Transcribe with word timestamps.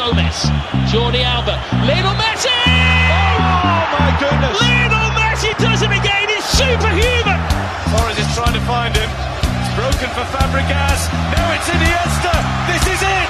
Gomez, 0.00 0.48
Jordi 0.88 1.22
Alba, 1.22 1.60
Lionel 1.84 2.16
Messi! 2.16 2.48
Oh 2.48 3.84
my 4.00 4.16
goodness! 4.18 4.56
Lionel 4.58 5.12
Messi 5.12 5.52
does 5.58 5.82
it 5.82 5.92
again. 5.92 6.26
He's 6.26 6.42
superhuman. 6.42 7.36
Torres 7.92 8.18
is 8.18 8.24
trying 8.34 8.54
to 8.54 8.64
find 8.64 8.96
him. 8.96 9.10
It's 9.60 9.74
broken 9.76 10.08
for 10.16 10.24
Fabregas. 10.32 11.12
Now 11.36 11.52
it's 11.52 11.68
Iniesta. 11.68 12.32
This 12.72 12.94
is 12.94 13.02
it. 13.02 13.29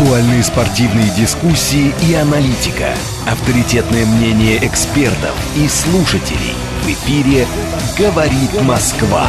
Актуальные 0.00 0.42
спортивные 0.42 1.10
дискуссии 1.10 1.92
и 2.08 2.14
аналитика. 2.14 2.94
Авторитетное 3.26 4.06
мнение 4.06 4.56
экспертов 4.66 5.34
и 5.54 5.68
слушателей. 5.68 6.54
В 6.84 6.88
эфире 6.88 7.46
«Говорит 7.98 8.62
Москва». 8.62 9.28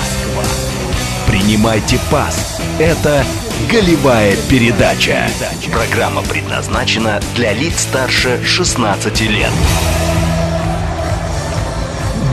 Принимайте 1.27 1.99
пас. 2.09 2.61
Это 2.79 3.25
«Голевая 3.69 4.37
передача». 4.49 5.29
Программа 5.73 6.21
предназначена 6.21 7.19
для 7.35 7.51
лиц 7.51 7.81
старше 7.81 8.39
16 8.45 9.19
лет. 9.29 9.51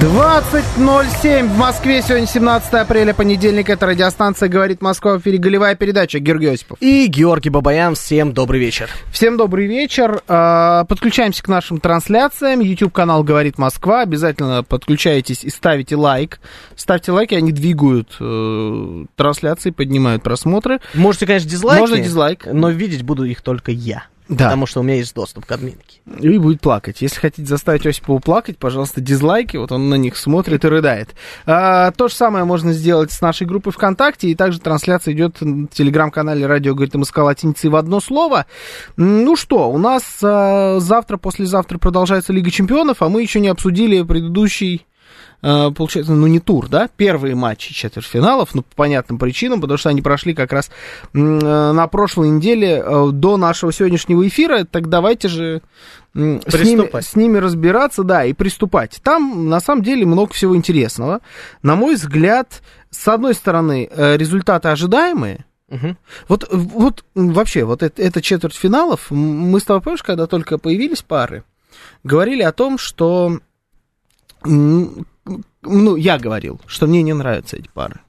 20.07 0.01 1.49
в 1.49 1.59
Москве. 1.59 2.03
Сегодня 2.03 2.29
17 2.29 2.73
апреля, 2.75 3.13
понедельник. 3.13 3.69
Это 3.69 3.87
радиостанция 3.87 4.49
«Говорит 4.49 4.81
Москва». 4.81 5.19
В 5.19 5.23
эфире 5.23 5.39
голевая 5.39 5.75
передача. 5.75 6.21
Георгий 6.21 6.47
Осипов. 6.47 6.79
И 6.81 7.09
Георгий 7.09 7.51
Бабаян. 7.51 7.97
Всем 7.97 8.33
добрый 8.33 8.61
вечер. 8.61 8.89
Всем 9.11 9.37
добрый 9.37 9.67
вечер. 9.67 10.23
А, 10.29 10.85
Подключаемся 10.85 11.43
к 11.43 11.49
нашим 11.49 11.81
трансляциям. 11.81 12.61
YouTube-канал 12.61 13.25
«Говорит 13.25 13.59
Москва». 13.59 14.03
Обязательно 14.03 14.63
подключайтесь 14.63 15.43
и 15.43 15.51
ставите 15.51 15.97
лайк. 15.97 16.39
Ставьте 16.77 17.11
лайки, 17.11 17.35
они 17.35 17.51
двигают 17.51 18.15
э, 18.21 19.05
трансляции, 19.17 19.71
поднимают 19.71 20.23
просмотры. 20.23 20.79
Можете, 20.95 21.27
конечно, 21.27 21.51
дизлайки. 21.51 21.81
Можно 21.81 21.99
дизлайк. 21.99 22.47
Но 22.47 22.71
видеть 22.71 23.03
буду 23.03 23.25
их 23.25 23.43
только 23.43 23.73
я. 23.73 24.05
Да. 24.29 24.47
Потому 24.47 24.67
что 24.67 24.81
у 24.81 24.83
меня 24.83 24.97
есть 24.97 25.15
доступ 25.15 25.47
к 25.47 25.53
админке. 25.53 26.01
И 26.21 26.39
будет 26.39 26.61
плакать. 26.61 27.01
Если 27.01 27.19
хотите 27.19 27.49
заставить 27.49 27.87
Осипова 27.87 28.19
плакать, 28.19 28.59
пожалуйста, 28.59 29.01
дизлайки. 29.01 29.57
Вот 29.57 29.73
он 29.73 29.89
на 29.89 29.95
них 29.95 30.17
смотрит 30.17 30.65
и 30.65 30.69
рыдает. 30.69 31.15
А, 31.47 31.91
то 31.93 32.09
же 32.09 32.15
самое 32.15 32.45
можно 32.45 32.73
сделать 32.73 33.11
с 33.11 33.21
нашей 33.23 33.47
группой 33.47 33.73
ВКонтакте. 33.73 34.29
И 34.29 34.35
также 34.35 34.61
трансляция 34.61 35.15
идет 35.15 35.41
в 35.41 35.69
телеграм-канале 35.69 36.47
«Радио 36.47 36.75
говорит 36.75 36.95
МСК» 36.95 37.19
латиницей 37.19 37.71
в 37.71 37.77
одно 37.77 38.01
слово. 38.01 38.47
Ну 38.97 39.35
что, 39.35 39.71
у 39.71 39.79
нас 39.79 40.03
а, 40.23 40.79
завтра, 40.81 41.17
послезавтра 41.17 41.79
продолжается 41.79 42.33
Лига 42.33 42.51
Чемпионов, 42.51 43.01
а 43.01 43.09
мы 43.09 43.23
еще 43.23 43.41
не 43.41 43.49
обсудили 43.49 44.03
предыдущий 44.03 44.88
получается, 45.41 46.15
ну 46.15 46.27
не 46.27 46.41
тур, 46.41 46.69
да, 46.69 46.89
первые 46.97 47.35
матчи 47.35 47.73
четвертьфиналов, 47.73 48.55
ну 48.55 48.63
по 48.63 48.75
понятным 48.75 49.19
причинам, 49.19 49.61
потому 49.61 49.79
что 49.79 49.89
они 49.89 50.03
прошли 50.03 50.35
как 50.35 50.53
раз 50.53 50.71
э, 51.15 51.19
на 51.19 51.87
прошлой 51.87 52.31
неделе 52.31 52.83
э, 52.85 53.11
до 53.13 53.37
нашего 53.37 53.73
сегодняшнего 53.73 54.27
эфира, 54.27 54.65
так 54.65 54.89
давайте 54.89 55.29
же 55.29 55.63
с 56.15 56.19
ними, 56.19 57.01
с 57.01 57.15
ними 57.17 57.39
разбираться, 57.39 58.03
да, 58.03 58.25
и 58.25 58.33
приступать. 58.33 58.99
Там, 59.03 59.49
на 59.49 59.61
самом 59.61 59.83
деле, 59.85 60.05
много 60.05 60.33
всего 60.33 60.57
интересного. 60.57 61.21
На 61.63 61.77
мой 61.77 61.95
взгляд, 61.95 62.63
с 62.91 63.07
одной 63.07 63.35
стороны, 63.35 63.89
э, 63.91 64.17
результаты 64.17 64.69
ожидаемые, 64.69 65.45
Мгм. 65.69 65.99
вот, 66.29 66.49
вот 66.51 67.05
вообще, 67.15 67.65
вот 67.65 67.83
это, 67.83 68.01
это 68.03 68.23
четверть 68.23 68.57
финалов, 68.57 69.11
мы 69.11 69.61
с 69.61 69.65
тобой, 69.65 69.83
помнишь, 69.83 70.03
когда 70.03 70.27
только 70.27 70.59
появились 70.59 71.03
пары, 71.03 71.45
говорили 72.05 72.43
о 72.43 72.53
том, 72.53 72.79
что, 72.79 73.39
ну, 75.63 75.97
я 75.97 76.19
говорил, 76.19 76.61
что 76.67 76.87
мне 76.87 77.03
не 77.03 77.13
нравятся 77.13 77.57
эти 77.57 77.69
пары. 77.73 78.01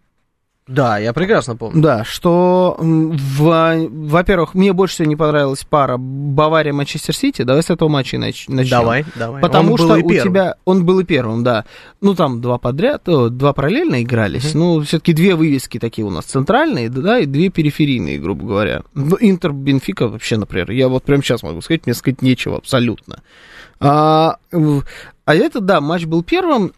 Да, 0.68 1.00
я 1.00 1.14
прекрасно 1.14 1.56
помню. 1.56 1.82
Да, 1.82 2.04
что, 2.04 2.78
в- 2.80 3.88
во-первых, 3.90 4.54
мне 4.54 4.72
больше 4.72 4.94
всего 4.94 5.08
не 5.08 5.16
понравилась 5.16 5.66
пара 5.68 5.98
Бавария-Манчестер 5.98 7.12
Сити. 7.16 7.42
Давай 7.42 7.64
с 7.64 7.72
этого 7.72 7.90
матча 7.90 8.18
и 8.18 8.20
нач- 8.20 8.46
начнем. 8.48 8.70
Давай, 8.70 9.06
давай. 9.16 9.42
Потому 9.42 9.72
Он 9.72 9.78
что 9.80 9.94
у 9.96 10.08
первым. 10.08 10.32
тебя 10.32 10.56
он 10.66 10.86
был 10.86 11.00
и 11.00 11.04
первым, 11.06 11.44
да. 11.44 11.66
Ну 12.02 12.14
там 12.14 12.40
два 12.40 12.60
подряд, 12.60 13.10
о, 13.10 13.30
два 13.30 13.54
параллельно 13.54 14.04
игрались. 14.04 14.54
Ну 14.54 14.80
все-таки 14.82 15.14
две 15.14 15.34
вывески 15.34 15.80
такие 15.80 16.06
у 16.06 16.12
нас 16.12 16.26
центральные, 16.26 16.90
да, 16.90 17.18
и 17.18 17.26
две 17.26 17.50
периферийные, 17.50 18.20
грубо 18.20 18.46
говоря. 18.46 18.84
Ну, 18.94 19.18
Интер 19.20 19.54
Бенфика 19.54 20.08
вообще, 20.08 20.38
например, 20.38 20.70
я 20.70 20.88
вот 20.88 21.04
прямо 21.04 21.24
сейчас 21.24 21.42
могу 21.42 21.62
сказать, 21.62 21.88
мне 21.88 21.96
сказать 21.96 22.22
нечего 22.22 22.58
абсолютно. 22.58 23.24
А, 23.80 24.36
а 25.30 25.36
это, 25.36 25.60
да, 25.62 25.80
матч 25.80 26.06
был 26.06 26.24
первым. 26.24 26.72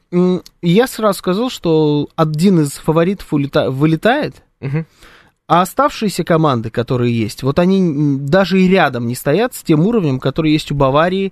Я 0.62 0.88
сразу 0.88 1.18
сказал, 1.20 1.50
что 1.50 2.10
один 2.18 2.60
из 2.60 2.72
фаворитов 2.74 3.32
улета- 3.34 3.72
вылетает, 3.72 4.44
Мгм. 4.60 4.86
а 5.48 5.62
оставшиеся 5.62 6.26
команды, 6.26 6.70
которые 6.70 7.18
есть, 7.18 7.44
вот 7.44 7.60
они 7.60 8.18
даже 8.20 8.62
и 8.62 8.68
рядом 8.68 9.08
не 9.08 9.16
стоят 9.16 9.54
с 9.56 9.64
тем 9.64 9.88
уровнем, 9.88 10.20
который 10.20 10.52
есть 10.52 10.70
у 10.70 10.76
Баварии 10.76 11.32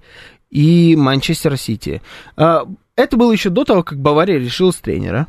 и 0.49 0.95
Манчестер 0.95 1.57
Сити. 1.57 2.01
А, 2.37 2.65
Это 2.95 3.17
было 3.17 3.33
еще 3.33 3.49
до 3.49 3.65
того, 3.65 3.83
как 3.83 3.99
Бавария 3.99 4.37
решилась 4.39 4.77
тренера, 4.77 5.27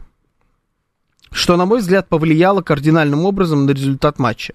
что, 1.32 1.56
на 1.56 1.66
мой 1.66 1.80
взгляд, 1.80 2.08
повлияло 2.08 2.62
кардинальным 2.62 3.24
образом 3.24 3.66
на 3.66 3.70
результат 3.70 4.18
матча. 4.20 4.54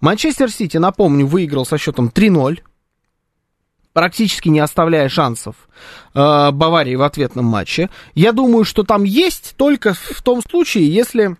Манчестер 0.00 0.50
Сити, 0.50 0.76
напомню, 0.76 1.26
выиграл 1.26 1.64
со 1.64 1.78
счетом 1.78 2.10
3-0, 2.10 2.60
практически 3.96 4.50
не 4.50 4.60
оставляя 4.60 5.08
шансов 5.08 5.56
э, 6.12 6.50
Баварии 6.50 6.96
в 6.96 7.02
ответном 7.02 7.46
матче. 7.46 7.88
Я 8.14 8.32
думаю, 8.32 8.66
что 8.66 8.82
там 8.82 9.04
есть 9.04 9.54
только 9.56 9.94
в 9.94 10.20
том 10.20 10.42
случае, 10.42 10.86
если... 10.92 11.38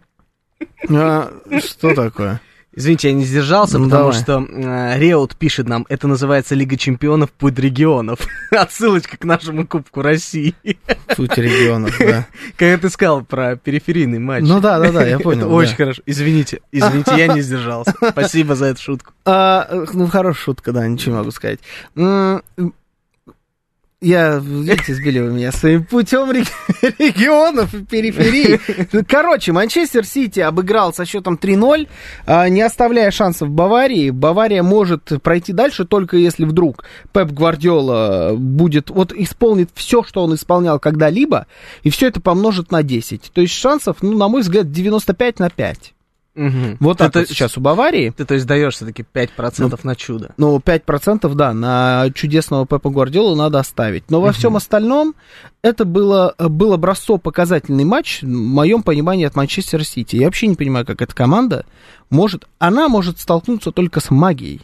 э, 0.89 1.31
что 1.62 1.94
такое? 1.94 2.41
Извините, 2.76 3.09
я 3.09 3.14
не 3.14 3.25
сдержался, 3.25 3.78
Ну, 3.78 3.84
потому 3.84 4.12
давай. 4.12 4.22
что 4.22 4.47
э, 4.48 4.98
Реут 4.98 5.34
пишет 5.34 5.66
нам, 5.66 5.87
это 5.88 6.06
называется 6.06 6.54
Лига 6.54 6.76
Чемпионов 6.76 7.32
под 7.32 7.59
регионов. 7.59 8.20
Отсылочка 8.50 9.16
к 9.16 9.25
нашему 9.25 9.66
Кубку 9.66 10.03
России. 10.03 10.54
Суть 11.16 11.37
регионов, 11.38 11.97
да. 11.98 12.26
Когда 12.59 12.76
ты 12.76 12.91
сказал 12.91 13.22
про 13.25 13.56
периферийный 13.56 14.19
матч. 14.19 14.44
Ну 14.47 14.60
да, 14.60 14.78
да, 14.78 14.92
да, 14.92 15.06
я 15.06 15.19
понял. 15.20 15.41
Это 15.41 15.48
да. 15.48 15.54
очень 15.54 15.75
хорошо. 15.75 16.03
Извините, 16.04 16.60
извините, 16.70 17.12
я 17.16 17.28
не 17.28 17.41
сдержался. 17.41 17.94
Спасибо 18.10 18.54
за 18.54 18.66
эту 18.66 18.82
шутку. 18.82 19.12
А, 19.25 19.66
э, 19.70 19.87
ну, 19.94 20.06
хорошая 20.06 20.44
шутка, 20.44 20.72
да, 20.72 20.87
ничего 20.87 21.12
не 21.12 21.19
могу 21.20 21.31
сказать. 21.31 21.60
Я, 24.02 24.36
видите, 24.36 24.94
сбили 24.94 25.20
вы 25.20 25.32
меня 25.32 25.50
своим 25.52 25.82
путем 25.82 26.30
реги- 26.30 26.50
регионов 26.98 27.72
и 27.72 27.82
периферии. 27.82 28.60
Короче, 29.04 29.52
Манчестер 29.52 30.04
Сити 30.04 30.40
обыграл 30.40 30.92
со 30.92 31.06
счетом 31.06 31.38
3-0, 31.40 31.88
а, 32.26 32.48
не 32.50 32.60
оставляя 32.60 33.10
шансов 33.10 33.48
Баварии. 33.48 34.10
Бавария 34.10 34.62
может 34.62 35.12
пройти 35.22 35.54
дальше, 35.54 35.86
только 35.86 36.18
если 36.18 36.44
вдруг 36.44 36.84
Пеп 37.14 37.30
Гвардиола 37.30 38.34
будет, 38.36 38.90
вот 38.90 39.14
исполнит 39.14 39.70
все, 39.74 40.02
что 40.02 40.22
он 40.22 40.34
исполнял 40.34 40.78
когда-либо, 40.78 41.46
и 41.82 41.88
все 41.88 42.08
это 42.08 42.20
помножит 42.20 42.70
на 42.70 42.82
10. 42.82 43.30
То 43.32 43.40
есть 43.40 43.54
шансов, 43.54 44.02
ну, 44.02 44.14
на 44.18 44.28
мой 44.28 44.42
взгляд, 44.42 44.70
95 44.70 45.38
на 45.38 45.48
5. 45.48 45.94
Мгм. 46.36 46.76
Вот 46.80 46.98
Ты 46.98 47.04
так 47.04 47.12
то- 47.14 47.19
вот 47.20 47.28
сейчас 47.28 47.56
у 47.56 47.60
Баварии. 47.60 48.10
Ты, 48.10 48.26
то 48.26 48.34
есть, 48.34 48.47
даешь 48.47 48.74
все-таки 48.74 49.02
5% 49.02 49.82
на 49.84 49.97
чудо. 49.97 50.34
Ну, 50.36 50.60
5%, 50.60 51.34
да, 51.34 51.54
на 51.54 52.10
чудесного 52.14 52.66
Пепа 52.66 52.91
Гвардиолу 52.91 53.34
надо 53.34 53.58
оставить. 53.58 54.10
Но 54.10 54.20
во 54.20 54.32
всем 54.32 54.54
остальном 54.54 55.14
это 55.62 55.84
было, 55.86 56.34
был 56.38 56.75
образцово-показательный 56.75 57.84
матч, 57.84 58.22
в 58.22 58.26
моем 58.28 58.82
понимании, 58.82 59.25
от 59.25 59.34
Манчестер 59.34 59.82
Сити. 59.84 60.16
Я 60.16 60.26
вообще 60.26 60.46
не 60.46 60.56
понимаю, 60.56 60.84
как 60.84 61.00
эта 61.00 61.14
команда 61.14 61.64
может... 62.10 62.46
Она 62.58 62.88
может 62.88 63.19
столкнуться 63.19 63.72
только 63.72 64.00
с 64.00 64.10
магией 64.10 64.60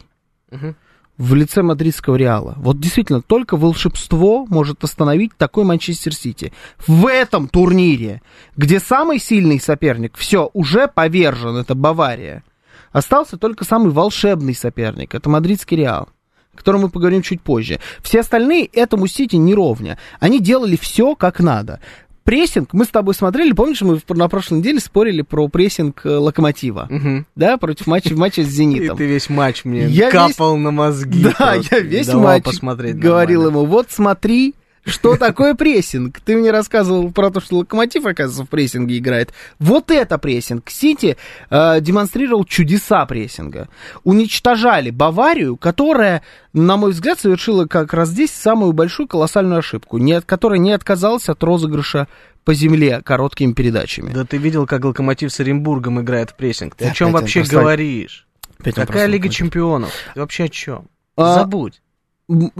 Мгм. 0.51 0.75
В 1.17 1.35
лице 1.35 1.61
мадридского 1.61 2.15
Реала. 2.15 2.55
Вот 2.57 2.79
действительно, 2.79 3.21
только 3.21 3.55
волшебство 3.55 4.45
может 4.49 4.83
остановить 4.83 5.35
такой 5.37 5.63
Манчестер 5.63 6.13
Сити. 6.13 6.53
В 6.87 7.07
этом 7.07 7.47
турнире, 7.47 8.21
где 8.57 8.79
самый 8.79 9.19
сильный 9.19 9.59
соперник, 9.59 10.17
все, 10.17 10.49
уже 10.53 10.87
повержен, 10.87 11.57
это 11.57 11.75
Бавария. 11.75 12.43
Остался 12.91 13.37
только 13.37 13.65
самый 13.65 13.91
волшебный 13.91 14.55
соперник, 14.55 15.15
это 15.15 15.29
мадридский 15.29 15.77
Реал 15.77 16.09
о 16.53 16.57
котором 16.57 16.81
мы 16.81 16.89
поговорим 16.89 17.21
чуть 17.21 17.41
позже. 17.41 17.79
Все 18.01 18.19
остальные 18.19 18.65
этому 18.65 19.07
Сити 19.07 19.35
не 19.35 19.55
ровня. 19.55 19.97
Они 20.19 20.39
делали 20.39 20.75
все 20.75 21.15
как 21.15 21.39
надо. 21.39 21.79
Прессинг, 22.23 22.69
мы 22.73 22.85
с 22.85 22.87
тобой 22.87 23.13
смотрели, 23.13 23.51
помнишь, 23.51 23.81
мы 23.81 23.99
на 24.09 24.29
прошлой 24.29 24.59
неделе 24.59 24.79
спорили 24.79 25.21
про 25.23 25.47
прессинг 25.49 26.05
э, 26.05 26.09
Локомотива, 26.09 26.87
Мгм. 26.89 27.25
да, 27.35 27.57
против 27.57 27.85
матча, 27.87 28.15
матча 28.15 28.43
с 28.43 28.47
И 28.47 28.51
Зенитом. 28.51 28.97
ты 28.97 29.05
весь 29.05 29.29
матч 29.29 29.65
мне 29.65 29.87
Я 29.87 30.09
капал 30.09 30.55
на 30.57 30.71
мозги. 30.71 31.23
Да, 31.23 31.31
просто. 31.53 31.75
я 31.75 31.81
весь 31.81 32.07
Давал 32.07 32.23
матч 32.23 32.43
посмотреть 32.45 32.97
говорил 32.97 33.43
нормально. 33.43 33.63
ему, 33.65 33.71
вот 33.71 33.87
смотри, 33.89 34.55
Что 34.85 35.15
такое 35.15 35.55
прессинг? 35.55 36.19
Ты 36.19 36.35
мне 36.35 36.51
рассказывал 36.51 37.11
про 37.11 37.31
то, 37.31 37.39
что 37.39 37.57
Локомотив, 37.57 38.05
оказывается, 38.05 38.43
в 38.43 38.49
прессинге 38.49 38.97
играет. 38.97 39.33
Вот 39.59 39.89
это 39.91 40.17
прессинг. 40.17 40.69
Сити 40.69 41.15
э, 41.49 41.79
демонстрировал 41.81 42.43
чудеса 42.43 43.05
прессинга. 43.05 43.69
Уничтожали 44.03 44.89
Баварию, 44.89 45.55
которая, 45.55 46.21
на 46.51 46.75
мой 46.77 46.91
взгляд, 46.91 47.17
совершила 47.19 47.65
как 47.65 47.93
раз 47.93 48.09
здесь 48.09 48.31
самую 48.31 48.73
большую 48.73 49.07
колоссальную 49.07 49.59
ошибку, 49.59 49.97
не, 49.99 50.13
от- 50.13 50.25
которая 50.25 50.59
не 50.59 50.71
отказалась 50.73 51.29
от 51.29 51.41
розыгрыша 51.43 52.07
по 52.43 52.53
земле 52.53 53.01
короткими 53.05 53.53
передачами. 53.53 54.11
Да 54.13 54.25
ты 54.25 54.35
видел, 54.35 54.67
как 54.67 54.83
Локомотив 54.83 55.31
с 55.31 55.39
Оренбургом 55.39 56.01
играет 56.01 56.31
в 56.31 56.35
прессинг? 56.35 56.75
Ты 56.75 56.85
Да, 56.85 56.91
о 56.91 56.93
чем 56.93 57.07
опять 57.07 57.15
он 57.15 57.21
вообще 57.21 57.39
просто- 57.39 57.55
говоришь? 57.59 58.27
Какая 58.61 59.05
Лига. 59.07 59.29
Чемпионов? 59.29 59.91
Ты 60.13 60.19
вообще 60.19 60.43
о 60.43 60.49
чем? 60.49 60.87
А, 61.15 61.35
Забудь. 61.35 61.81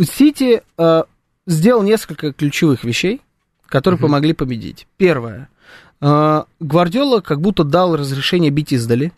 Сити 0.10 0.62
э, 0.78 1.04
сделал 1.46 1.84
несколько 1.84 2.34
ключевых 2.34 2.84
вещей, 2.84 3.22
которые 3.68 3.98
Мгм. 3.98 4.08
помогли 4.08 4.34
победить. 4.34 4.88
Первое. 4.98 5.50
Э, 6.02 6.44
Гвардиола 6.60 7.22
как 7.22 7.42
будто 7.42 7.64
дал 7.64 7.96
разрешение 7.96 8.52
бить 8.52 8.72
издали. 8.74 9.12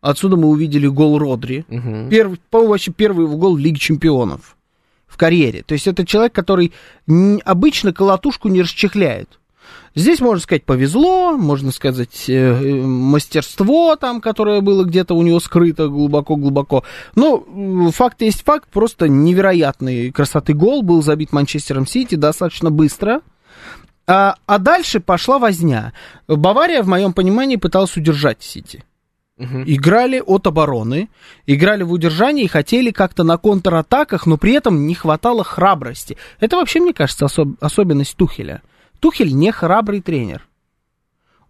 Отсюда 0.00 0.36
мы 0.36 0.48
увидели 0.48 0.86
гол 0.86 1.18
Родри. 1.18 1.64
Мгм. 1.68 2.08
Первый, 2.10 2.38
по-моему, 2.50 2.70
вообще 2.72 2.92
первый 2.92 3.26
его 3.26 3.36
гол 3.36 3.56
в 3.56 3.58
Лиге 3.58 3.78
Чемпионов 3.78 4.56
в 5.06 5.16
карьере. 5.16 5.62
То 5.62 5.72
есть 5.74 5.86
это 5.86 6.04
человек, 6.04 6.32
который 6.32 6.72
обычно 7.44 7.92
колотушку 7.92 8.48
не 8.48 8.62
расчехляет. 8.62 9.38
Здесь, 9.96 10.20
можно 10.20 10.42
сказать, 10.42 10.64
повезло, 10.64 11.38
можно 11.38 11.72
сказать, 11.72 12.28
э, 12.28 12.34
э, 12.34 12.74
мастерство 12.82 13.96
там, 13.96 14.20
которое 14.20 14.60
было 14.60 14.84
где-то 14.84 15.14
у 15.14 15.22
него 15.22 15.40
скрыто 15.40 15.88
глубоко-глубоко. 15.88 16.84
Но 17.14 17.90
факт 17.92 18.20
есть 18.20 18.42
факт, 18.42 18.68
просто 18.70 19.08
невероятный 19.08 20.12
красоты 20.12 20.52
гол 20.52 20.82
был 20.82 21.02
забит 21.02 21.32
Манчестером 21.32 21.86
Сити 21.86 22.14
достаточно 22.14 22.70
быстро. 22.70 23.22
А, 24.06 24.36
а 24.44 24.58
дальше 24.58 25.00
пошла 25.00 25.38
возня. 25.38 25.94
Бавария, 26.28 26.82
в 26.82 26.88
моем 26.88 27.14
понимании, 27.14 27.56
пыталась 27.56 27.96
удержать 27.96 28.42
Сити 28.42 28.84
Мгм. 29.38 29.64
играли 29.66 30.22
от 30.24 30.46
обороны, 30.46 31.08
играли 31.46 31.82
в 31.82 31.92
удержании 31.92 32.44
и 32.44 32.48
хотели 32.48 32.90
как-то 32.90 33.22
на 33.22 33.36
контратаках, 33.36 34.26
но 34.26 34.36
при 34.36 34.52
этом 34.52 34.86
не 34.86 34.94
хватало 34.94 35.44
храбрости. 35.44 36.16
Это 36.40 36.56
вообще, 36.56 36.80
мне 36.80 36.92
кажется, 36.94 37.26
особ- 37.26 37.56
особенность 37.60 38.16
Тухеля. 38.16 38.62
Тухель 39.00 39.34
не 39.34 39.52
храбрый 39.52 40.00
тренер. 40.00 40.46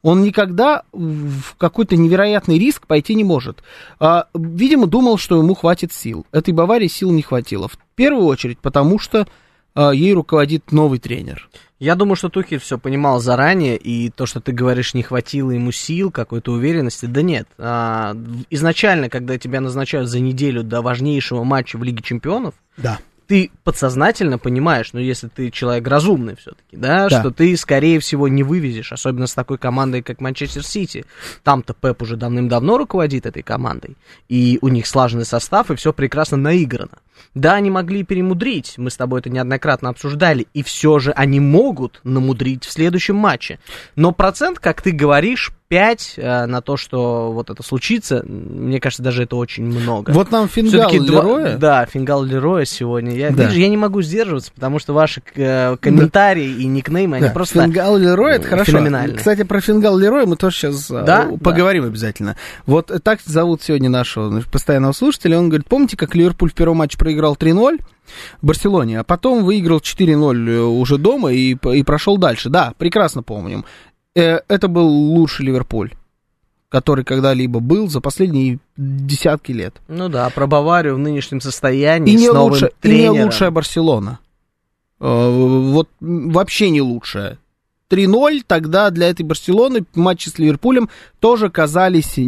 Он 0.02 0.22
никогда 0.22 0.84
в 0.93 1.56
какой-то 1.58 1.96
невероятный 1.96 2.58
риск 2.58 2.87
пойти 2.87 3.14
не 3.14 3.25
может. 3.25 3.64
А, 3.98 4.28
видимо, 4.34 4.87
думал, 4.87 5.19
что 5.19 5.37
ему 5.37 5.54
хватит 5.54 5.93
сил. 5.93 6.26
Этой 6.31 6.54
Баварии 6.54 6.87
сил 6.87 7.10
не 7.10 7.22
хватило. 7.22 7.66
В 7.66 7.76
первую 7.96 8.26
очередь, 8.26 8.58
потому 8.60 9.00
что 9.00 9.26
а, 9.75 9.90
ей 9.90 10.12
руководит 10.14 10.70
новый 10.70 10.98
тренер. 11.00 11.48
Я 11.78 11.94
думаю, 11.94 12.16
что 12.16 12.31
Тухель 12.31 12.58
все 12.58 12.78
понимал 12.78 13.20
заранее, 13.20 13.76
и 13.76 14.08
то, 14.10 14.25
что 14.25 14.40
ты 14.40 14.52
говоришь, 14.52 14.94
не 14.94 15.02
хватило 15.02 15.50
ему 15.50 15.72
сил, 15.72 16.10
какой-то 16.10 16.52
уверенности, 16.52 17.04
да 17.04 17.20
нет. 17.20 17.46
А, 17.58 18.16
изначально, 18.49 19.10
когда 19.10 19.37
тебя 19.38 19.60
назначают 19.60 20.08
за 20.08 20.20
неделю 20.20 20.62
до 20.62 20.81
важнейшего 20.81 21.44
матча 21.44 21.76
в 21.76 21.82
Лиге 21.82 22.02
Чемпионов, 22.02 22.54
Да. 22.76 22.99
Ты 23.26 23.50
подсознательно 23.64 24.38
понимаешь, 24.38 24.93
ну, 24.93 25.00
если 25.00 25.28
ты 25.28 25.50
человек 25.50 25.87
разумный 25.88 26.37
все-таки, 26.37 26.76
да, 26.76 27.08
Да. 27.08 27.20
что 27.20 27.31
ты, 27.31 27.56
скорее 27.56 27.99
всего, 28.00 28.28
не 28.28 28.43
вывезешь, 28.43 28.93
особенно 28.93 29.26
с 29.26 29.34
такой 29.34 29.58
командой, 29.58 30.02
как 30.02 30.20
Манчестер 30.20 30.64
Сити. 30.64 31.05
Там-то 31.43 31.75
Пеп 31.75 32.02
уже 32.02 32.17
давным-давно 32.17 32.78
руководит 32.78 33.26
этой 33.26 33.43
командой, 33.43 33.96
и 34.28 34.58
у 34.62 34.69
них 34.69 34.87
слаженный 34.87 35.25
состав, 35.25 35.70
и 35.70 35.76
все 35.76 35.93
прекрасно 35.93 36.37
наиграно. 36.37 36.99
Да, 37.34 37.54
они 37.54 37.70
могли 37.70 38.02
перемудрить, 38.02 38.74
мы 38.78 38.90
с 38.90 38.96
тобой 38.96 39.20
это 39.20 39.30
неоднократно 39.30 39.88
обсуждали, 39.90 40.46
и 40.54 40.62
все 40.62 40.98
же 40.98 41.12
они 41.12 41.40
могут 41.40 42.00
намудрить 42.04 42.64
в 42.64 42.70
следующем 42.72 43.16
матче. 43.16 43.58
Но 43.94 44.12
процент, 44.12 44.58
как 44.58 44.82
ты 44.82 44.92
говоришь, 44.92 45.52
5 45.68 46.14
э, 46.16 46.46
на 46.46 46.60
то, 46.60 46.76
что 46.76 47.32
вот 47.32 47.50
это 47.50 47.60
случится, 47.64 48.22
мне 48.24 48.78
кажется, 48.78 49.02
даже 49.02 49.24
это 49.24 49.34
очень 49.34 49.64
много. 49.64 50.12
Вот 50.12 50.30
нам 50.30 50.48
фингал 50.48 50.88
Всё-таки 50.88 51.00
два- 51.00 51.22
Лероя. 51.22 51.56
Да, 51.58 51.86
фингал 51.86 52.22
Лероя 52.22 52.64
сегодня. 52.64 53.16
Я, 53.16 53.30
Да. 53.30 53.42
видишь, 53.44 53.58
я 53.58 53.68
не 53.68 53.76
могу 53.76 54.00
сдерживаться, 54.00 54.52
потому 54.54 54.78
что 54.78 54.92
ваши 54.92 55.22
э, 55.34 55.76
комментарии 55.80 56.46
и 56.48 56.66
никнеймы, 56.66 57.16
они 57.16 57.26
Да, 57.26 57.32
просто... 57.32 57.62
Фингал 57.64 57.96
Лерой, 57.96 58.36
это 58.36 58.46
э, 58.46 58.50
хорошо. 58.50 58.78
Кстати, 59.16 59.42
про 59.42 59.60
Фингал 59.60 59.98
Лерой 59.98 60.26
мы 60.26 60.36
тоже 60.36 60.56
сейчас 60.56 60.88
Да? 60.88 61.28
поговорим 61.42 61.84
обязательно. 61.84 62.36
Вот 62.66 62.92
э, 62.92 63.00
так 63.00 63.18
зовут 63.24 63.60
сегодня 63.62 63.90
нашего 63.90 64.40
постоянного 64.42 64.92
слушателя. 64.92 65.36
Он 65.36 65.48
говорит, 65.48 65.66
помните, 65.66 65.96
как 65.96 66.14
Ливерпуль 66.14 66.50
в 66.50 66.54
первом 66.54 66.76
матче 66.76 66.96
проиграл 67.06 67.37
3-0 67.37 67.79
в 68.43 68.47
Барселоне, 68.47 68.99
а 68.99 69.05
потом 69.05 69.44
выиграл 69.44 69.79
4-0 69.79 70.50
э, 70.50 70.61
уже 70.61 70.99
дома 70.99 71.32
и, 71.32 71.53
и 71.55 71.82
прошел 71.85 72.19
дальше. 72.19 72.49
Да, 72.49 72.75
прекрасно 72.79 73.23
помним. 73.23 73.64
Э, 74.17 74.41
Это 74.49 74.67
был 74.67 74.88
лучший 74.88 75.47
Ливерпуль 75.47 75.93
который 76.69 77.05
когда-либо 77.05 77.61
был 77.61 77.88
за 77.88 78.00
последние 78.00 78.58
десятки 78.76 79.53
лет. 79.53 79.76
Ну 79.87 80.08
да, 80.08 80.29
про 80.31 80.49
Баварию 80.49 80.97
в 80.97 80.99
нынешнем 80.99 81.41
состоянии 81.41 82.12
И 82.12 82.17
не, 82.17 82.26
с 82.26 82.32
новым 82.32 82.50
лучше, 82.50 82.67
и 82.82 82.88
не 82.88 82.93
тренером. 82.93 83.26
лучшая 83.26 83.50
Барселона. 83.52 84.19
Э, 85.00 85.31
Вот 85.31 85.88
вообще 86.00 86.70
не 86.70 86.82
лучшая. 86.82 87.38
3-0 87.88 88.43
тогда 88.47 88.91
для 88.91 89.09
этой 89.09 89.23
Барселоны 89.23 89.85
матчи 89.94 90.29
с 90.29 90.38
Ливерпулем 90.38 90.91
тоже 91.20 91.50
казались 91.50 92.19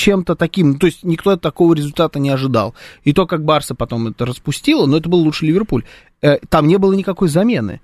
чем-то 0.00 0.34
таким. 0.34 0.78
То 0.78 0.86
есть 0.86 1.04
никто 1.04 1.36
такого 1.36 1.74
результата 1.74 2.18
не 2.18 2.30
ожидал. 2.30 2.74
И 3.04 3.12
то, 3.12 3.26
как 3.26 3.44
Барса 3.44 3.74
потом 3.74 4.08
это 4.08 4.24
распустила, 4.24 4.86
но 4.86 4.96
это 4.96 5.08
был 5.08 5.18
лучший 5.18 5.48
Ливерпуль. 5.48 5.84
Э, 6.22 6.38
Там 6.48 6.66
не 6.66 6.78
было 6.78 6.94
никакой 6.94 7.28
замены. 7.28 7.80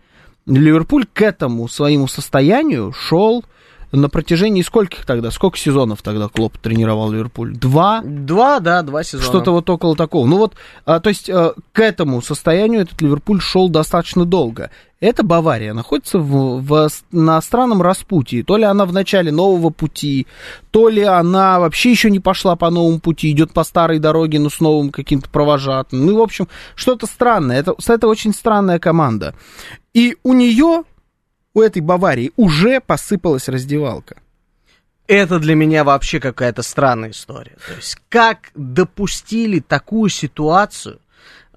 Ливерпуль 0.47 1.07
к 1.13 1.21
этому 1.21 1.69
своему 1.69 2.09
состоянию 2.09 2.93
шел 2.93 3.45
на 3.93 4.09
протяжении 4.09 4.63
скольких 4.63 5.05
тогда? 5.05 5.31
Сколько 5.31 5.59
сезонов 5.59 6.03
тогда 6.03 6.29
Клоп 6.29 6.57
тренировал 6.59 7.11
Ливерпуль? 7.11 7.55
Два? 7.55 8.01
Два, 8.03 8.61
да, 8.61 8.83
два 8.83 9.03
сезона. 9.03 9.25
Что-то 9.25 9.53
вот 9.53 9.69
около 9.69 9.95
такого. 9.97 10.27
Ну 10.27 10.39
вот, 10.39 10.55
а, 10.85 11.01
то 11.01 11.09
есть 11.09 11.29
а, 11.31 11.55
к 11.73 11.81
этому 11.81 12.23
состоянию 12.23 12.83
этот 12.83 13.01
Ливерпуль 13.03 13.41
шел 13.41 13.69
достаточно 13.69 14.25
долго. 14.25 14.71
Эта 14.99 15.23
Бавария 15.23 15.75
находится 15.75 16.19
в, 16.19 16.63
в- 16.63 16.91
на 17.13 17.41
странном 17.43 17.83
распутье. 17.83 18.43
То 18.43 18.57
ли 18.57 18.65
она 18.65 18.87
в 18.87 18.93
начале 18.95 19.31
нового 19.31 19.69
пути, 19.71 20.27
то 20.71 20.89
ли 20.89 21.03
она 21.03 21.61
вообще 21.61 21.91
еще 21.91 22.11
не 22.11 22.19
пошла 22.21 22.57
по 22.57 22.71
новому 22.71 23.01
пути, 23.01 23.31
идет 23.31 23.53
по 23.53 23.63
старой 23.63 23.99
дороге, 23.99 24.39
но 24.39 24.49
с 24.49 24.59
новым 24.59 24.91
каким-то 24.91 25.29
провожатым. 25.29 26.07
Ну, 26.07 26.17
в 26.17 26.23
общем, 26.23 26.49
что-то 26.75 27.07
странное. 27.07 27.59
Это, 27.59 27.75
это 27.87 28.09
очень 28.09 28.33
странная 28.33 28.79
команда. 28.79 29.35
И 29.93 30.17
у 30.23 30.33
нее, 30.33 30.85
у 31.53 31.61
этой 31.61 31.83
Баварии, 31.83 32.33
уже 32.37 32.81
посыпалась 32.81 33.49
раздевалка. 33.49 34.17
Это 35.07 35.39
для 35.39 35.55
меня 35.55 35.85
вообще 35.85 36.21
какая-то 36.21 36.63
странная 36.63 37.11
история. 37.11 37.57
То 37.69 37.75
есть, 37.77 37.99
как 38.09 38.51
допустили 38.55 39.61
такую 39.61 40.09
ситуацию? 40.09 41.01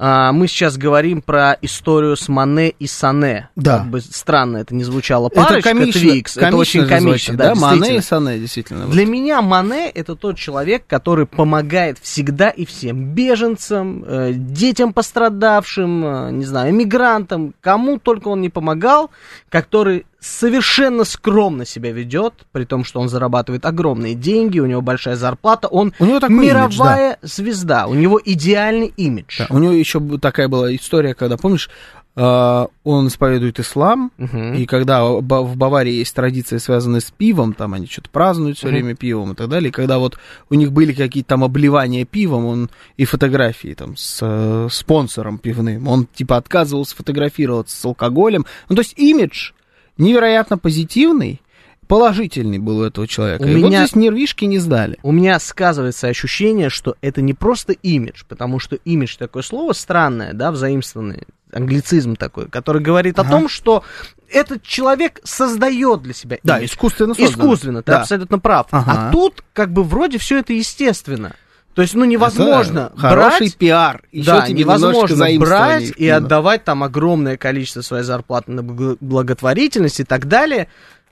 А, 0.01 0.31
мы 0.31 0.47
сейчас 0.47 0.77
говорим 0.77 1.21
про 1.21 1.57
историю 1.61 2.15
с 2.15 2.29
Мане 2.29 2.69
и 2.69 2.87
Сане. 2.87 3.49
Да. 3.57 3.79
Как 3.79 3.87
бы 3.87 3.99
странно 3.99 4.57
это 4.57 4.73
не 4.73 4.85
звучало. 4.85 5.27
Парочка 5.27 5.75
Твикс, 5.75 6.37
это 6.37 6.55
очень 6.55 6.87
комично. 6.87 7.09
звучит, 7.09 7.35
да, 7.35 7.53
да, 7.53 7.55
Мане 7.55 7.97
и. 7.97 8.01
Сане, 8.01 8.39
действительно. 8.39 8.87
Для 8.87 9.05
меня 9.05 9.41
Мане 9.41 9.89
это 9.89 10.15
тот 10.15 10.37
человек, 10.37 10.83
который 10.87 11.25
помогает 11.25 11.99
всегда 11.99 12.49
и 12.49 12.65
всем. 12.65 13.13
Беженцам, 13.13 14.05
э, 14.07 14.31
детям 14.33 14.93
пострадавшим, 14.93 16.05
э, 16.05 16.31
не 16.31 16.45
знаю, 16.45 16.71
эмигрантам, 16.71 17.53
кому 17.59 17.99
только 17.99 18.29
он 18.29 18.39
не 18.39 18.49
помогал, 18.49 19.11
который 19.49 20.05
совершенно 20.19 21.03
скромно 21.05 21.65
себя 21.65 21.91
ведет, 21.91 22.33
при 22.51 22.65
том, 22.65 22.83
что 22.83 22.99
он 22.99 23.09
зарабатывает 23.09 23.65
огромные 23.65 24.15
деньги, 24.15 24.59
у 24.59 24.65
него 24.65 24.81
большая 24.81 25.15
зарплата, 25.15 25.67
он 25.67 25.93
У 25.99 26.05
него 26.05 26.19
такой 26.19 26.35
имидж, 26.37 26.47
мировая 26.49 27.17
звезда, 27.21 27.87
у 27.87 27.93
него 27.93 28.19
идеальный 28.23 28.93
имидж. 28.97 29.39
Да, 29.39 29.47
у 29.49 29.59
него 29.59 29.73
еще 29.73 29.99
такая 30.19 30.47
была 30.47 30.75
история, 30.75 31.13
когда, 31.13 31.37
помнишь, 31.37 31.69
э, 32.15 32.65
он 32.83 33.07
исповедует 33.07 33.59
ислам, 33.61 34.11
Мгм. 34.17 34.55
и 34.55 34.65
когда 34.65 35.05
в 35.05 35.21
Баварии 35.55 35.93
есть 35.93 36.13
традиции, 36.13 36.57
связанные 36.57 36.99
с 36.99 37.11
пивом, 37.11 37.53
там 37.53 37.73
они 37.73 37.87
что-то 37.87 38.09
празднуют 38.09 38.57
все 38.57 38.67
Мгм. 38.67 38.75
время 38.75 38.95
пивом 38.95 39.31
и 39.31 39.35
так 39.35 39.47
далее, 39.47 39.69
и 39.69 39.71
когда 39.71 39.99
вот 39.99 40.17
у 40.49 40.55
них 40.55 40.73
были 40.73 40.91
какие-то 40.91 41.29
там 41.29 41.43
обливания 41.45 42.03
пивом, 42.03 42.45
он 42.45 42.69
и 42.97 43.05
фотографии 43.05 43.73
там 43.73 43.95
с 43.95 44.19
э, 44.21 44.67
спонсором 44.69 45.37
пивным, 45.37 45.87
он 45.87 46.07
типа 46.13 46.35
отказывался 46.35 46.93
фотографироваться 46.95 47.77
с 47.79 47.85
алкоголем, 47.85 48.45
ну 48.67 48.75
то 48.75 48.81
есть 48.81 48.95
имидж 48.97 49.51
невероятно 49.99 50.57
позитивный, 50.57 51.41
положительный 51.87 52.59
был 52.59 52.79
у 52.79 52.83
этого 52.83 53.07
человека. 53.07 53.43
У 53.43 53.47
и 53.47 53.55
вот 53.55 53.69
меня- 53.69 53.85
здесь 53.85 53.95
нервишки 53.95 54.45
не 54.45 54.59
сдали. 54.59 54.97
у 55.03 55.11
меня 55.11 55.39
сказывается 55.39 56.07
ощущение, 56.07 56.69
что 56.69 56.95
это 57.01 57.21
не 57.21 57.33
просто 57.33 57.73
имидж, 57.73 58.23
потому 58.27 58.59
что 58.59 58.75
имидж 58.77 59.15
такое 59.17 59.43
слово 59.43 59.73
странное, 59.73 60.33
да, 60.33 60.51
взаимствованный, 60.51 61.23
англицизм 61.51 62.15
такой, 62.15 62.47
который 62.47 62.81
говорит 62.81 63.17
о 63.17 63.23
Ага. 63.23 63.31
том, 63.31 63.49
что 63.49 63.83
этот 64.31 64.61
человек 64.61 65.19
создает 65.23 66.03
для 66.03 66.13
себя 66.13 66.37
Да, 66.43 66.59
имидж. 66.59 66.69
искусственно 66.71 67.15
создано. 67.15 67.43
Искусственно, 67.45 67.81
ты 67.81 67.91
Да. 67.91 68.01
абсолютно 68.01 68.37
прав. 68.37 68.67
Ага. 68.69 69.07
А 69.09 69.11
тут 69.11 69.43
как 69.53 69.73
бы 69.73 69.83
вроде 69.83 70.19
все 70.19 70.37
это 70.37 70.53
естественно. 70.53 71.33
То 71.73 71.81
есть, 71.81 71.93
ну, 71.93 72.03
невозможно 72.05 72.91
Это 72.91 72.99
хороший 72.99 73.39
брать... 73.47 73.57
пиар. 73.57 74.03
Еще 74.11 74.25
да, 74.25 74.47
невозможно 74.49 75.25
брать 75.37 75.91
и 75.95 76.07
отдавать 76.09 76.63
там 76.63 76.83
огромное 76.83 77.37
количество 77.37 77.81
своей 77.81 78.03
зарплаты 78.03 78.51
на 78.51 78.61
бл- 78.61 78.97
благотворительность 78.99 79.99
и 79.99 80.03
так 80.03 80.27
далее. 80.27 80.67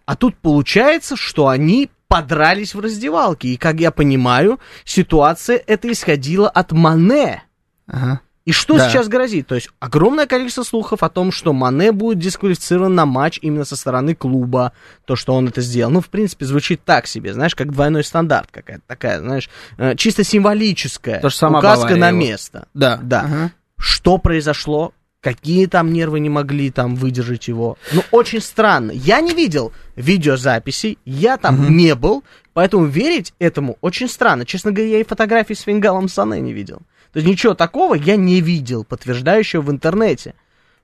А 0.06 0.16
тут 0.16 0.36
получается, 0.36 1.16
что 1.16 1.48
они 1.48 1.90
подрались 2.08 2.74
в 2.74 2.80
раздевалке. 2.80 3.50
И, 3.50 3.58
как 3.58 3.80
я 3.80 3.92
понимаю, 3.92 4.60
ситуация 4.84 5.62
эта 5.68 5.92
исходила 5.92 6.50
от 6.50 6.72
Мане. 6.72 7.44
Ага. 7.88 8.22
И 8.48 8.54
что 8.54 8.78
Да. 8.78 8.90
сейчас 8.90 9.10
грозит? 9.10 9.46
То 9.48 9.56
есть 9.56 9.70
огромное 9.80 10.26
количество 10.26 10.64
слухов 10.64 11.04
о 11.04 11.10
том, 11.10 11.34
что 11.34 11.52
Мане 11.52 11.92
будет 11.92 12.20
дисквалифицирован 12.20 12.96
на 12.96 13.06
матч 13.06 13.40
именно 13.42 13.66
со 13.66 13.76
стороны 13.76 14.16
клуба, 14.16 14.72
то, 15.04 15.18
что 15.18 15.34
он 15.34 15.50
это 15.50 15.60
сделал. 15.60 15.92
Ну, 15.92 16.00
в 16.00 16.08
принципе, 16.08 16.46
звучит 16.46 16.82
так 16.86 17.08
себе, 17.08 17.34
знаешь, 17.34 17.56
как 17.56 17.74
двойной 17.74 18.06
стандарт 18.06 18.48
какая-то 18.50 18.84
такая, 18.88 19.20
знаешь, 19.20 19.50
э, 19.78 19.96
чисто 19.98 20.24
символическая 20.24 21.20
То 21.20 21.30
самое 21.30 21.60
указка 21.60 21.98
на 21.98 22.08
его. 22.08 22.18
место. 22.18 22.68
Да. 22.74 22.98
Да. 23.04 23.22
Ага. 23.26 23.52
Что 23.78 24.18
произошло? 24.18 24.94
Какие 25.20 25.66
там 25.66 25.92
нервы 25.92 26.22
не 26.22 26.30
могли 26.30 26.72
там 26.72 26.96
выдержать 26.96 27.50
его? 27.50 27.78
Ну, 27.92 28.02
очень 28.12 28.40
странно. 28.40 28.92
Я 28.92 29.20
не 29.20 29.34
видел 29.34 29.74
видеозаписей, 29.98 30.98
я 31.06 31.38
там 31.38 31.76
не 31.76 31.96
был, 31.96 32.24
поэтому 32.54 32.86
верить 32.86 33.34
этому 33.40 33.78
очень 33.82 34.08
странно. 34.08 34.46
Честно 34.46 34.72
говоря, 34.72 34.92
я 34.92 35.00
и 35.02 35.04
фотографий 35.04 35.56
с 35.56 35.62
Фингалом 35.62 36.08
Сане 36.08 36.40
не 36.40 36.54
видел. 36.54 36.82
То 37.14 37.20
есть 37.20 37.28
ничего 37.28 37.54
такого 37.54 37.96
я 37.96 38.16
не 38.16 38.42
видел, 38.42 38.84
подтверждающего 38.84 39.62
в 39.62 39.72
интернете. 39.72 40.34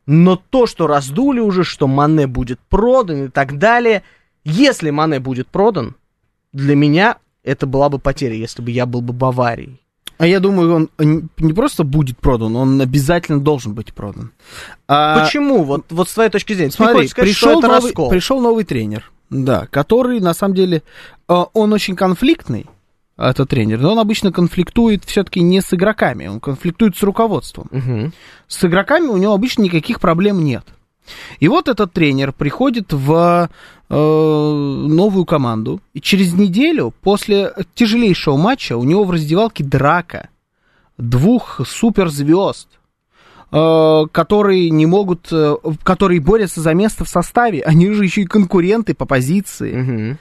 Но 0.05 0.35
то, 0.35 0.65
что 0.67 0.87
раздули 0.87 1.39
уже, 1.39 1.63
что 1.63 1.87
Мане 1.87 2.27
будет 2.27 2.59
продан 2.69 3.25
и 3.25 3.27
так 3.29 3.57
далее, 3.57 4.03
если 4.43 4.89
Мане 4.89 5.19
будет 5.19 5.47
продан, 5.47 5.95
для 6.51 6.75
меня 6.75 7.17
это 7.43 7.67
была 7.67 7.89
бы 7.89 7.99
потеря, 7.99 8.35
если 8.35 8.61
бы 8.61 8.71
я 8.71 8.85
был 8.85 9.01
бы 9.01 9.13
Баварией. 9.13 9.79
А 10.17 10.27
я 10.27 10.39
думаю, 10.39 10.73
он 10.75 10.89
не- 11.37 11.53
просто 11.53 11.83
будет 11.83 12.17
продан, 12.17 12.55
он 12.55 12.79
обязательно 12.79 13.39
должен 13.39 13.73
быть 13.73 13.93
продан. 13.93 14.31
А, 14.87 15.23
Почему? 15.23 15.63
Вот, 15.63 15.85
вот 15.89 16.07
с 16.07 16.13
твоей 16.13 16.29
точки 16.29 16.53
зрения. 16.53 16.71
Смотри, 16.71 17.07
сказать, 17.07 17.29
пришел, 17.29 17.61
новый, 17.61 17.81
раскол. 17.81 18.09
пришел 18.09 18.39
новый 18.39 18.63
тренер, 18.63 19.11
да, 19.29 19.65
который 19.67 20.19
на 20.19 20.33
самом 20.33 20.55
деле, 20.55 20.83
э, 21.27 21.43
он 21.53 21.73
очень 21.73 21.95
конфликтный, 21.95 22.67
этот 23.17 23.49
тренер, 23.49 23.79
но 23.79 23.91
он 23.91 23.99
обычно 23.99 24.31
конфликтует 24.31 25.03
все-таки 25.05 25.41
не 25.41 25.61
с 25.61 25.73
игроками, 25.73 26.27
он 26.27 26.39
конфликтует 26.39 26.97
с 26.97 27.03
руководством. 27.03 27.67
Мгм. 27.71 28.13
С 28.47 28.63
игроками 28.65 29.07
у 29.07 29.17
него 29.17 29.33
обычно 29.33 29.63
никаких 29.63 29.99
проблем 29.99 30.43
нет. 30.43 30.65
И 31.39 31.47
вот 31.47 31.67
этот 31.67 31.93
тренер 31.93 32.31
приходит 32.31 32.93
в 32.93 33.49
э, 33.89 33.95
новую 33.95 35.25
команду, 35.25 35.81
и 35.93 36.01
через 36.01 36.33
неделю 36.33 36.93
после 37.01 37.53
тяжелейшего 37.75 38.37
матча 38.37 38.77
у 38.77 38.83
него 38.83 39.03
в 39.03 39.11
раздевалке 39.11 39.63
драка 39.63 40.29
двух 40.97 41.61
суперзвезд, 41.67 42.67
э, 43.51 44.05
которые 44.11 44.69
не 44.69 44.85
могут, 44.85 45.27
э, 45.31 45.55
которые 45.83 46.21
борются 46.21 46.61
за 46.61 46.73
место 46.73 47.03
в 47.03 47.09
составе, 47.09 47.61
они 47.61 47.91
же 47.91 48.05
еще 48.05 48.21
и 48.21 48.25
конкуренты 48.25 48.93
по 48.93 49.05
позиции. 49.05 50.17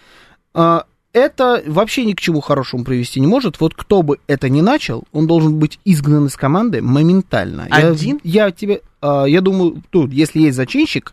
А, 0.55 0.85
это 1.13 1.63
вообще 1.67 2.05
ни 2.05 2.13
к 2.15 2.21
чему 2.21 2.41
хорошему 2.41 2.85
привести 2.85 3.21
не 3.21 3.27
может. 3.27 3.61
Вот 3.61 3.75
кто 3.75 4.03
бы 4.03 4.19
это 4.27 4.49
ни 4.49 4.61
начал, 4.61 5.05
он 5.13 5.27
должен 5.27 5.59
быть 5.59 5.79
изгнан 5.85 6.27
из 6.27 6.37
команды 6.37 6.81
моментально. 6.83 7.67
Я- 7.71 7.89
Один? 7.89 8.21
Я, 8.25 8.51
тебе, 8.51 8.81
а, 9.01 9.25
я 9.25 9.41
думаю, 9.41 9.83
тут, 9.91 10.13
если 10.13 10.41
есть 10.41 10.57
зачинщик, 10.57 11.13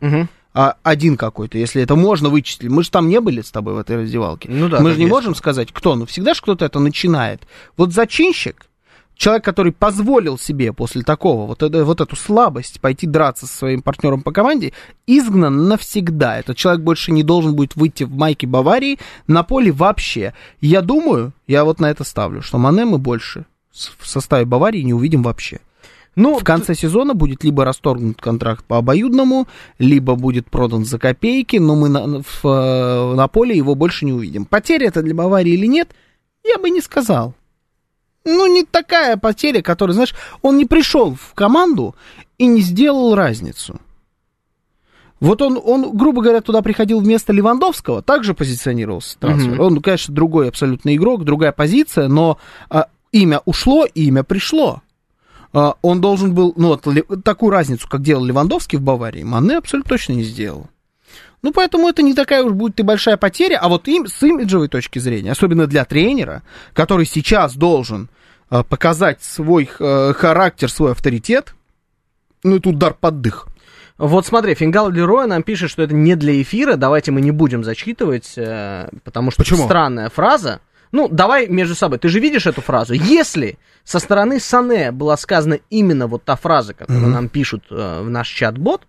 а, 0.53 0.75
один 0.83 1.15
какой-то, 1.17 1.57
если 1.57 1.81
это 1.81 1.95
можно 1.95 2.29
вычислить. 2.29 2.69
Мы 2.71 2.83
же 2.83 2.89
там 2.91 3.07
не 3.07 3.19
были 3.21 3.41
с 3.41 3.51
тобой 3.51 3.73
в 3.75 3.77
этой 3.77 3.97
раздевалке. 3.97 4.49
Ну 4.51 4.67
да, 4.69 4.79
Мы 4.79 4.91
же 4.93 4.99
не 4.99 5.05
можем 5.05 5.35
сказать, 5.35 5.69
кто. 5.71 5.95
Ну, 5.95 6.05
всегда 6.05 6.33
же 6.33 6.41
кто-то 6.41 6.65
это 6.65 6.79
начинает. 6.79 7.41
Вот 7.77 7.93
зачинщик, 7.93 8.65
человек, 9.19 9.43
который 9.43 9.73
позволил 9.73 10.39
себе 10.39 10.73
после 10.73 11.03
такого 11.03 11.45
вот, 11.45 11.61
это, 11.61 11.83
вот 11.85 12.01
эту 12.01 12.15
слабость 12.15 12.79
пойти 12.79 13.05
драться 13.05 13.45
со 13.45 13.55
своим 13.55 13.81
партнером 13.83 14.21
по 14.21 14.31
команде, 14.31 14.73
изгнан 15.05 15.67
навсегда. 15.67 16.39
Этот 16.39 16.57
человек 16.57 16.81
больше 16.81 17.11
не 17.11 17.21
должен 17.21 17.53
будет 17.53 17.75
выйти 17.75 18.05
в 18.05 18.11
майке 18.11 18.47
Баварии 18.47 18.97
на 19.27 19.43
поле 19.43 19.71
вообще. 19.71 20.33
Я 20.61 20.81
думаю, 20.81 21.33
я 21.47 21.65
вот 21.65 21.79
на 21.79 21.91
это 21.91 22.03
ставлю, 22.03 22.41
что 22.41 22.57
Мане 22.57 22.85
мы 22.85 22.97
больше 22.97 23.45
в 23.71 24.07
составе 24.07 24.45
Баварии 24.45 24.81
не 24.81 24.93
увидим 24.93 25.21
вообще. 25.21 25.59
Ну, 26.15 26.39
В 26.39 26.43
конце 26.43 26.73
сезона 26.73 27.13
будет 27.13 27.43
либо 27.43 27.63
расторгнут 27.63 28.19
контракт 28.19 28.65
по 28.65 28.77
обоюдному, 28.77 29.47
либо 29.77 30.15
будет 30.15 30.49
продан 30.49 30.83
за 30.83 30.97
копейки, 30.97 31.57
но 31.57 31.75
мы 31.75 31.87
на, 31.87 32.23
в, 32.23 32.45
э, 32.45 33.15
на 33.15 33.27
поле 33.27 33.55
его 33.55 33.75
больше 33.75 34.05
не 34.05 34.13
увидим. 34.13 34.45
Потеря 34.45 34.87
это 34.87 35.01
для 35.01 35.13
Баварии 35.13 35.53
или 35.53 35.65
нет, 35.65 35.89
я 36.43 36.57
бы 36.57 36.69
не 36.71 36.81
сказал. 36.81 37.35
Ну, 38.25 38.47
не 38.47 38.63
такая 38.63 39.17
потеря, 39.17 39.61
которая, 39.61 39.93
знаешь, 39.93 40.13
он 40.41 40.57
не 40.57 40.65
пришел 40.65 41.15
в 41.15 41.33
команду 41.33 41.95
и 42.37 42.45
не 42.45 42.61
сделал 42.61 43.15
разницу. 43.15 43.79
Вот 45.19 45.41
он, 45.41 45.59
он, 45.63 45.97
грубо 45.97 46.21
говоря, 46.21 46.41
туда 46.41 46.61
приходил 46.61 47.01
вместо 47.01 47.33
Левандовского, 47.33 48.01
также 48.01 48.33
позиционировался 48.33 49.19
трансфер. 49.19 49.53
Мгм. 49.53 49.59
Он, 49.59 49.81
конечно, 49.81 50.13
другой 50.13 50.47
абсолютно 50.47 50.95
игрок, 50.95 51.25
другая 51.25 51.51
позиция, 51.51 52.07
но 52.07 52.37
а, 52.69 52.87
имя 53.11 53.41
ушло, 53.45 53.85
имя 53.85 54.23
пришло. 54.23 54.81
А, 55.51 55.75
он 55.81 55.99
должен 55.99 56.33
был, 56.33 56.53
ну, 56.55 56.69
вот, 56.69 57.23
такую 57.23 57.51
разницу, 57.51 57.87
как 57.89 58.01
делал 58.01 58.23
Левандовский 58.23 58.77
в 58.77 58.81
Баварии, 58.81 59.23
Мане 59.23 59.57
абсолютно 59.57 59.89
точно 59.89 60.13
не 60.13 60.23
сделал. 60.23 60.67
Ну, 61.41 61.51
поэтому 61.51 61.87
это 61.87 62.01
не 62.01 62.13
такая 62.13 62.43
уж 62.43 62.53
будет 62.53 62.79
и 62.79 62.83
большая 62.83 63.17
потеря, 63.17 63.59
а 63.59 63.69
вот 63.69 63.87
им, 63.87 64.07
с 64.07 64.21
имиджевой 64.23 64.67
точки 64.67 64.99
зрения, 64.99 65.31
особенно 65.31 65.67
для 65.67 65.85
тренера, 65.85 66.43
который 66.73 67.05
сейчас 67.05 67.55
должен 67.55 68.09
а, 68.49 68.63
показать 68.63 69.23
свой 69.23 69.69
э, 69.79 70.13
характер, 70.13 70.69
свой 70.69 70.91
авторитет, 70.91 71.55
ну, 72.43 72.57
и 72.57 72.59
тут 72.59 72.75
удар 72.75 72.93
под 72.93 73.21
дых. 73.21 73.47
Вот 73.97 74.25
смотри, 74.25 74.55
Фингал 74.55 74.89
Лероя 74.89 75.27
нам 75.27 75.43
пишет, 75.43 75.69
что 75.69 75.83
это 75.83 75.93
не 75.93 76.15
для 76.15 76.41
эфира, 76.41 76.77
давайте 76.77 77.11
мы 77.11 77.19
не 77.21 77.31
будем 77.31 77.63
зачитывать, 77.63 78.33
э, 78.37 78.89
потому 79.03 79.31
что 79.31 79.43
Почему? 79.43 79.65
странная 79.65 80.09
фраза. 80.09 80.61
Ну, 80.91 81.07
давай 81.07 81.47
между 81.47 81.75
собой, 81.75 81.99
ты 81.99 82.09
же 82.09 82.19
видишь 82.19 82.47
эту 82.47 82.61
фразу? 82.61 82.93
Если 82.93 83.59
со 83.83 83.99
стороны 83.99 84.39
Сане 84.39 84.91
была 84.91 85.17
сказана 85.17 85.59
именно 85.69 86.07
вот 86.07 86.23
та 86.23 86.35
фраза, 86.35 86.73
которую 86.73 87.07
нам 87.07 87.29
пишут 87.29 87.65
э, 87.69 88.01
в 88.01 88.09
наш 88.09 88.29
чат-бот, 88.29 88.83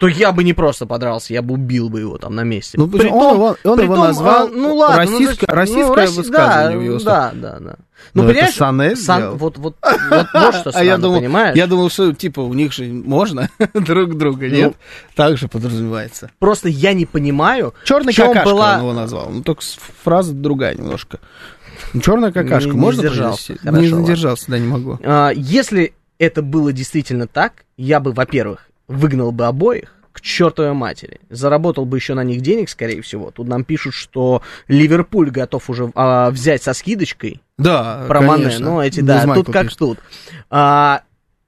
то 0.00 0.08
я 0.08 0.32
бы 0.32 0.44
не 0.44 0.54
просто 0.54 0.86
подрался, 0.86 1.34
я 1.34 1.42
бы 1.42 1.52
убил 1.54 1.90
бы 1.90 2.00
его 2.00 2.16
там 2.16 2.34
на 2.34 2.42
месте. 2.42 2.78
Ну, 2.78 2.88
Притом- 2.88 3.12
он 3.12 3.34
его- 3.34 3.56
он 3.64 3.80
его 3.80 3.92
притом, 3.94 3.98
назвал 3.98 4.46
а, 4.46 4.48
ну, 4.50 4.74
ладно, 4.76 4.96
российское- 4.96 5.46
ну, 5.46 5.54
российское 5.54 5.94
расси- 6.06 6.16
высказывание 6.16 6.78
да, 6.78 6.84
его 6.84 6.98
Да, 7.04 7.30
да, 7.34 7.58
да. 7.60 7.76
Ну, 8.14 8.22
Ну, 8.22 8.22
это 8.22 8.32
понимаешь, 8.32 8.54
Сане 8.54 8.96
Сан- 8.96 9.20
сделал. 9.20 9.36
вот, 9.36 9.58
вот, 9.58 9.76
вот, 9.82 10.26
вот 10.32 10.54
что 10.54 10.70
а 10.74 10.82
я 10.82 10.94
странно, 10.96 10.98
думал, 11.02 11.18
понимаешь? 11.20 11.54
я 11.56 11.66
думал, 11.66 11.90
что 11.90 12.14
типа 12.14 12.40
у 12.40 12.54
них 12.54 12.72
же 12.72 12.84
можно 12.86 13.50
друг 13.74 14.16
друга, 14.16 14.48
нет? 14.48 14.68
Ну. 14.68 14.74
так 15.14 15.36
же 15.36 15.48
подразумевается. 15.48 16.30
Просто 16.38 16.70
я 16.70 16.94
не 16.94 17.04
понимаю, 17.04 17.74
Черный 17.84 18.14
какашка 18.14 18.44
была... 18.48 18.74
он 18.76 18.80
его 18.80 18.92
назвал. 18.94 19.28
Ну, 19.30 19.42
только 19.42 19.62
фраза 20.02 20.32
другая 20.32 20.74
немножко. 20.76 21.18
Черная 22.02 22.32
какашка, 22.32 22.70
Не- 22.70 22.74
не 22.76 22.80
можно? 22.80 23.02
Хорошо, 23.10 23.52
не 23.64 23.70
ладно. 23.70 23.82
задержался, 24.00 24.44
да, 24.48 24.58
не 24.58 24.66
могу. 24.66 24.98
А, 25.04 25.30
Если 25.34 25.92
это 26.18 26.40
было 26.40 26.72
действительно 26.72 27.26
так, 27.26 27.64
я 27.76 28.00
бы, 28.00 28.12
во-первых, 28.12 28.66
выгнал 28.90 29.32
бы 29.32 29.46
обоих 29.46 29.94
к 30.12 30.20
чертовой 30.20 30.72
матери. 30.72 31.20
Заработал 31.30 31.84
бы 31.86 31.96
еще 31.96 32.14
на 32.14 32.24
них 32.24 32.40
денег, 32.40 32.68
скорее 32.68 33.00
всего. 33.00 33.30
Тут 33.30 33.46
нам 33.46 33.62
пишут, 33.64 33.94
что 33.94 34.42
Ливерпуль 34.66 35.30
готов 35.30 35.70
уже 35.70 35.90
а, 35.94 36.30
взять 36.30 36.62
со 36.64 36.72
скидочкой 36.74 37.40
Да, 37.58 38.04
про 38.08 38.20
Мане. 38.20 38.44
конечно. 38.44 38.70
Ну, 38.70 38.80
эти, 38.82 38.98
Без 39.00 39.06
да, 39.06 39.26
Майкла 39.26 39.44
тут 39.44 39.52
как 39.52 39.62
пишет. 39.66 39.78
тут. 39.78 39.98
А, 40.50 41.02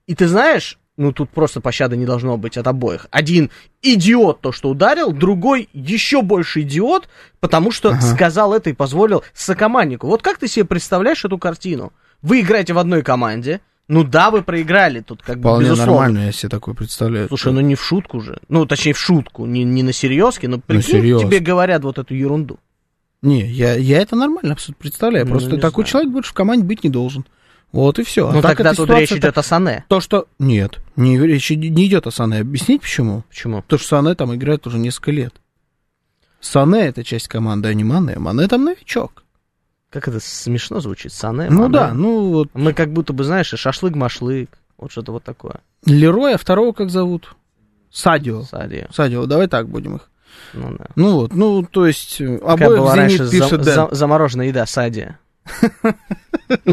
и 0.07 0.15
ты 0.15 0.27
знаешь, 0.29 0.79
ну 0.95 1.11
тут 1.11 1.29
просто 1.29 1.59
пощады 1.59 1.97
не 1.97 2.05
должно 2.05 2.37
быть 2.37 2.55
от 2.57 2.65
обоих. 2.67 3.07
Один 3.11 3.51
идиот 3.81 4.39
то, 4.39 4.53
что 4.53 4.69
ударил, 4.69 5.11
другой 5.11 5.67
еще 5.73 6.21
больше 6.21 6.61
идиот, 6.61 7.09
потому 7.41 7.69
что 7.71 7.89
Ага. 7.89 8.01
сказал 8.01 8.53
это 8.53 8.69
и 8.69 8.73
позволил 8.73 9.23
сокоманднику. 9.33 10.07
Вот 10.07 10.21
как 10.21 10.37
ты 10.37 10.47
себе 10.47 10.63
представляешь 10.63 11.25
эту 11.25 11.37
картину? 11.37 11.91
Вы 12.21 12.39
играете 12.39 12.71
в 12.71 12.77
одной 12.77 13.01
команде, 13.01 13.59
ну 13.89 14.03
да, 14.03 14.31
вы 14.31 14.43
проиграли 14.43 15.01
тут, 15.01 15.21
как 15.21 15.37
бы, 15.37 15.41
Вполне 15.41 15.65
безусловно. 15.65 15.93
нормально, 15.93 16.25
я 16.27 16.31
себе 16.31 16.49
такое 16.49 16.73
представляю. 16.73 17.27
Слушай, 17.27 17.53
ну 17.53 17.61
не 17.61 17.75
в 17.75 17.83
шутку 17.83 18.21
же. 18.21 18.39
Ну, 18.47 18.65
точнее, 18.65 18.93
в 18.93 18.99
шутку, 18.99 19.45
не, 19.45 19.63
не 19.63 19.83
на 19.83 19.91
серьезке, 19.91 20.47
но 20.47 20.59
прикинь, 20.59 20.99
серьёзке. 20.99 21.27
тебе 21.27 21.39
говорят 21.39 21.83
вот 21.83 21.97
эту 21.97 22.13
ерунду. 22.13 22.59
Не, 23.21 23.45
я, 23.45 23.75
я 23.75 23.99
это 23.99 24.15
нормально 24.15 24.53
абсолютно 24.53 24.81
представляю. 24.81 25.25
Ну, 25.25 25.31
Просто 25.31 25.57
такой 25.57 25.83
знаю. 25.83 25.91
человек 25.91 26.11
больше 26.11 26.31
в 26.31 26.33
команде 26.33 26.65
быть 26.65 26.83
не 26.83 26.89
должен. 26.89 27.25
Вот 27.71 27.97
и 27.97 28.03
все. 28.03 28.31
ну, 28.31 28.41
тогда 28.41 28.73
тут 28.73 28.89
речь 28.89 29.11
идет 29.11 29.37
о 29.37 29.43
Сане. 29.43 29.83
То, 29.87 29.99
что... 29.99 30.27
Нет, 30.39 30.79
не, 30.95 31.17
речь 31.17 31.49
не 31.49 31.87
идет 31.87 32.05
о 32.05 32.11
Сане. 32.11 32.39
Объяснить 32.39 32.81
почему? 32.81 33.23
Почему? 33.29 33.61
Потому 33.63 33.79
что 33.79 33.87
Сане 33.87 34.15
там 34.15 34.35
играет 34.35 34.67
уже 34.67 34.77
несколько 34.77 35.11
лет. 35.11 35.33
Сане 36.39 36.81
это 36.81 37.03
часть 37.03 37.27
команды, 37.27 37.69
а 37.69 37.73
не 37.73 37.83
Мане. 37.83 38.19
Мане 38.19 38.47
там 38.47 38.65
новичок. 38.65 39.22
Как 39.93 40.07
это 40.07 40.19
смешно 40.19 40.79
звучит, 40.79 41.13
Сане. 41.13 41.49
Ну 41.51 41.61
Мане. 41.61 41.73
да, 41.73 41.93
ну 41.93 42.29
вот 42.31 42.49
Мы 42.55 42.73
как 42.73 42.91
будто 42.91 43.13
бы, 43.13 43.23
знаешь, 43.23 43.53
и 43.53 43.57
шашлык-машлык. 43.57 44.49
Вот 44.79 44.91
что-то 44.91 45.11
вот 45.11 45.23
такое. 45.23 45.61
Лероя, 45.85 46.37
второго 46.37 46.73
как 46.73 46.89
зовут? 46.89 47.35
Садио. 47.91 48.41
Садия. 48.41 48.89
Садио, 48.91 49.27
давай 49.27 49.47
так 49.47 49.69
будем 49.69 49.97
их. 49.97 50.09
Ну 50.53 50.75
да. 50.77 50.87
Ну 50.95 51.11
вот, 51.11 51.33
ну 51.35 51.63
то 51.63 51.85
есть 51.85 52.17
Какая 52.17 52.37
обоих 52.67 52.79
была 52.79 52.95
раньше 52.95 53.29
пишет 53.29 53.49
за- 53.49 53.57
Дэн. 53.57 53.63
за- 53.75 53.89
замороженная 53.91 54.47
еда, 54.47 54.65
Садия. 54.65 55.19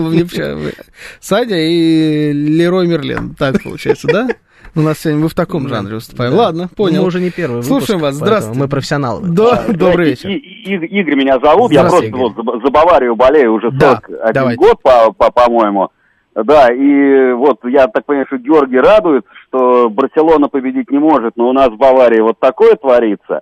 Саня 1.21 1.57
и 1.59 2.33
Лерой 2.33 2.87
Мерлен. 2.87 3.35
Так 3.35 3.63
получается, 3.63 4.09
да? 4.09 4.29
У 4.77 4.81
нас 4.81 4.99
сегодня 5.01 5.23
мы 5.23 5.29
в 5.29 5.35
таком 5.35 5.69
жанре 5.69 5.95
выступаем. 5.95 6.35
Ладно, 6.35 6.69
понял. 6.77 7.01
Мы 7.03 7.09
уже 7.09 7.21
не 7.21 7.31
первый 7.31 7.63
Слушаем 7.63 8.01
вас, 8.01 8.15
здравствуйте. 8.15 8.61
Мы 8.61 8.69
профессионалы. 8.69 9.23
Да, 9.29 9.65
добрый 9.69 10.11
вечер. 10.11 10.29
И- 10.29 10.35
И- 10.35 11.01
Игорь 11.01 11.17
меня 11.17 11.39
зовут, 11.43 11.73
я 11.73 11.83
просто 11.85 12.11
вот 12.17 12.35
за, 12.37 12.71
Баварию 12.71 13.17
болею 13.17 13.55
уже 13.55 13.71
Да, 13.73 14.01
41 14.07 14.33
давайте. 14.33 14.59
год, 14.59 14.81
по, 14.83 15.13
по- 15.13 15.33
по-моему. 15.33 15.89
Да, 16.37 16.69
и 16.73 17.33
вот 17.33 17.59
я 17.65 17.89
так 17.89 18.05
понимаю, 18.07 18.27
что 18.29 18.37
Георгий 18.39 18.79
радует, 18.79 19.25
что 19.49 19.91
Барселона 19.91 20.49
победить 20.49 20.91
не 20.91 20.99
может, 20.99 21.33
но 21.37 21.49
у 21.49 21.53
нас 21.53 21.69
в 21.71 21.77
Баварии 21.77 22.21
вот 22.21 22.39
такое 22.39 22.77
творится. 22.77 23.41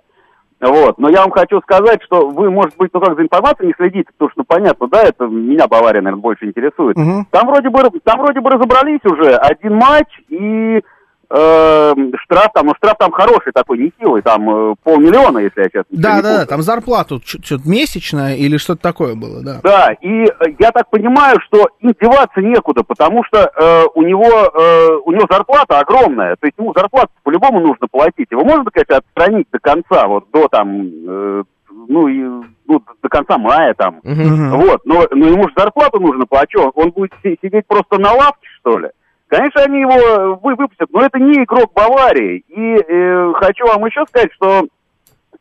Вот, 0.59 0.97
но 0.97 1.09
я 1.09 1.21
вам 1.21 1.31
хочу 1.31 1.61
сказать, 1.61 2.01
что 2.03 2.27
вы, 2.27 2.49
может 2.49 2.75
быть, 2.77 2.89
ну 2.93 2.99
как 2.99 3.15
за 3.15 3.21
информацией 3.21 3.67
не 3.67 3.73
следите, 3.77 4.09
потому 4.17 4.31
что, 4.31 4.39
ну, 4.41 4.45
понятно, 4.45 4.87
да, 4.87 5.03
это 5.03 5.25
меня 5.27 5.67
Бавария, 5.67 6.01
наверное, 6.01 6.21
больше 6.21 6.47
интересует. 6.47 6.97
Мгм. 6.97 7.27
Там 7.31 7.47
вроде 7.47 7.69
бы, 7.69 7.79
там 8.03 8.19
вроде 8.19 8.41
бы 8.41 8.49
разобрались 8.49 8.99
уже 9.05 9.35
один 9.35 9.75
матч 9.75 10.07
и 10.27 10.81
э, 11.29 11.93
штраф 12.23 12.51
там, 12.53 12.67
ну 12.67 12.73
штраф 12.75 12.97
там 12.97 13.11
хороший 13.11 13.51
такой, 13.53 13.77
нехилый, 13.77 14.21
там 14.21 14.49
э, 14.49 14.75
полмиллиона, 14.83 15.39
если 15.39 15.61
я 15.61 15.69
сейчас 15.69 15.85
Да, 15.89 16.15
не 16.17 16.21
да, 16.21 16.37
да, 16.39 16.45
там 16.45 16.61
зарплату 16.61 17.21
что-то 17.23 17.67
месячная 17.69 18.35
или 18.35 18.57
что-то 18.57 18.81
такое 18.81 19.15
было, 19.15 19.41
да. 19.43 19.59
Да, 19.63 19.91
и 20.01 20.25
э, 20.25 20.29
я 20.59 20.71
так 20.71 20.89
понимаю, 20.89 21.39
что 21.41 21.69
им 21.79 21.93
деваться 21.99 22.41
некуда, 22.41 22.83
потому 22.83 23.23
что 23.23 23.51
э, 23.55 23.83
у 23.95 24.01
него 24.01 24.25
э, 24.25 24.99
у 25.05 25.11
него 25.11 25.27
зарплата 25.29 25.79
огромная, 25.79 26.35
то 26.35 26.45
есть 26.45 26.57
ему 26.57 26.73
зарплату 26.75 27.09
по-любому 27.23 27.59
нужно 27.59 27.87
платить. 27.87 28.27
Его 28.31 28.43
можно, 28.43 28.65
конечно, 28.71 28.97
отстранить 28.97 29.47
до 29.51 29.59
конца, 29.59 30.07
вот 30.07 30.25
до 30.31 30.47
там, 30.47 30.81
э, 31.07 31.43
ну, 31.87 32.07
и, 32.07 32.21
ну, 32.67 32.83
до 33.01 33.09
конца 33.09 33.37
мая 33.37 33.73
там. 33.73 33.99
Мгм. 34.03 34.51
Вот, 34.57 34.81
но, 34.85 35.07
но 35.11 35.27
ему 35.27 35.47
же 35.47 35.53
зарплату 35.55 35.99
нужно 35.99 36.25
платить, 36.25 36.55
он, 36.75 36.91
будет 36.91 37.11
си- 37.23 37.37
сидеть 37.41 37.65
просто 37.67 37.97
на 37.97 38.13
лавке, 38.13 38.47
что 38.59 38.79
ли? 38.79 38.89
Конечно, 39.29 39.61
они 39.61 39.81
его 39.81 40.37
вы, 40.41 40.55
выпустят, 40.55 40.89
но 40.91 41.05
это 41.05 41.19
не 41.19 41.43
игрок 41.43 41.71
Баварии. 41.73 42.43
И 42.47 42.75
э, 42.75 43.33
хочу 43.35 43.65
вам 43.67 43.85
еще 43.85 44.03
сказать, 44.07 44.33
что 44.33 44.65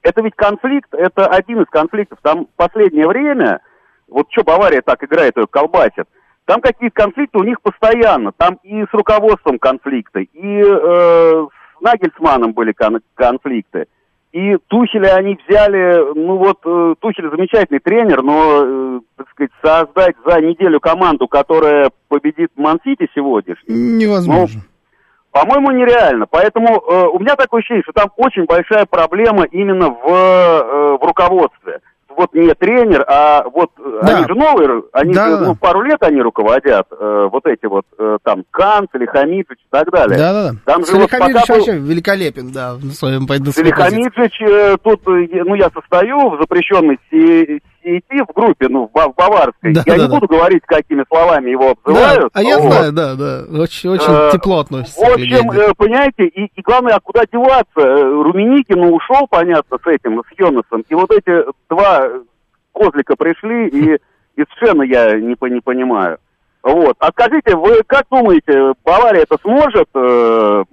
это 0.02 0.22
ведь 0.22 0.34
конфликт, 0.36 0.92
это 0.92 1.26
один 1.26 1.62
из 1.62 1.68
конфликтов. 1.68 2.18
Там 2.22 2.44
в 2.44 2.56
последнее 2.56 3.08
время, 3.08 3.60
вот 4.06 4.26
что 4.30 4.44
Бавария 4.44 4.82
так 4.82 5.02
играет, 5.02 5.38
ее 5.38 5.46
колбасит, 5.46 6.06
там 6.44 6.60
какие-то 6.60 7.02
конфликты 7.02 7.38
у 7.38 7.44
них 7.44 7.62
постоянно. 7.62 8.32
Там 8.36 8.58
и 8.62 8.82
с 8.82 8.92
руководством 8.92 9.58
конфликты, 9.58 10.28
и 10.34 10.62
э, 10.62 11.46
с 11.46 11.80
Нагельсманом 11.80 12.52
были 12.52 12.72
кон- 12.72 13.00
конфликты. 13.14 13.86
И 14.32 14.56
Тухеля 14.68 15.14
они 15.14 15.38
взяли, 15.46 16.12
ну 16.14 16.36
вот, 16.36 16.58
э, 16.64 16.94
Тухель 17.00 17.30
замечательный 17.30 17.78
тренер, 17.80 18.22
но, 18.22 18.62
э, 18.62 19.00
так 19.16 19.28
сказать, 19.30 19.50
создать 19.62 20.16
за 20.26 20.40
неделю 20.42 20.80
команду, 20.80 21.28
которая 21.28 21.90
победит 22.08 22.50
Мансити 22.56 23.08
сегодня, 23.14 23.56
Невозможно. 23.66 24.60
по-моему, 25.30 25.70
нереально. 25.70 26.26
Поэтому 26.26 26.76
э, 26.76 27.06
у 27.06 27.18
меня 27.18 27.36
такое 27.36 27.60
ощущение, 27.60 27.82
что 27.84 27.92
там 27.92 28.10
очень 28.16 28.44
большая 28.44 28.84
проблема 28.84 29.44
именно 29.44 29.88
в, 29.88 30.06
э, 30.06 30.98
в 31.00 31.06
руководстве. 31.06 31.80
Вот 32.18 32.34
не 32.34 32.52
тренер, 32.54 33.04
а 33.06 33.44
вот 33.48 33.70
э, 33.78 34.00
Да. 34.02 34.16
они 34.16 34.26
же 34.26 34.34
новые, 34.34 34.82
они 34.92 35.14
Да, 35.14 35.28
же, 35.28 35.36
ну, 35.46 35.54
пару 35.54 35.82
лет 35.82 36.02
они 36.02 36.20
руководят, 36.20 36.86
э, 36.90 37.28
вот 37.30 37.46
эти 37.46 37.66
вот 37.66 37.84
э, 37.96 38.18
там 38.24 38.42
Канц 38.50 38.88
или 38.94 39.06
Хамидович 39.06 39.60
и 39.60 39.68
так 39.70 39.88
далее. 39.92 40.18
Да, 40.18 40.32
да, 40.32 40.50
да. 40.50 40.56
Там 40.64 40.84
же 40.84 40.92
вот 40.96 41.08
Салихамидович 41.10 41.40
пока 41.42 41.54
был- 41.54 41.64
вообще 41.64 41.78
великолепен, 41.78 42.50
да, 42.50 42.74
на 42.82 42.90
своем. 42.90 43.28
Салихамидович, 43.28 44.40
э, 44.42 44.76
тут, 44.82 45.00
э, 45.06 45.44
ну, 45.44 45.54
я 45.54 45.70
состою 45.70 46.30
в 46.30 46.40
запрещенной 46.40 46.98
сети 47.82 48.22
в 48.22 48.32
группе, 48.34 48.68
ну, 48.68 48.90
в, 48.92 48.98
в 48.98 49.14
Баварской. 49.14 49.72
Да, 49.72 49.82
я 49.86 49.96
да, 49.96 49.96
не 49.96 50.08
да. 50.08 50.14
буду 50.14 50.26
говорить, 50.26 50.62
какими 50.66 51.04
словами 51.08 51.50
его 51.50 51.74
Да, 51.84 51.90
обзывают. 51.92 52.30
а 52.34 52.42
я 52.42 52.58
Вот. 52.58 52.72
знаю, 52.72 52.92
да, 52.92 53.14
да, 53.14 53.44
очень, 53.60 53.90
очень 53.90 54.06
Э, 54.12 54.30
тепло 54.32 54.60
относится. 54.60 55.00
В 55.00 55.12
общем, 55.12 55.50
э, 55.50 55.72
понимаете, 55.76 56.26
и, 56.26 56.50
и 56.54 56.62
главное, 56.62 56.94
а 56.94 57.00
куда 57.00 57.22
деваться? 57.30 57.66
Э, 57.76 58.02
Руменикин 58.22 58.80
ну, 58.80 58.94
ушел, 58.94 59.26
понятно, 59.28 59.78
с 59.82 59.86
этим, 59.86 60.22
с 60.22 60.38
Йонасом, 60.38 60.84
и 60.88 60.94
вот 60.94 61.10
эти 61.10 61.44
два 61.68 62.08
козлика 62.72 63.16
пришли, 63.16 63.68
и, 63.68 63.94
и 64.36 64.44
совершенно 64.54 64.82
я 64.82 65.18
не, 65.18 65.36
не 65.50 65.60
понимаю. 65.60 66.18
Вот. 66.62 66.96
А 66.98 67.10
скажите, 67.10 67.56
вы 67.56 67.82
как 67.86 68.06
думаете, 68.10 68.74
Бавария 68.84 69.22
это 69.22 69.38
сможет 69.42 69.88
э, 69.94 70.64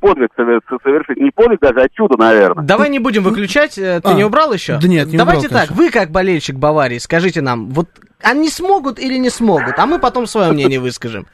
подвиг 0.00 0.30
совер- 0.36 0.60
совершить? 0.82 1.16
Не 1.18 1.30
подвиг 1.30 1.60
даже, 1.60 1.80
а 1.80 1.88
чудо, 1.88 2.16
наверное. 2.16 2.64
Давай 2.64 2.88
не 2.90 2.98
будем 2.98 3.22
выключать. 3.22 3.78
э, 3.78 4.00
Ты 4.02 4.10
А, 4.10 4.14
не 4.14 4.24
убрал 4.24 4.52
еще? 4.52 4.78
да 4.80 4.88
нет, 4.88 5.08
не 5.08 5.16
Давайте 5.18 5.46
убрал, 5.48 5.66
так, 5.66 5.76
вы 5.76 5.90
как 5.90 6.10
болельщик 6.10 6.56
Баварии, 6.56 6.98
скажите 6.98 7.40
нам, 7.42 7.68
вот 7.70 7.88
они 8.22 8.48
смогут 8.48 8.98
или 8.98 9.16
не 9.18 9.30
смогут, 9.30 9.78
а 9.78 9.86
мы 9.86 9.98
потом 9.98 10.26
свое 10.26 10.52
мнение 10.52 10.80
выскажем. 10.80 11.26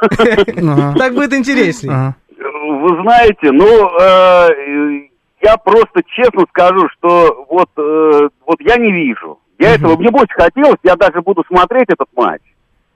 Так 0.02 1.14
будет 1.14 1.32
интереснее. 1.32 2.14
Вы 2.36 3.02
знаете, 3.02 3.52
ну, 3.52 3.66
э, 4.00 5.08
я 5.42 5.56
просто 5.58 6.02
честно 6.06 6.44
скажу, 6.50 6.88
что 6.98 7.46
вот, 7.48 7.68
э, 7.76 8.28
вот 8.46 8.60
я 8.60 8.76
не 8.76 8.92
вижу. 8.92 9.38
Я 9.58 9.74
этого, 9.74 9.96
мне 9.96 10.10
больше 10.10 10.34
хотелось, 10.34 10.78
я 10.82 10.96
даже 10.96 11.20
буду 11.22 11.44
смотреть 11.46 11.86
этот 11.88 12.08
матч. 12.16 12.40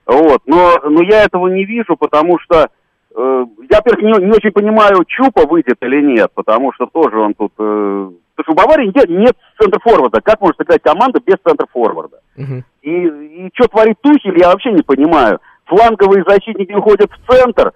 Вот, 0.05 0.41
но, 0.45 0.79
но 0.89 1.01
я 1.03 1.23
этого 1.23 1.47
не 1.47 1.63
вижу, 1.65 1.95
потому 1.97 2.39
что 2.39 2.69
я, 3.17 3.77
во-первых, 3.77 4.03
не, 4.03 4.25
не 4.25 4.31
очень 4.31 4.51
понимаю, 4.51 5.03
Чупа 5.07 5.47
выйдет 5.47 5.77
или 5.81 6.01
нет, 6.01 6.31
потому 6.35 6.71
что 6.73 6.85
тоже 6.85 7.17
он 7.17 7.33
тут... 7.33 7.51
Э, 7.57 8.11
потому 8.35 8.43
что 8.43 8.51
у 8.51 8.55
Баварии 8.55 8.91
нет, 8.93 9.09
нет 9.09 9.35
центр-форварда. 9.59 10.21
Как 10.21 10.39
может 10.39 10.61
играть 10.61 10.83
команда 10.83 11.19
без 11.25 11.35
центр-форварда? 11.43 12.19
Мгм. 12.35 12.63
И, 12.83 12.91
и 12.91 13.49
что 13.55 13.67
творит 13.69 13.97
Тухель, 14.01 14.39
я 14.39 14.49
вообще 14.49 14.71
не 14.71 14.83
понимаю. 14.83 15.39
Фланговые 15.65 16.23
защитники 16.27 16.73
уходят 16.73 17.09
в 17.11 17.31
центр, 17.31 17.73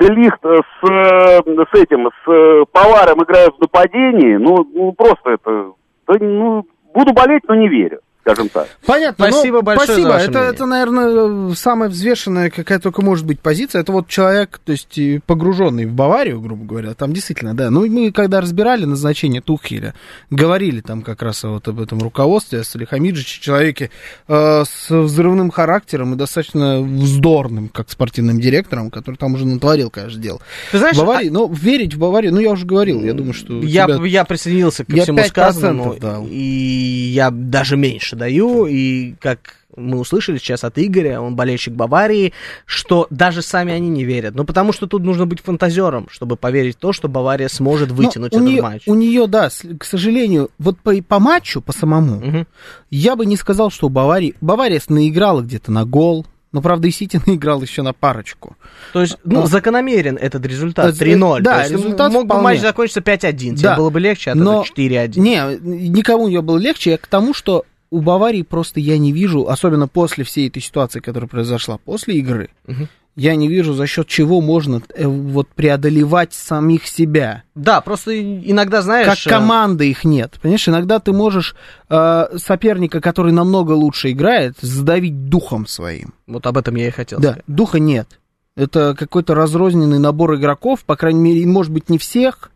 Делихт 0.00 0.42
с, 0.42 0.90
э, 0.90 1.40
с 1.42 1.74
этим, 1.74 2.08
с 2.08 2.30
э, 2.30 2.64
Поваром 2.72 3.22
играют 3.22 3.56
в 3.56 3.60
нападении. 3.60 4.36
Ну, 4.36 4.64
ну 4.72 4.92
просто 4.92 5.30
это... 5.30 5.72
да, 6.06 6.14
ну, 6.20 6.64
буду 6.94 7.12
болеть, 7.12 7.42
но 7.48 7.56
не 7.56 7.68
верю, 7.68 7.98
скажем 8.24 8.48
так. 8.48 8.68
Понятно. 8.86 9.28
Спасибо 9.28 9.58
ну, 9.58 9.62
большое 9.62 9.86
Спасибо. 9.86 10.08
за 10.08 10.12
ваше 10.14 10.24
это, 10.24 10.38
мнение. 10.38 10.54
это, 10.54 10.66
наверное, 10.66 11.54
самая 11.54 11.88
взвешенная, 11.90 12.50
какая 12.50 12.78
только 12.78 13.02
может 13.02 13.26
быть 13.26 13.38
позиция. 13.38 13.82
Это 13.82 13.92
вот 13.92 14.08
человек, 14.08 14.60
то 14.64 14.72
есть 14.72 14.98
погруженный 15.26 15.84
в 15.84 15.92
Баварию, 15.92 16.40
грубо 16.40 16.64
говоря. 16.64 16.94
Там 16.94 17.12
действительно, 17.12 17.54
да. 17.54 17.70
Ну, 17.70 17.86
мы 17.86 18.10
когда 18.12 18.40
разбирали 18.40 18.86
назначение 18.86 19.42
Тухеля, 19.42 19.94
говорили 20.30 20.80
там 20.80 21.02
как 21.02 21.22
раз 21.22 21.44
вот 21.44 21.68
об 21.68 21.80
этом 21.80 21.98
руководстве, 22.00 22.60
о 22.60 22.64
Салихамиджиче, 22.64 23.42
человеке 23.42 23.90
э, 24.26 24.64
с 24.64 24.90
взрывным 24.90 25.50
характером 25.50 26.14
и 26.14 26.16
достаточно 26.16 26.80
вздорным, 26.80 27.68
как 27.68 27.90
спортивным 27.90 28.40
директором, 28.40 28.90
который 28.90 29.16
там 29.16 29.34
уже 29.34 29.46
натворил, 29.46 29.90
конечно, 29.90 30.20
дел. 30.20 30.40
Ты 30.72 30.78
знаешь, 30.78 30.96
в 30.96 31.00
Баварии, 31.00 31.28
ну, 31.28 31.52
верить 31.52 31.94
в 31.94 31.98
Баварию, 31.98 32.32
ну, 32.32 32.40
я 32.40 32.52
уже 32.52 32.64
говорил, 32.64 33.02
я 33.02 33.12
думаю, 33.12 33.34
что... 33.34 33.60
Я, 33.60 33.84
тебя- 33.84 34.06
я 34.06 34.24
присоединился 34.24 34.86
к 34.86 34.88
Я 34.88 35.02
всему 35.02 35.18
5% 35.18 35.26
сказанному, 35.26 35.96
дал. 36.00 36.26
и 36.26 37.10
я 37.14 37.30
даже 37.30 37.76
меньше 37.76 38.13
даю, 38.14 38.66
и 38.66 39.14
как 39.20 39.56
мы 39.76 39.98
услышали 39.98 40.38
сейчас 40.38 40.62
от 40.62 40.78
Игоря, 40.78 41.20
он 41.20 41.34
болельщик 41.34 41.74
Баварии, 41.74 42.32
что 42.64 43.06
даже 43.10 43.42
сами 43.42 43.72
они 43.72 43.88
не 43.88 44.04
верят. 44.04 44.34
Ну, 44.36 44.44
потому 44.44 44.72
что 44.72 44.86
тут 44.86 45.02
нужно 45.02 45.26
быть 45.26 45.40
фантазером, 45.40 46.06
чтобы 46.10 46.36
поверить 46.36 46.76
в 46.76 46.78
то, 46.78 46.92
что 46.92 47.08
Бавария 47.08 47.48
сможет 47.48 47.90
вытянуть 47.90 48.32
Ну, 48.32 48.38
у 48.38 48.40
этот 48.42 48.48
нее, 48.52 48.62
матч. 48.62 48.82
У 48.86 48.94
нее, 48.94 49.26
да, 49.26 49.48
к 49.78 49.84
сожалению, 49.84 50.50
вот 50.58 50.78
по, 50.78 50.94
по 51.02 51.18
матчу, 51.18 51.60
по 51.60 51.72
самому, 51.72 52.16
Мгм. 52.20 52.46
я 52.90 53.16
бы 53.16 53.26
не 53.26 53.36
сказал, 53.36 53.70
что 53.70 53.86
у 53.86 53.90
Баварии... 53.90 54.34
Бавария 54.40 54.80
наиграла 54.88 55.40
где-то 55.40 55.72
на 55.72 55.84
гол, 55.84 56.24
но, 56.52 56.62
правда, 56.62 56.86
и 56.86 56.92
Сити 56.92 57.20
наиграл 57.26 57.60
еще 57.60 57.82
на 57.82 57.92
парочку. 57.92 58.56
То 58.92 59.00
есть, 59.00 59.18
ну, 59.24 59.40
Ну, 59.40 59.46
закономерен 59.48 60.16
этот 60.16 60.46
результат, 60.46 60.94
э, 60.94 61.04
3-0. 61.04 61.40
да, 61.40 61.54
То 61.54 61.60
есть, 61.62 61.72
результат 61.72 62.12
мог 62.12 62.22
бы 62.26 62.28
вполне. 62.28 62.44
матч 62.44 62.60
закончиться 62.60 63.00
5-1, 63.00 63.56
тебе 63.56 63.70
Да. 63.70 63.76
было 63.76 63.90
бы 63.90 63.98
легче, 63.98 64.30
а 64.30 64.34
Но- 64.36 64.62
то 64.62 64.68
4-1. 64.68 65.20
Не, 65.20 65.58
никому 65.60 66.28
не 66.28 66.40
было 66.40 66.58
легче, 66.58 66.90
я 66.92 66.98
к 66.98 67.08
тому, 67.08 67.34
что 67.34 67.64
у 67.94 68.00
Баварии 68.00 68.42
просто 68.42 68.80
я 68.80 68.98
не 68.98 69.12
вижу, 69.12 69.48
особенно 69.48 69.88
после 69.88 70.24
всей 70.24 70.48
этой 70.48 70.60
ситуации, 70.62 71.00
которая 71.00 71.28
произошла 71.28 71.78
после 71.78 72.16
игры, 72.16 72.50
Мгм. 72.66 72.88
я 73.16 73.36
не 73.36 73.46
вижу, 73.48 73.72
за 73.74 73.86
счет 73.86 74.08
чего 74.08 74.40
можно 74.40 74.82
э, 74.94 75.06
вот 75.06 75.48
преодолевать 75.48 76.32
самих 76.34 76.86
себя. 76.86 77.44
Да, 77.54 77.80
просто 77.80 78.20
иногда, 78.20 78.78
Как 78.78 78.84
знаешь... 78.84 79.26
э, 79.26 79.30
команды 79.30 79.88
их 79.88 80.04
нет. 80.04 80.38
Понимаешь, 80.42 80.68
иногда 80.68 80.98
ты 80.98 81.12
можешь 81.12 81.54
э, 81.88 82.24
соперника, 82.36 83.00
который 83.00 83.32
намного 83.32 83.72
лучше 83.72 84.10
играет, 84.10 84.56
задавить 84.60 85.28
духом 85.28 85.66
своим. 85.66 86.14
Вот 86.26 86.46
об 86.46 86.58
этом 86.58 86.74
я 86.74 86.88
и 86.88 86.90
хотел 86.90 87.18
Да, 87.20 87.28
сказать. 87.30 87.44
духа 87.46 87.78
нет. 87.78 88.18
Это 88.56 88.94
какой-то 88.98 89.34
разрозненный 89.34 89.98
набор 89.98 90.36
игроков, 90.36 90.84
по 90.84 90.96
крайней 90.96 91.20
мере, 91.20 91.46
может 91.46 91.72
быть, 91.72 91.88
не 91.90 91.98
всех, 91.98 92.50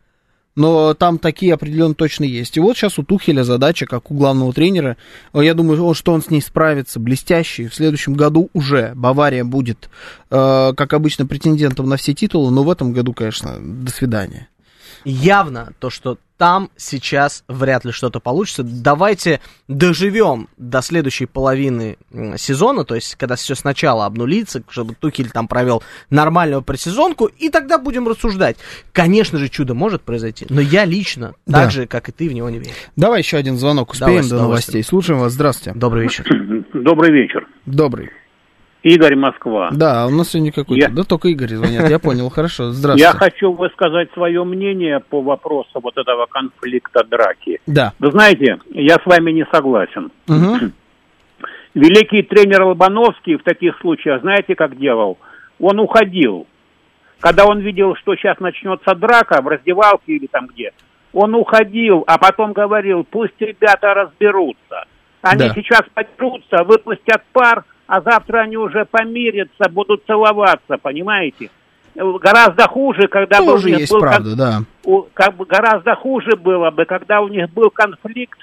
но 0.59 0.93
там 0.93 1.19
такие 1.19 1.55
определенно 1.55 1.95
точно 1.95 2.25
есть. 2.25 2.57
И 2.57 2.61
вот 2.61 2.77
сейчас 2.77 2.99
у 2.99 3.05
Тухеля 3.05 3.45
задача, 3.45 3.87
как 3.87 4.11
у 4.11 4.15
главного 4.15 4.53
тренера, 4.53 4.97
э, 5.33 5.45
я 5.45 5.55
думаю, 5.55 5.95
что 5.95 6.13
он 6.13 6.21
с 6.21 6.31
ней 6.31 6.43
справится 6.43 6.99
блестяще. 6.99 7.69
В 7.69 7.75
следующем 7.75 8.15
году 8.15 8.51
уже 8.53 8.93
Бавария 8.97 9.45
будет, 9.45 9.89
э, 10.31 10.73
как 10.77 10.93
обычно, 10.93 11.27
претендентом 11.27 11.89
на 11.89 11.97
все 11.97 12.13
титулы, 12.13 12.51
но 12.51 12.65
в 12.65 12.71
этом 12.71 12.93
году, 12.93 13.13
конечно, 13.13 13.57
до 13.61 13.93
свидания. 13.93 14.49
Явно 15.05 15.73
то, 15.79 15.91
что 15.91 16.19
там 16.37 16.71
сейчас 16.77 17.43
вряд 17.49 17.85
ли 17.85 17.91
что-то 17.91 18.21
получится. 18.21 18.63
Давайте 18.63 19.41
доживем 19.67 20.49
до 20.57 20.83
следующей 20.83 21.27
половины 21.27 21.99
сезона, 22.37 22.85
то 22.85 22.95
есть 22.95 23.17
когда 23.17 23.35
все 23.35 23.57
сначала 23.57 24.07
обнулится, 24.07 24.63
чтобы 24.69 24.95
Тухель 24.95 25.31
там 25.31 25.49
провел 25.49 25.83
нормальную 26.11 26.63
пресезонку, 26.63 27.27
и 27.27 27.49
тогда 27.49 27.77
будем 27.79 28.07
рассуждать. 28.07 28.57
Конечно 28.93 29.39
же, 29.39 29.49
чудо 29.49 29.75
может 29.75 30.03
произойти, 30.03 30.47
но 30.49 30.61
я 30.61 30.85
лично, 30.85 31.35
Да. 31.47 31.63
так 31.63 31.73
же, 31.73 31.87
как 31.87 32.09
и 32.09 32.13
ты, 32.13 32.29
в 32.29 32.33
него 32.33 32.49
не 32.51 32.59
верю. 32.61 32.71
Давай 32.95 33.21
еще 33.21 33.37
один 33.37 33.57
звонок. 33.59 33.97
Давай, 33.99 34.15
Успеем 34.15 34.25
с 34.25 34.31
до 34.31 34.43
новостей. 34.43 34.85
Слушаем 34.85 35.19
вас. 35.21 35.33
Здравствуйте. 35.33 35.77
Добрый 35.77 36.05
вечер. 36.05 36.25
Добрый 36.73 37.11
вечер. 37.11 37.49
Добрый. 37.67 38.11
Игорь 38.83 39.17
Москва. 39.17 39.71
Да, 39.73 40.07
у 40.07 40.11
нас 40.11 40.31
сегодня 40.31 40.53
какой-то... 40.53 40.87
Я- 40.87 40.89
Да 40.89 41.03
только 41.03 41.29
Игорь 41.29 41.49
звонят. 41.55 41.89
Я 41.91 41.99
понял. 41.99 42.31
Хорошо. 42.31 42.65
Я 42.65 42.71
Здравствуйте. 42.71 43.19
хочу 43.19 43.53
высказать 43.53 44.13
свое 44.13 44.45
мнение 44.45 45.01
по 45.01 45.21
вопросу 45.21 45.81
вот 45.83 45.97
этого 45.99 46.27
конфликта 46.27 47.03
драки. 47.05 47.61
Да. 47.67 47.93
Вы 47.99 48.13
знаете, 48.13 48.59
я 48.71 48.95
с 48.97 49.05
вами 49.05 49.33
не 49.33 49.45
согласен. 49.53 50.11
Мгм. 50.29 50.73
Великий 51.75 52.23
тренер 52.23 52.63
Лобановский 52.65 53.37
в 53.37 53.43
таких 53.43 53.79
случаях, 53.81 54.23
знаете, 54.23 54.55
как 54.55 54.79
делал? 54.79 55.19
Он 55.61 55.79
уходил. 55.81 56.47
Когда 57.21 57.47
он 57.47 57.59
видел, 57.59 57.97
что 57.97 58.15
сейчас 58.15 58.39
начнется 58.39 58.95
драка 58.95 59.43
в 59.43 59.49
раздевалке 59.49 60.13
или 60.15 60.27
там 60.29 60.47
где, 60.47 60.73
он 61.13 61.35
уходил, 61.35 62.05
а 62.07 62.17
потом 62.17 62.53
говорил, 62.53 63.05
пусть 63.05 63.35
ребята 63.41 63.93
разберутся. 63.93 64.85
Они 65.21 65.49
Да. 65.49 65.55
сейчас 65.55 65.83
подерутся, 65.95 66.63
выпустят 66.63 67.23
пар, 67.33 67.65
а 67.89 68.01
завтра 68.03 68.41
они 68.43 68.57
уже 68.57 68.85
помирятся, 68.85 69.69
будут 69.71 70.05
целоваться, 70.07 70.77
понимаете? 70.81 71.51
Гораздо 71.97 72.69
хуже, 72.69 73.09
когда 73.09 73.39
Тоже 73.39 73.71
есть 73.71 73.91
был 73.91 73.99
кон- 74.01 74.09
правда, 74.09 74.37
да. 74.37 74.59
у- 74.85 75.03
как 75.15 75.35
бы 75.35 75.47
гораздо 75.47 75.97
хуже 75.97 76.37
было 76.37 76.71
бы, 76.71 76.85
когда 76.85 77.21
у 77.23 77.29
них 77.29 77.51
был 77.51 77.71
конфликт, 77.71 78.39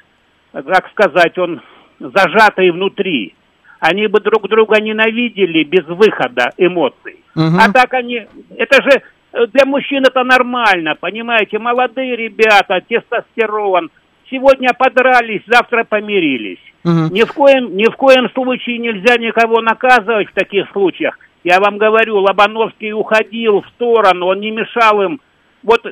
как 0.51 0.89
сказать, 0.89 1.38
он 1.38 1.62
зажатый 1.99 2.71
внутри. 2.71 3.36
Они 3.79 4.08
бы 4.08 4.19
друг 4.19 4.49
друга 4.49 4.81
ненавидели 4.81 5.63
без 5.63 5.86
выхода 5.86 6.51
эмоций. 6.58 7.19
Мгм. 7.36 7.60
А 7.60 7.71
так 7.71 7.93
они... 7.93 8.25
Это 8.58 8.81
же 8.81 9.01
э, 9.34 9.47
для 9.53 9.65
мужчин 9.65 10.03
это 10.05 10.23
нормально, 10.23 10.95
понимаете? 10.99 11.60
Молодые 11.60 12.15
ребята, 12.15 12.81
тестостерон. 12.81 13.89
Сегодня 14.30 14.70
подрались, 14.74 15.44
завтра 15.48 15.84
помирились. 15.84 16.60
Мгм. 16.84 17.14
Ни 17.14 17.24
в 17.24 17.34
коем, 17.34 17.76
ни 17.76 17.86
в 17.86 17.96
коем 17.96 18.30
случае 18.32 18.80
нельзя 18.80 19.18
никого 19.18 19.62
наказывать 19.62 20.30
в 20.30 20.34
таких 20.34 20.70
случаях. 20.72 21.18
Я 21.44 21.60
вам 21.60 21.78
говорю, 21.78 22.18
Лобановский 22.20 22.92
уходил 22.92 23.62
в 23.62 23.68
сторону, 23.70 24.28
он 24.28 24.40
не 24.40 24.52
мешал 24.52 25.02
им. 25.02 25.22
Вот 25.62 25.86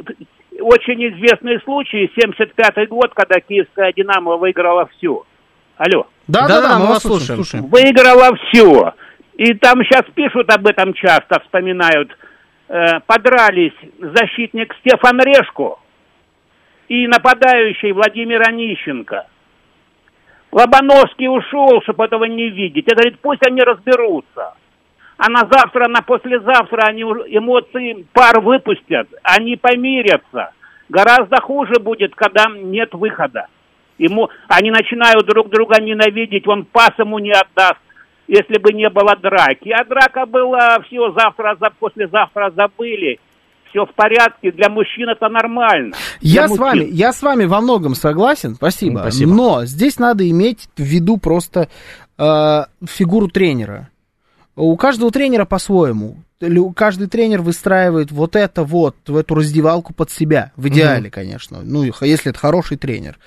очень 0.59 1.07
известный 1.09 1.59
случай, 1.61 2.11
75-й 2.15 2.87
год, 2.87 3.11
когда 3.13 3.39
киевская 3.39 3.93
«Динамо» 3.93 4.37
выиграла 4.37 4.87
все. 4.97 5.23
Алло. 5.77 6.07
Да, 6.27 6.41
да, 6.41 6.47
Да-да-да, 6.47 6.69
да, 6.69 6.79
мы 6.79 6.87
вас 6.87 7.01
слушаем. 7.03 7.43
слушаем. 7.43 7.65
Выиграла 7.67 8.35
все. 8.35 8.93
И 9.35 9.53
там 9.55 9.83
сейчас 9.83 10.03
пишут 10.13 10.51
об 10.51 10.65
этом 10.67 10.93
часто, 10.93 11.39
вспоминают. 11.41 12.15
Э, 12.67 12.99
подрались 13.05 13.73
защитник 13.99 14.73
Стефан 14.79 15.19
Решко 15.19 15.77
и 16.93 17.07
нападающий 17.07 17.91
Владимир 17.91 18.47
Онищенко. 18.47 19.25
Лобановский 20.51 21.27
ушел, 21.27 21.81
чтобы 21.81 22.05
этого 22.05 22.25
не 22.25 22.49
видеть. 22.49 22.87
И 22.87 22.93
говорит, 22.93 23.17
пусть 23.19 23.43
они 23.43 23.61
разберутся. 23.61 24.53
А 25.17 25.29
на 25.29 25.39
завтра, 25.51 25.87
на 25.87 26.03
послезавтра 26.03 26.83
они 26.85 27.01
эмоции 27.01 28.05
пар 28.13 28.39
выпустят, 28.41 29.07
они 29.23 29.55
помирятся. 29.55 30.51
Гораздо 30.89 31.41
хуже 31.41 31.79
будет, 31.79 32.13
когда 32.13 32.45
нет 32.51 32.93
выхода. 32.93 33.47
Ему, 33.97 34.29
они 34.47 34.69
начинают 34.69 35.25
друг 35.25 35.49
друга 35.49 35.81
ненавидеть, 35.81 36.47
он 36.47 36.63
пас 36.63 36.91
ему 36.99 37.17
не 37.17 37.31
отдаст, 37.31 37.79
если 38.27 38.59
бы 38.59 38.71
не 38.71 38.89
было 38.89 39.15
драки. 39.15 39.69
А 39.69 39.83
драка 39.83 40.27
была, 40.27 40.79
все, 40.81 41.11
завтра, 41.13 41.57
за, 41.59 41.71
послезавтра 41.71 42.51
забыли. 42.51 43.19
Все 43.73 43.85
в 43.87 43.95
порядке, 43.95 44.51
для 44.51 44.69
мужчин 44.69 45.09
это 45.09 45.29
нормально. 45.29 45.95
Я 46.21 46.45
Для 46.47 46.55
с 46.55 46.59
вами, 46.59 46.79
мужчин. 46.81 46.95
я 46.95 47.11
с 47.11 47.21
вами 47.23 47.45
во 47.45 47.59
многом 47.59 47.95
согласен, 47.95 48.53
спасибо. 48.53 48.99
Спасибо. 48.99 49.33
Но 49.33 49.65
здесь 49.65 49.97
надо 49.97 50.29
иметь 50.29 50.69
в 50.77 50.83
виду 50.83 51.17
просто 51.17 51.69
э, 52.19 52.63
фигуру 52.87 53.29
тренера. 53.29 53.89
У 54.55 54.75
каждого 54.77 55.09
тренера 55.09 55.45
по-своему. 55.45 56.17
Каждый 56.75 57.07
тренер 57.07 57.41
выстраивает 57.41 58.11
вот 58.11 58.35
это 58.35 58.63
вот, 58.63 58.95
в 59.07 59.15
эту 59.17 59.33
раздевалку 59.33 59.91
под 59.93 60.11
себя. 60.11 60.51
В 60.55 60.67
идеале, 60.67 61.09
конечно. 61.09 61.61
Ну, 61.63 61.83
если 62.01 62.29
это 62.29 62.37
хороший 62.37 62.77
тренер. 62.77 63.17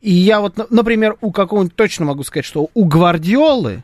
И 0.00 0.12
я 0.12 0.40
вот, 0.40 0.56
на- 0.56 0.66
например, 0.70 1.16
у 1.20 1.32
какого-нибудь 1.32 1.74
точно 1.74 2.04
могу 2.04 2.22
сказать, 2.22 2.44
что 2.44 2.68
у 2.72 2.84
Гвардиолы 2.84 3.82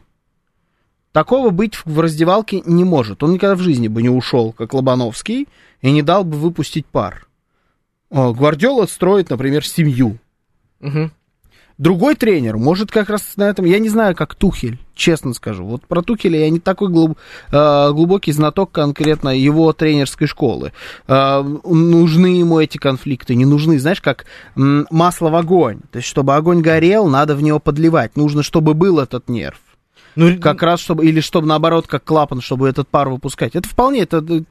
такого 1.14 1.50
быть 1.50 1.76
в 1.84 2.00
раздевалке 2.00 2.60
не 2.66 2.82
может. 2.82 3.22
Он 3.22 3.32
никогда 3.32 3.54
в 3.54 3.60
жизни 3.60 3.86
бы 3.86 4.02
не 4.02 4.10
ушел, 4.10 4.52
как 4.52 4.74
Лобановский, 4.74 5.48
и 5.80 5.90
не 5.92 6.02
дал 6.02 6.24
бы 6.24 6.36
выпустить 6.36 6.86
пар. 6.86 7.28
О, 8.10 8.34
Гвардиола 8.34 8.86
строит, 8.86 9.30
например, 9.30 9.64
семью. 9.64 10.18
Мгм. 10.80 11.12
Другой 11.78 12.16
тренер 12.16 12.56
может 12.56 12.90
как 12.90 13.10
раз 13.10 13.36
на 13.36 13.44
этом... 13.44 13.64
Я 13.64 13.78
не 13.78 13.88
знаю, 13.88 14.16
как 14.16 14.34
Тухель, 14.34 14.78
честно 14.94 15.34
скажу. 15.34 15.64
Вот 15.64 15.86
про 15.86 16.02
Тухеля 16.02 16.40
я 16.40 16.50
не 16.50 16.58
такой 16.58 16.88
глуб- 16.88 17.16
э, 17.50 17.92
глубокий 17.92 18.32
знаток 18.32 18.72
конкретно 18.72 19.28
его 19.28 19.72
тренерской 19.72 20.26
школы. 20.26 20.72
Э, 21.06 21.42
нужны 21.42 22.38
ему 22.38 22.58
эти 22.58 22.78
конфликты, 22.78 23.36
не 23.36 23.44
нужны. 23.44 23.78
Знаешь, 23.78 24.00
как 24.00 24.26
масло 24.54 25.30
в 25.30 25.36
огонь. 25.36 25.80
То 25.92 25.98
есть, 25.98 26.08
чтобы 26.08 26.34
огонь 26.34 26.60
горел, 26.60 27.06
надо 27.06 27.36
в 27.36 27.42
него 27.42 27.60
подливать. 27.60 28.16
Нужно, 28.16 28.42
чтобы 28.42 28.74
был 28.74 28.98
этот 28.98 29.28
нерв. 29.28 29.60
Ну, 30.16 30.38
Как 30.40 30.62
раз, 30.62 30.80
чтобы... 30.80 31.06
Или 31.06 31.20
чтобы, 31.20 31.46
наоборот, 31.46 31.86
как 31.86 32.04
клапан, 32.04 32.40
чтобы 32.40 32.68
этот 32.68 32.88
пар 32.88 33.08
выпускать. 33.08 33.54
Это 33.54 33.68
вполне... 33.68 34.00
Это, 34.00 34.18
э, 34.28 34.42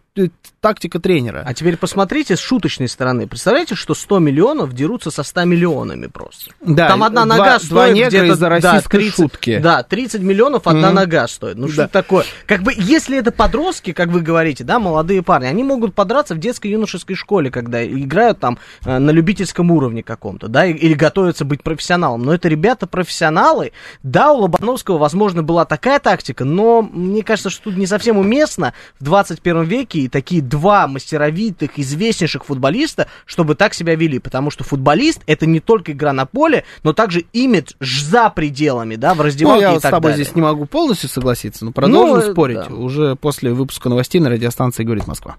тактика 0.62 1.00
тренера. 1.00 1.44
А 1.46 1.54
теперь 1.54 1.76
посмотрите 1.76 2.36
с 2.36 2.40
шуточной 2.40 2.88
стороны. 2.88 3.28
Представляете, 3.28 3.74
что 3.76 3.96
100 3.96 4.20
миллионов 4.20 4.74
дерутся 4.74 5.10
со 5.12 5.24
100 5.24 5.46
миллионами 5.46 6.06
просто. 6.08 6.52
Да, 6.62 6.88
Там 6.88 7.04
одна 7.04 7.26
два- 7.26 7.36
нога 7.38 7.60
стоит 7.60 8.08
где-то... 8.08 8.26
из-за 8.28 8.38
да, 8.38 8.50
российской 8.50 8.98
30 9.00 9.16
шутки. 9.16 9.58
Да, 9.58 9.82
30 9.84 10.22
миллионов 10.22 10.68
одна 10.68 10.88
Мгм. 10.88 10.96
нога 10.96 11.28
стоит. 11.28 11.58
Ну 11.58 11.68
Да. 11.68 11.74
что 11.74 11.88
такое? 11.88 12.26
Как 12.46 12.62
бы, 12.62 12.74
если 12.78 13.18
это 13.18 13.32
подростки, 13.32 13.92
как 13.92 14.10
вы 14.10 14.22
говорите, 14.22 14.64
да, 14.64 14.78
молодые 14.80 15.24
парни, 15.24 15.48
они 15.48 15.64
могут 15.64 15.96
подраться 15.96 16.36
в 16.36 16.40
детско-юношеской 16.40 17.16
школе, 17.16 17.50
когда 17.50 17.84
играют 17.86 18.40
там 18.40 18.60
э, 18.86 19.00
на 19.00 19.10
любительском 19.10 19.72
уровне 19.72 20.04
каком-то, 20.04 20.48
да, 20.48 20.66
или 20.68 20.94
готовятся 20.94 21.44
быть 21.44 21.64
профессионалом. 21.64 22.22
Но 22.24 22.34
это 22.36 22.48
ребята 22.50 22.86
профессионалы. 22.86 23.72
Да, 24.04 24.32
у 24.32 24.42
Лобановского, 24.42 25.00
возможно, 25.00 25.42
была 25.42 25.66
такая 25.66 26.00
тактика, 26.00 26.46
но 26.46 26.84
мне 26.84 27.24
кажется, 27.24 27.50
что 27.50 27.64
тут 27.66 27.78
не 27.78 27.88
совсем 27.88 28.18
уместно 28.18 28.74
в 29.00 29.04
21 29.04 29.64
веке 29.64 30.03
и 30.06 30.10
такие 30.10 30.42
два 30.42 30.88
мастеровитых, 30.88 31.72
известнейших 31.78 32.46
футболиста, 32.46 33.08
чтобы 33.26 33.56
так 33.56 33.74
себя 33.74 33.96
вели. 33.96 34.20
Потому 34.20 34.50
что 34.52 34.64
футболист 34.64 35.22
это 35.28 35.46
не 35.46 35.60
только 35.60 35.92
игра 35.92 36.14
на 36.14 36.26
поле, 36.26 36.64
но 36.84 36.94
также 36.94 37.26
имидж 37.34 37.74
за 37.80 38.30
пределами, 38.30 38.96
да, 38.96 39.14
в 39.14 39.18
Ну, 39.18 39.24
раздевалке 39.24 39.62
я 39.62 39.70
и 39.70 39.74
вот 39.74 39.80
с 39.80 39.82
так 39.84 39.92
тобой 39.92 40.12
далее. 40.12 40.24
здесь 40.24 40.36
не 40.36 40.42
могу 40.42 40.66
полностью 40.66 41.10
согласиться, 41.10 41.66
но 41.66 41.72
продолжим 41.72 42.26
Ну, 42.28 42.32
спорить 42.32 42.58
да. 42.70 42.74
уже 42.76 43.16
после 43.16 43.54
выпуска 43.54 43.90
новостей 43.90 44.20
на 44.22 44.30
радиостанции 44.30 44.84
«Говорит 44.84 45.08
Москва». 45.08 45.36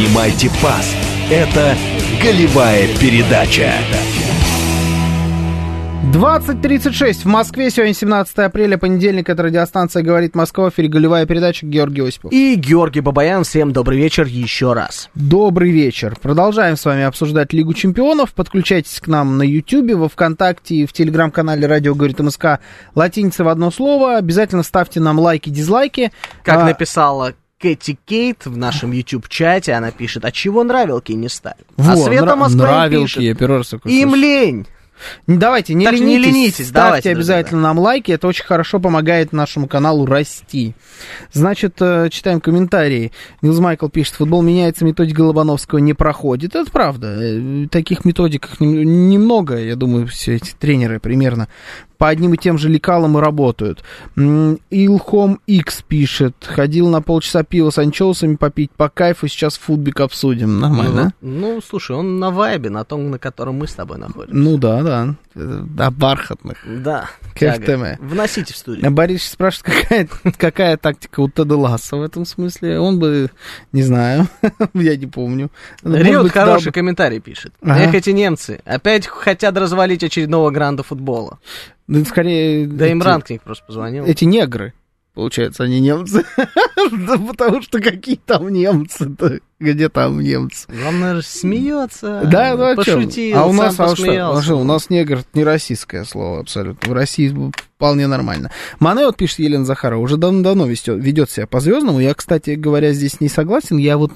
Принимайте 0.00 0.48
пас. 0.62 0.96
Это 1.30 1.76
голевая 2.22 2.88
передача. 2.98 3.70
20.36 6.14 7.24
в 7.24 7.24
Москве, 7.26 7.70
сегодня 7.70 7.92
17 7.92 8.38
апреля, 8.38 8.78
понедельник, 8.78 9.28
это 9.28 9.42
радиостанция 9.42 10.02
«Говорит 10.02 10.34
Москва», 10.34 10.70
в 10.70 10.72
эфире 10.72 10.88
голевая 10.88 11.26
передача 11.26 11.66
Георгий 11.66 12.00
Осипов. 12.00 12.32
И 12.32 12.54
Георгий 12.54 13.00
Бабаян, 13.00 13.44
всем 13.44 13.74
добрый 13.74 13.98
вечер 13.98 14.24
еще 14.24 14.72
раз. 14.72 15.10
Добрый 15.14 15.70
вечер. 15.70 16.16
Продолжаем 16.18 16.78
с 16.78 16.84
вами 16.86 17.02
обсуждать 17.02 17.52
Лигу 17.52 17.74
чемпионов. 17.74 18.32
Подключайтесь 18.32 19.02
к 19.02 19.06
нам 19.06 19.36
на 19.36 19.42
Ютьюбе, 19.42 19.96
во 19.96 20.08
Вконтакте 20.08 20.76
и 20.76 20.86
в 20.86 20.94
Телеграм-канале 20.94 21.66
«Радио 21.66 21.94
говорит 21.94 22.20
МСК» 22.20 22.60
латиница 22.94 23.44
в 23.44 23.48
одно 23.48 23.70
слово. 23.70 24.16
Обязательно 24.16 24.62
ставьте 24.62 24.98
нам 24.98 25.18
лайки, 25.18 25.50
дизлайки. 25.50 26.10
Как 26.42 26.60
А, 26.60 26.64
написала 26.64 27.34
Кэти 27.60 27.98
Кейт 28.06 28.46
в 28.46 28.56
нашем 28.56 28.92
YouTube-чате, 28.92 29.74
она 29.74 29.90
пишет, 29.90 30.24
а 30.24 30.32
чего 30.32 30.64
нравилки 30.64 31.12
не 31.12 31.28
ставят? 31.28 31.66
а 31.76 31.94
вот, 31.94 32.06
Света 32.06 32.24
нра- 32.24 32.36
Москва 32.36 32.64
нравилки, 32.64 33.04
пишет, 33.04 33.22
я 33.22 33.34
первый 33.34 33.58
раз 33.58 33.72
Им 33.74 33.80
слышу. 33.82 34.14
лень. 34.14 34.66
Давайте, 35.26 35.74
не 35.74 35.84
Так 35.84 35.94
ленитесь, 35.94 36.08
не 36.08 36.18
ленитесь, 36.18 36.68
ставьте 36.68 36.72
давайте, 36.72 37.10
обязательно 37.10 37.62
нам 37.62 37.78
лайки, 37.78 38.12
это 38.12 38.26
очень 38.28 38.44
хорошо 38.44 38.80
помогает 38.80 39.32
нашему 39.32 39.68
каналу 39.68 40.06
расти. 40.06 40.74
Значит, 41.32 41.76
э, 41.80 42.08
читаем 42.10 42.40
комментарии. 42.40 43.12
Нилс 43.42 43.58
Майкл 43.58 43.88
пишет, 43.88 44.14
футбол 44.14 44.42
меняется, 44.42 44.84
методика 44.84 45.20
Лобановского 45.22 45.78
не 45.78 45.94
проходит. 45.94 46.54
Это 46.54 46.70
правда. 46.70 47.16
Э, 47.20 47.66
Таких 47.70 48.04
методик 48.04 48.60
нем- 48.60 49.08
немного, 49.10 49.56
я 49.58 49.76
думаю, 49.76 50.06
все 50.06 50.36
эти 50.36 50.52
тренеры 50.58 51.00
примерно 51.00 51.48
по 52.00 52.08
одним 52.08 52.32
и 52.32 52.38
тем 52.38 52.56
же 52.56 52.70
лекалам 52.70 53.18
и 53.18 53.20
работают. 53.20 53.84
Илхом 54.70 55.40
X 55.46 55.82
пишет, 55.86 56.34
ходил 56.42 56.88
на 56.88 57.02
полчаса 57.02 57.42
пива 57.42 57.68
с 57.68 57.76
анчоусами 57.76 58.36
попить 58.36 58.70
по 58.70 58.88
кайфу, 58.88 59.28
сейчас 59.28 59.58
футбик 59.58 60.00
обсудим. 60.00 60.60
Нормально? 60.60 61.12
Ну, 61.20 61.54
ну, 61.56 61.60
слушай, 61.60 61.94
он 61.94 62.18
на 62.18 62.30
вайбе, 62.30 62.70
на 62.70 62.84
том, 62.84 63.10
на 63.10 63.18
котором 63.18 63.56
мы 63.56 63.66
с 63.68 63.74
тобой 63.74 63.98
находимся. 63.98 64.34
Ну 64.34 64.56
да, 64.56 64.82
да. 64.82 64.89
Э, 64.90 65.62
Да, 65.66 65.90
бархатных. 65.90 66.58
Да. 66.66 67.08
Кэф 67.34 67.64
тяга. 67.64 67.96
ТМ. 67.98 68.04
Вносите 68.06 68.52
в 68.52 68.56
студию. 68.56 68.86
А 68.86 68.90
Борис 68.90 69.24
спрашивает, 69.24 69.76
какая, 69.82 70.08
какая 70.36 70.76
тактика 70.76 71.20
у 71.20 71.28
Теда 71.28 71.56
Ласса 71.56 71.96
в 71.96 72.02
этом 72.02 72.24
смысле. 72.24 72.78
Он 72.80 72.98
бы, 72.98 73.30
не 73.72 73.82
знаю, 73.82 74.26
я 74.74 74.96
не 74.96 75.06
помню. 75.06 75.50
Риот 75.84 76.24
быть, 76.24 76.32
дал 76.34 76.46
хороший 76.46 76.66
бы- 76.66 76.72
комментарий 76.72 77.20
пишет. 77.20 77.52
Ага. 77.62 77.80
Эх, 77.84 77.94
эти 77.94 78.10
немцы 78.10 78.60
опять 78.64 79.06
хотят 79.06 79.56
развалить 79.56 80.02
очередного 80.04 80.50
гранда 80.50 80.82
футбола. 80.82 81.38
Да, 81.86 82.04
скорее, 82.04 82.66
Да 82.66 82.84
эти- 82.86 82.92
им 82.92 83.02
Ранкник 83.02 83.42
просто 83.42 83.64
позвонил. 83.66 84.04
Эти 84.04 84.24
негры, 84.24 84.74
получается, 85.14 85.64
они 85.64 85.80
немцы. 85.80 86.24
Да 87.06 87.18
потому 87.18 87.60
что 87.62 87.80
какие 87.80 88.16
там 88.16 88.48
немцы-то? 88.48 89.40
Где 89.60 89.90
там 89.90 90.20
немцы? 90.20 90.66
Он, 90.86 91.00
наверное, 91.00 91.22
смеется. 91.22 92.22
Да, 92.24 92.56
ну 92.56 92.82
чём? 92.82 93.02
пошутил, 93.02 93.38
А 93.38 93.44
у 93.44 93.52
нас, 93.52 93.78
а 93.78 93.94
что? 93.94 94.38
А 94.38 94.42
что, 94.42 94.54
у 94.56 94.64
нас 94.64 94.88
негр 94.88 95.22
не 95.34 95.44
российское 95.44 96.04
слово 96.04 96.40
абсолютно. 96.40 96.90
В 96.90 96.94
России 96.94 97.34
вполне 97.76 98.06
нормально. 98.06 98.50
Мане, 98.78 99.04
вот 99.04 99.18
пишет 99.18 99.40
Елена 99.40 99.66
Захарова, 99.66 100.00
уже 100.00 100.16
давно-давно 100.16 100.66
ведет 100.66 101.30
себя 101.30 101.46
по-звездному. 101.46 102.00
Я, 102.00 102.14
кстати 102.14 102.50
говоря, 102.50 102.92
здесь 102.92 103.20
не 103.20 103.28
согласен. 103.28 103.76
Я 103.76 103.98
вот 103.98 104.12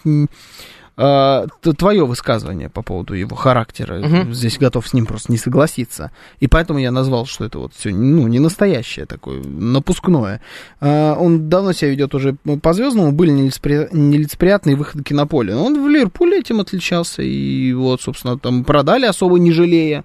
а, 0.96 1.46
твое 1.76 2.06
высказывание 2.06 2.68
по 2.68 2.82
поводу 2.82 3.14
его 3.14 3.34
характера, 3.36 3.98
Мгм. 4.00 4.32
здесь 4.34 4.58
готов 4.58 4.86
с 4.86 4.92
ним 4.94 5.06
просто 5.06 5.32
не 5.32 5.38
согласиться. 5.38 6.10
И 6.40 6.46
поэтому 6.46 6.78
я 6.78 6.90
назвал, 6.90 7.26
что 7.26 7.44
это 7.44 7.58
вот 7.58 7.72
все, 7.74 7.90
ну, 7.90 8.26
не 8.28 8.38
настоящее 8.38 9.06
такое, 9.06 9.42
напускное. 9.42 10.40
А, 10.80 11.14
он 11.18 11.48
давно 11.48 11.72
себя 11.72 11.90
ведет 11.90 12.14
уже 12.14 12.34
по-звездному, 12.62 13.12
были 13.12 13.32
нелицепри- 13.32 13.88
нелицеприятные 13.92 14.76
выходки 14.76 15.12
на 15.12 15.26
поле. 15.26 15.54
Но 15.54 15.64
он 15.66 15.82
в 15.84 15.88
Ливерпуле 15.88 16.38
этим 16.40 16.60
отличался, 16.60 17.22
и 17.22 17.72
вот, 17.72 18.00
собственно, 18.02 18.38
там 18.38 18.64
продали 18.64 19.06
особо 19.06 19.38
не 19.38 19.50
жалея 19.52 20.04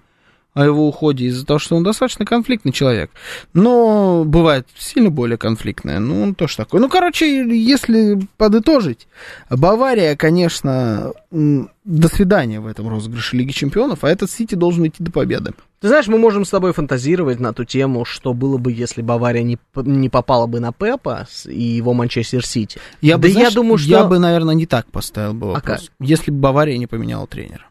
о 0.53 0.65
его 0.65 0.87
уходе 0.87 1.25
из-за 1.25 1.45
того, 1.45 1.59
что 1.59 1.75
он 1.75 1.83
достаточно 1.83 2.25
конфликтный 2.25 2.71
человек. 2.71 3.11
Но 3.53 4.23
бывает 4.25 4.67
сильно 4.77 5.09
более 5.09 5.37
конфликтное. 5.37 5.99
Ну, 5.99 6.23
он 6.23 6.35
тоже 6.35 6.57
такой. 6.57 6.79
Ну, 6.79 6.89
короче, 6.89 7.47
если 7.57 8.19
подытожить, 8.37 9.07
Бавария, 9.49 10.15
конечно, 10.15 11.13
до 11.31 12.07
свидания 12.07 12.59
в 12.59 12.67
этом 12.67 12.89
розыгрыше 12.89 13.37
Лиги 13.37 13.51
Чемпионов, 13.51 14.03
а 14.03 14.09
этот 14.09 14.31
Сити 14.31 14.55
должен 14.55 14.87
идти 14.87 15.03
до 15.03 15.11
победы. 15.11 15.53
Ты 15.81 15.87
знаешь, 15.87 16.07
мы 16.07 16.17
можем 16.17 16.43
с 16.43 16.49
тобой 16.49 16.73
фантазировать 16.73 17.39
на 17.39 17.53
ту 17.53 17.63
тему, 17.63 18.03
что 18.03 18.33
было 18.33 18.57
бы, 18.57 18.71
если 18.73 19.01
Бавария 19.01 19.43
не, 19.43 19.57
не 19.75 20.09
попала 20.09 20.45
бы 20.47 20.59
на 20.59 20.73
Пепа 20.73 21.27
и 21.45 21.61
его 21.61 21.93
Манчестер 21.93 22.45
Сити. 22.45 22.79
Я 23.01 23.15
Да 23.15 23.21
бы, 23.21 23.27
я 23.27 23.33
знаешь, 23.33 23.53
думаю, 23.53 23.77
что- 23.77 23.89
Я 23.89 24.03
бы, 24.03 24.19
наверное, 24.19 24.55
не 24.55 24.65
так 24.65 24.87
поставил 24.91 25.33
бы 25.35 25.51
А 25.51 25.53
вопрос. 25.53 25.89
Если 26.01 26.31
бы 26.31 26.39
Бавария 26.39 26.77
не 26.77 26.87
поменяла 26.87 27.27
тренера. 27.27 27.65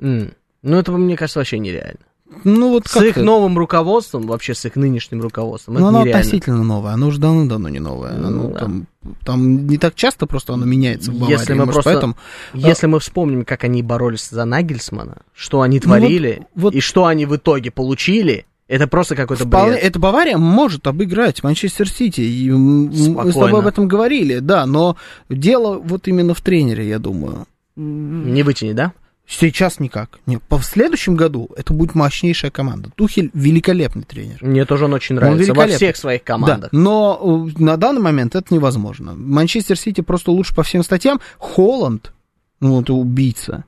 М. 0.00 0.32
Ну, 0.66 0.76
это, 0.78 0.92
мне 0.92 1.16
кажется, 1.16 1.38
вообще 1.38 1.58
нереально. 1.58 2.00
Ну, 2.42 2.70
вот 2.70 2.88
С 2.88 3.00
их 3.00 3.16
новым 3.16 3.56
руководством, 3.56 4.26
вообще 4.26 4.52
с 4.54 4.64
их 4.64 4.74
нынешним 4.74 5.20
руководством, 5.22 5.74
Ну, 5.74 5.80
это 5.80 5.88
оно 5.88 6.00
нереально. 6.00 6.18
относительно 6.20 6.64
новое. 6.64 6.92
Оно 6.92 7.06
уже 7.06 7.20
давно-давно 7.20 7.68
не 7.68 7.78
новое. 7.78 8.14
Ну, 8.14 8.26
Оно 8.26 8.48
да. 8.48 8.58
там, 8.58 8.86
там 9.24 9.66
не 9.68 9.78
так 9.78 9.94
часто 9.94 10.26
просто 10.26 10.52
оно 10.54 10.64
меняется 10.66 11.12
в 11.12 11.14
Баварии. 11.14 11.38
Если 11.38 11.52
мы 11.52 11.58
может, 11.66 11.74
просто- 11.74 11.90
поэтому... 11.92 12.16
Если 12.52 12.86
мы 12.88 12.98
вспомним, 12.98 13.44
как 13.44 13.62
они 13.62 13.80
боролись 13.84 14.28
за 14.28 14.44
Нагельсмана, 14.44 15.18
что 15.34 15.60
они 15.60 15.78
творили, 15.78 16.38
Ну, 16.40 16.46
вот- 16.56 16.62
вот- 16.62 16.74
и 16.74 16.80
что 16.80 17.06
они 17.06 17.26
в 17.26 17.36
итоге 17.36 17.70
получили, 17.70 18.44
это 18.66 18.88
просто 18.88 19.14
какой-то 19.14 19.46
Вполне, 19.46 19.74
бред. 19.74 19.84
эта 19.84 19.98
Бавария 20.00 20.36
может 20.36 20.88
обыграть 20.88 21.44
Манчестер 21.44 21.88
Сити. 21.88 22.22
И 22.22 22.50
мы 22.50 22.92
с 22.92 23.34
тобой 23.34 23.60
об 23.60 23.66
этом 23.68 23.86
говорили, 23.86 24.40
да, 24.40 24.66
но 24.66 24.96
дело 25.30 25.78
вот 25.78 26.08
именно 26.08 26.34
в 26.34 26.40
тренере, 26.40 26.88
я 26.88 26.98
думаю. 26.98 27.46
Не 27.76 28.42
вытяни, 28.42 28.72
да? 28.72 28.92
Сейчас 29.28 29.80
никак. 29.80 30.18
Нет, 30.26 30.40
по- 30.48 30.56
в 30.58 30.64
следующем 30.64 31.16
году 31.16 31.50
это 31.56 31.72
будет 31.74 31.94
мощнейшая 31.96 32.50
команда. 32.52 32.90
Тухель 32.94 33.30
великолепный 33.34 34.04
тренер. 34.04 34.38
Мне 34.40 34.64
тоже 34.64 34.84
он 34.84 34.94
очень 34.94 35.16
нравится 35.16 35.38
во 35.52 35.62
великолепный. 35.64 35.76
всех 35.76 35.96
своих 35.96 36.22
командах. 36.22 36.70
Да, 36.70 36.78
но 36.78 37.48
э, 37.56 37.60
на 37.62 37.76
данный 37.76 38.00
момент 38.00 38.36
это 38.36 38.54
невозможно. 38.54 39.14
Манчестер 39.16 39.76
Сити 39.76 40.00
просто 40.00 40.30
лучше 40.30 40.54
по 40.54 40.62
всем 40.62 40.84
статьям. 40.84 41.20
Холланд, 41.38 42.12
ну, 42.60 42.80
это 42.82 42.92
убийца. 42.94 43.64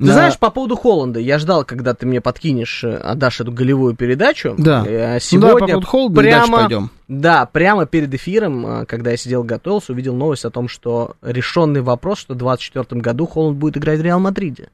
Ты 0.00 0.06
Да. 0.06 0.12
знаешь, 0.12 0.38
по 0.38 0.50
поводу 0.50 0.76
Холланда, 0.76 1.18
я 1.20 1.38
ждал, 1.40 1.64
когда 1.64 1.92
ты 1.94 2.04
мне 2.06 2.20
подкинешь, 2.20 2.82
э, 2.84 2.96
отдашь 2.96 3.40
эту 3.40 3.50
голевую 3.52 3.94
передачу. 3.96 4.54
Да. 4.58 4.84
Э, 4.86 4.90
Ну, 4.90 4.96
давай 4.96 5.18
по 5.18 5.20
Сегодня 5.20 5.66
поводу 5.68 5.86
Холланда 5.86 6.20
прямо, 6.20 6.58
пойдем. 6.58 6.90
да, 7.08 7.46
прямо 7.46 7.86
перед 7.86 8.12
эфиром, 8.14 8.84
когда 8.86 9.12
я 9.12 9.16
сидел 9.16 9.44
готовился, 9.44 9.92
увидел 9.92 10.14
новость 10.16 10.44
о 10.44 10.50
том, 10.50 10.68
что 10.68 11.14
решенный 11.22 11.82
вопрос, 11.82 12.18
что 12.18 12.34
в 12.34 12.36
2024 12.38 13.00
году 13.00 13.26
Холланд 13.26 13.58
будет 13.58 13.76
играть 13.76 13.98
в 14.00 14.02
Реал 14.02 14.18
Мадриде. 14.20 14.70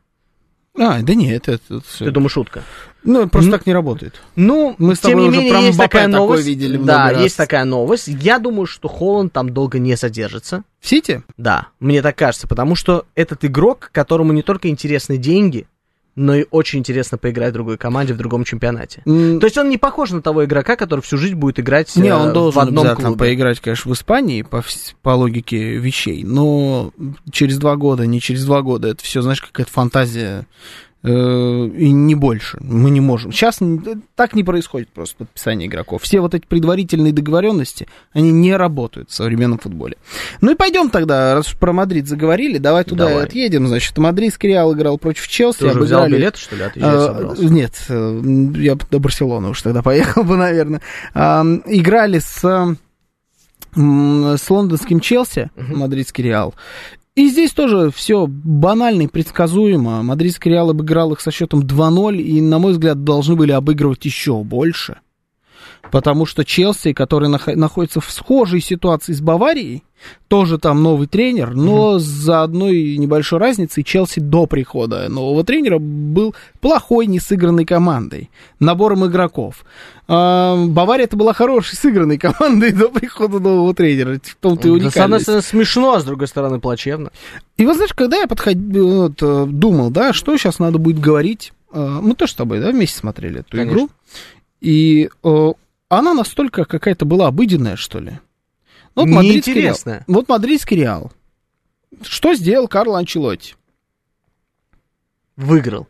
А, 0.77 1.03
да 1.03 1.15
нет, 1.15 1.49
это, 1.49 1.61
это 1.77 1.81
всё. 1.89 2.07
Ты 2.07 2.11
думаешь, 2.11 2.33
шутка? 2.33 2.63
Ну, 3.05 3.29
просто 3.29 3.51
Ну, 3.51 3.57
так 3.57 3.67
не 3.67 3.73
работает. 3.75 4.21
Ну, 4.35 4.75
Мы 4.79 4.95
с 4.97 5.01
тем 5.01 5.13
тобой 5.13 5.25
не 5.25 5.29
уже 5.29 5.41
менее, 5.43 5.67
есть 5.67 5.79
такая 5.79 6.09
новость. 6.09 6.47
видели 6.47 6.77
да, 6.79 7.11
раз. 7.11 7.23
есть 7.23 7.37
такая 7.37 7.65
новость. 7.65 8.09
Я 8.09 8.39
думаю, 8.39 8.67
что 8.67 8.89
Холланд 8.89 9.33
там 9.33 9.51
долго 9.51 9.79
не 9.79 9.95
задержится. 9.95 10.65
В 10.81 10.89
Сити? 10.89 11.23
Да, 11.37 11.69
мне 11.81 12.01
так 12.03 12.17
кажется, 12.17 12.49
потому 12.49 12.75
что 12.75 13.05
этот 13.15 13.45
игрок, 13.45 13.91
которому 13.93 14.33
не 14.33 14.43
только 14.43 14.69
интересны 14.69 15.17
деньги, 15.19 15.67
но 16.17 16.35
и 16.37 16.47
очень 16.51 16.79
интересно 16.79 17.19
поиграть 17.19 17.51
в 17.51 17.55
другой 17.55 17.77
команде, 17.77 18.15
в 18.15 18.17
другом 18.17 18.45
чемпионате. 18.45 19.03
М, 19.07 19.41
То 19.41 19.47
есть 19.47 19.59
он 19.59 19.69
не 19.69 19.79
похож 19.79 20.11
на 20.11 20.23
того 20.23 20.45
игрока, 20.45 20.77
который 20.77 21.01
всю 21.01 21.17
жизнь 21.19 21.35
будет 21.35 21.59
играть 21.61 21.95
Не, 21.97 22.09
э, 22.09 22.15
он 22.15 22.31
в 22.31 22.33
должен 22.33 22.61
одном 22.63 22.85
обязательно 22.85 23.09
клубе. 23.09 23.19
поиграть, 23.19 23.61
конечно, 23.61 23.91
в 23.91 23.95
Испании 23.95 24.43
по, 24.43 24.63
по 25.03 25.11
логике 25.11 25.77
вещей, 25.79 26.23
но 26.25 26.93
через 27.33 27.59
два 27.59 27.77
года, 27.77 28.07
не 28.07 28.21
через 28.21 28.45
два 28.45 28.63
года, 28.63 28.89
это 28.89 29.03
все, 29.03 29.23
знаешь, 29.23 29.43
какая-то 29.43 29.71
фантазия 29.73 30.47
и 31.07 31.91
не 31.93 32.15
больше. 32.15 32.57
Мы 32.63 32.89
не 32.91 33.01
можем. 33.01 33.31
Сейчас 33.31 33.61
так 34.15 34.35
не 34.35 34.43
происходит 34.43 34.89
просто 34.89 35.17
подписание 35.17 35.69
игроков. 35.69 36.03
Все 36.03 36.21
вот 36.21 36.35
эти 36.35 36.47
предварительные 36.47 37.13
договоренности, 37.13 37.89
они 38.13 38.33
не 38.33 38.57
работают 38.57 39.11
в 39.11 39.15
современном 39.15 39.59
футболе. 39.59 39.97
Ну 40.41 40.53
и 40.53 40.55
пойдем 40.55 40.89
тогда, 40.89 41.35
раз 41.35 41.49
уж 41.49 41.57
про 41.59 41.75
Мадрид 41.75 42.09
заговорили, 42.09 42.57
давай 42.57 42.85
туда 42.85 43.09
Давай. 43.09 43.25
и 43.25 43.27
отъедем. 43.27 43.67
Значит, 43.69 43.99
Мадридский 43.99 44.49
Реал 44.49 44.73
играл 44.75 44.97
против 44.97 45.29
Челси, 45.29 45.59
Ты 45.59 45.67
уже 45.67 45.81
взял 45.81 46.01
обыграли- 46.05 46.17
билет, 46.21 46.37
что 46.37 46.57
ли, 46.57 46.63
а, 46.81 47.07
собрался? 47.07 47.45
Нет, 47.45 47.75
э, 47.91 48.23
я 48.57 48.75
до 48.75 48.99
Барселоны 48.99 49.51
уж 49.51 49.61
тогда 49.61 49.83
поехал 49.83 50.25
бы, 50.25 50.37
наверное. 50.39 50.81
А, 51.13 51.45
Играли 51.67 52.19
с, 52.19 52.43
э, 52.45 52.75
с 53.77 54.51
лондонским 54.51 55.01
Челси, 55.01 55.51
мадридский 55.57 56.25
Реал. 56.25 56.55
И 57.17 57.29
здесь 57.29 57.53
тоже 57.53 57.93
все 57.93 58.27
банально 58.27 59.03
и 59.03 59.07
предсказуемо. 59.07 60.03
Мадридский 60.03 60.51
Реал 60.51 60.71
обыграл 60.71 61.13
их 61.13 61.21
со 61.21 61.31
счетом 61.31 61.61
2-0, 61.61 62.17
и, 62.17 62.41
на 62.41 62.59
мой 62.59 62.73
взгляд, 62.73 63.05
должны 63.05 63.37
были 63.37 63.53
обыгрывать 63.53 64.05
еще 64.05 64.43
больше. 64.43 64.99
Потому 65.91 66.27
что 66.27 66.45
Челси, 66.45 66.93
который 66.93 67.29
нах- 67.29 67.55
находится 67.55 68.01
в 68.01 68.11
схожей 68.11 68.61
ситуации 68.61 69.13
с 69.13 69.21
Баварией, 69.21 69.85
тоже 70.29 70.59
там 70.59 70.83
новый 70.83 71.07
тренер, 71.07 71.55
но 71.55 71.99
за 71.99 72.43
одной 72.43 72.97
небольшой 72.97 73.39
разницей 73.39 73.85
Челси 73.85 74.21
до 74.21 74.47
прихода 74.47 75.09
нового 75.09 75.45
тренера 75.45 75.79
был 75.79 76.35
плохой, 76.61 77.07
не 77.07 77.21
сыгранной 77.21 77.65
командой, 77.65 78.31
набором 78.59 79.07
игроков. 79.07 79.65
А, 80.07 80.63
Бавария 80.67 81.05
это 81.05 81.17
была 81.17 81.33
хорошей, 81.33 81.77
сыгранной 81.77 82.19
командой 82.19 82.73
до 82.73 82.89
прихода 82.89 83.39
нового 83.39 83.75
тренера. 83.75 84.19
В 84.23 84.37
том-то 84.37 84.77
и 84.77 84.81
Да, 84.81 84.91
с 84.91 84.97
одной 84.97 85.21
стороны 85.21 85.43
смешно, 85.43 85.95
а 85.95 86.01
с 86.01 86.05
другой 86.05 86.29
стороны 86.29 86.61
плачевно. 86.61 87.11
И 87.57 87.65
вот 87.65 87.77
знаешь, 87.77 87.95
когда 87.95 88.19
я 88.19 88.27
подходил, 88.27 89.03
вот, 89.05 89.23
э, 89.23 89.47
думал, 89.49 89.91
да, 89.91 90.13
что 90.13 90.37
сейчас 90.37 90.59
надо 90.59 90.79
будет 90.79 90.99
говорить, 90.99 91.53
э, 91.73 91.99
мы 92.03 92.15
тоже 92.15 92.33
с 92.33 92.37
тобой, 92.37 92.61
да, 92.61 92.71
вместе 92.71 92.99
смотрели 92.99 93.41
эту 93.41 93.51
Конечно. 93.51 93.71
игру, 93.71 93.91
и 94.61 95.09
э, 95.23 95.53
она 95.99 96.15
настолько 96.15 96.65
какая-то 96.65 97.05
была 97.05 97.29
обыденная, 97.29 97.77
что 97.77 98.01
ли. 98.01 98.21
Вот 98.95 99.07
мадридский 99.07 99.55
Реал. 99.55 99.77
Вот 100.07 100.29
мадридский 100.29 100.77
Реал. 100.77 101.13
Что 102.03 102.35
сделал 102.35 102.69
Карло 102.69 102.99
Анчелотти? 102.99 103.55
Выиграл. 105.37 105.89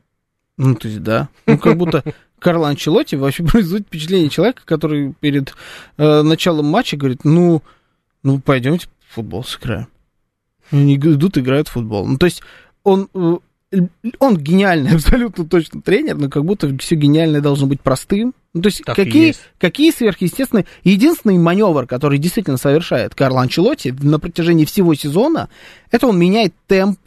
Ну, 0.57 0.75
то 0.75 0.88
есть, 0.88 1.03
да. 1.03 1.29
Ну, 1.47 1.59
как 1.59 1.77
будто 1.77 2.03
Карло 2.38 2.69
Анчелотти 2.69 3.17
вообще 3.17 3.45
производит 3.45 3.87
впечатление 3.87 4.31
человека, 4.31 4.62
который 4.64 5.14
перед 5.21 5.55
э, 5.97 6.23
началом 6.23 6.67
матча 6.67 6.97
говорит, 6.97 7.25
ну, 7.25 7.62
ну, 8.23 8.40
пойдемте 8.40 8.88
в 9.09 9.14
футбол 9.14 9.45
сыграем. 9.45 9.88
Они 10.71 10.97
идут, 10.97 11.37
играют 11.37 11.69
в 11.69 11.73
футбол. 11.73 12.07
Ну, 12.07 12.19
то 12.19 12.27
есть, 12.27 12.43
он... 12.83 13.09
э, 13.14 13.37
он 14.21 14.37
гениальный, 14.37 14.90
абсолютно 14.95 15.47
точно 15.47 15.83
тренер, 15.83 16.17
но 16.17 16.29
как 16.29 16.45
будто 16.45 16.77
все 16.79 16.95
гениальное 16.95 17.40
должно 17.40 17.67
быть 17.67 17.81
простым. 17.81 18.35
Ну, 18.55 18.62
то 18.62 18.69
есть 18.69 18.83
Так 18.85 18.95
какие, 18.95 19.27
есть. 19.29 19.40
какие 19.59 19.90
сверхъестественные... 19.90 20.64
Единственный 20.85 21.38
маневр, 21.38 21.87
который 21.87 22.19
действительно 22.19 22.57
совершает 22.57 23.14
Карло 23.14 23.43
Анчелотти 23.43 23.93
на 24.01 24.21
протяжении 24.21 24.64
всего 24.64 24.95
сезона, 24.95 25.49
это 25.90 26.07
он 26.07 26.19
меняет 26.19 26.55
темп 26.69 27.01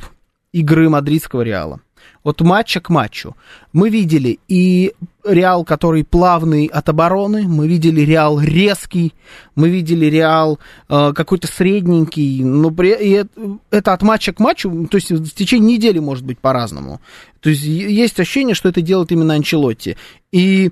игры 0.51 0.89
мадридского 0.89 1.41
Реала. 1.41 1.79
От 2.23 2.41
матча 2.41 2.81
к 2.81 2.89
матчу. 2.89 3.37
Мы 3.71 3.89
видели 3.89 4.39
и 4.49 4.93
Реал, 5.23 5.63
который 5.63 6.03
плавный 6.03 6.65
от 6.65 6.89
обороны, 6.89 7.47
мы 7.47 7.67
видели 7.67 8.01
Реал 8.01 8.41
резкий, 8.41 9.13
мы 9.55 9.69
видели 9.69 10.07
Реал 10.07 10.59
э, 10.89 11.13
какой-то 11.13 11.47
средненький, 11.47 12.43
но 12.43 12.71
при, 12.71 12.89
и 12.89 13.09
это, 13.11 13.29
это 13.71 13.93
от 13.93 14.01
матча 14.01 14.33
к 14.33 14.39
матчу, 14.39 14.87
то 14.89 14.95
есть 14.95 15.11
в 15.11 15.31
течение 15.31 15.77
недели 15.77 15.99
может 15.99 16.25
быть 16.25 16.39
по-разному. 16.39 16.99
То 17.39 17.49
есть 17.49 17.63
есть 17.63 18.19
ощущение, 18.19 18.55
что 18.55 18.67
это 18.67 18.81
делает 18.81 19.11
именно 19.11 19.33
Анчелотти. 19.33 19.95
И 20.31 20.71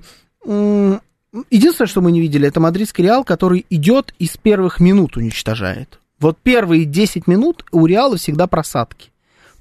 единственное, 1.50 1.88
что 1.88 2.00
мы 2.00 2.12
не 2.12 2.20
видели, 2.20 2.48
это 2.48 2.60
мадридский 2.60 3.04
Реал, 3.04 3.24
который 3.24 3.66
идет 3.70 4.14
и 4.18 4.26
с 4.26 4.36
первых 4.36 4.80
минут 4.80 5.16
уничтожает. 5.16 5.98
Вот 6.18 6.38
первые 6.42 6.84
10 6.84 7.26
минут 7.26 7.64
у 7.72 7.86
Реала 7.86 8.16
всегда 8.16 8.46
просадки. 8.46 9.10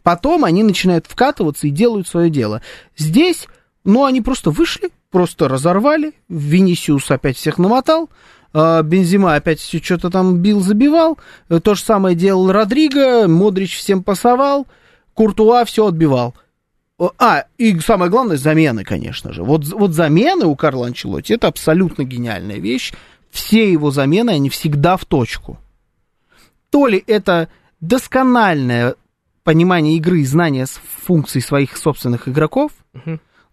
Потом 0.03 0.45
они 0.45 0.63
начинают 0.63 1.07
вкатываться 1.07 1.67
и 1.67 1.71
делают 1.71 2.07
свое 2.07 2.29
дело. 2.29 2.61
Здесь, 2.95 3.47
ну, 3.83 4.05
они 4.05 4.21
просто 4.21 4.51
вышли, 4.51 4.91
просто 5.09 5.47
разорвали. 5.49 6.13
Винисиус 6.29 7.09
опять 7.11 7.37
всех 7.37 7.57
намотал. 7.57 8.09
э, 8.53 8.83
Бензима 8.83 9.35
опять 9.35 9.59
все 9.59 9.79
что-то 9.81 10.09
там 10.09 10.37
бил, 10.37 10.61
забивал. 10.61 11.17
Э, 11.49 11.59
То 11.59 11.73
же 11.75 11.81
самое 11.81 12.15
делал 12.15 12.51
Родриго. 12.51 13.27
Модрич 13.27 13.77
всем 13.77 14.03
пасовал. 14.03 14.67
Куртуа 15.13 15.65
все 15.65 15.87
отбивал. 15.87 16.35
А, 16.97 17.45
и 17.57 17.77
самое 17.79 18.09
главное, 18.09 18.37
замены, 18.37 18.83
конечно 18.83 19.33
же. 19.33 19.43
Вот, 19.43 19.65
вот 19.65 19.93
замены 19.93 20.45
у 20.45 20.55
Карла 20.55 20.87
Анчелотти 20.87 21.33
это 21.33 21.47
абсолютно 21.47 22.03
гениальная 22.03 22.57
вещь. 22.57 22.93
Все 23.31 23.69
его 23.69 23.91
замены, 23.91 24.31
они 24.31 24.49
всегда 24.49 24.95
в 24.95 25.05
точку. 25.05 25.57
То 26.69 26.87
ли 26.87 27.03
это 27.05 27.49
доскональное 27.81 28.95
понимание 29.43 29.97
игры 29.97 30.21
и 30.21 30.25
знание 30.25 30.65
функций 31.03 31.41
своих 31.41 31.75
собственных 31.75 32.29
игроков, 32.29 32.71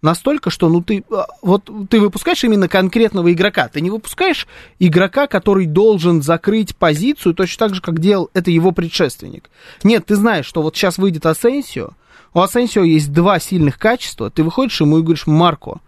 настолько, 0.00 0.50
что 0.50 0.68
ну 0.68 0.83
ты 0.83 1.05
а, 1.11 1.26
вот 1.42 1.70
ты 1.88 2.00
выпускаешь 2.00 2.42
именно 2.44 2.68
конкретного 2.68 3.33
игрока, 3.33 3.68
ты 3.68 3.81
не 3.81 3.90
выпускаешь 3.90 4.46
игрока, 4.78 5.26
который 5.26 5.66
должен 5.66 6.22
закрыть 6.22 6.76
позицию 6.76 7.35
точно 7.35 7.66
так 7.66 7.74
же, 7.74 7.83
как 7.83 8.00
делал 8.00 8.31
это 8.35 8.50
его 8.50 8.72
предшественник. 8.72 9.50
Нет, 9.85 10.07
ты 10.07 10.16
знаешь, 10.16 10.46
что 10.46 10.62
вот 10.62 10.76
сейчас 10.76 10.98
выйдет 10.98 11.26
Асенсио, 11.26 11.90
у 12.35 12.40
Асенсио 12.40 12.83
есть 12.83 13.12
два 13.12 13.38
сильных 13.38 13.79
качества, 13.79 14.31
ты 14.31 14.42
выходишь 14.42 14.81
ему 14.81 14.99
и 14.99 15.03
говоришь, 15.03 15.27
Марко, 15.27 15.81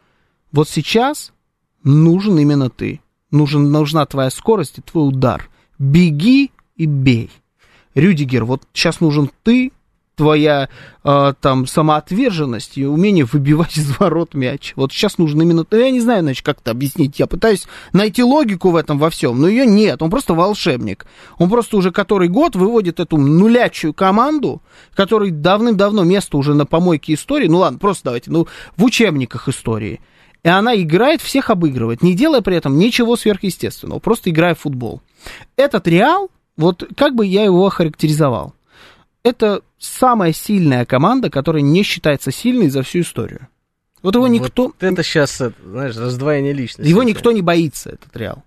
вот 0.52 0.68
сейчас 0.68 1.33
нужен 1.83 2.38
именно 2.38 2.70
ты, 2.70 3.00
нужен, 3.30 3.70
нужна 3.70 4.04
твоя 4.07 4.30
скорость 4.30 4.78
и 4.78 4.83
твой 4.83 5.09
удар, 5.09 5.48
беги 5.78 6.50
и 6.76 6.87
бей. 6.87 7.30
Рюдигер, 7.94 8.44
вот 8.44 8.62
сейчас 8.72 9.00
нужен 9.00 9.30
ты, 9.42 9.72
твоя 10.16 10.68
э, 11.03 11.35
там 11.40 11.66
самоотверженность 11.66 12.79
и 12.79 12.87
умение 12.87 13.24
выбивать 13.24 13.77
из 13.77 13.98
ворот 13.98 14.35
мяч. 14.35 14.72
Вот 14.77 14.92
сейчас 14.92 15.18
нужно 15.18 15.42
именно... 15.42 15.66
Я 15.70 15.90
не 15.90 16.00
знаю, 16.00 16.22
значит, 16.22 16.44
как 16.44 16.61
это 16.61 16.70
объяснить. 16.70 17.18
Я 17.18 17.27
пытаюсь 17.27 17.66
найти 17.92 18.22
логику 18.22 18.70
в 18.70 18.77
этом 18.77 18.98
во 18.98 19.11
всем, 19.11 19.40
но 19.40 19.48
ее 19.48 19.66
нет. 19.66 20.03
Он 20.03 20.11
просто 20.11 20.35
волшебник. 20.35 21.07
Он 21.38 21.48
просто 21.48 21.77
уже 21.77 21.90
который 21.90 22.29
год 22.29 22.57
выводит 22.57 23.00
эту 23.00 23.16
нулячую 23.16 23.94
команду, 23.94 24.62
которой 24.94 25.31
давным-давно 25.31 26.05
место 26.05 26.37
уже 26.37 26.55
на 26.55 26.66
помойке 26.66 27.14
истории. 27.14 27.48
Ну 27.48 27.59
ладно, 27.59 27.79
просто 27.79 28.05
давайте, 28.05 28.31
ну 28.31 28.46
в 28.77 28.85
учебниках 28.85 29.48
истории. 29.48 30.00
И 30.42 30.48
она 30.48 30.77
играет, 30.77 31.22
всех 31.22 31.48
обыгрывает, 31.48 32.03
не 32.03 32.14
делая 32.14 32.42
при 32.42 32.57
этом 32.57 32.79
ничего 32.79 33.16
сверхъестественного, 33.16 33.98
просто 33.98 34.29
играя 34.29 34.55
в 34.55 34.61
футбол. 34.61 35.00
Этот 35.57 35.88
Реал, 35.88 36.31
вот 36.59 36.87
как 36.96 37.14
бы 37.14 37.24
я 37.24 37.44
его 37.44 37.66
охарактеризовал? 37.66 38.53
Это 39.22 39.62
самая 39.84 40.32
сильная 40.32 40.84
команда, 40.84 41.30
которая 41.30 41.62
не 41.62 41.82
считается 41.82 42.30
сильной 42.32 42.68
за 42.70 42.82
всю 42.82 43.00
историю. 43.00 43.48
Вот 44.02 44.14
его 44.14 44.26
никто, 44.26 44.66
Вот 44.66 44.82
это 44.82 45.02
сейчас, 45.02 45.40
знаешь, 45.64 45.96
раздвоение 45.96 46.52
личности. 46.52 46.88
его 46.88 47.02
никто 47.02 47.32
не 47.32 47.40
боится, 47.42 47.90
этот 47.90 48.14
Реал. 48.16 48.42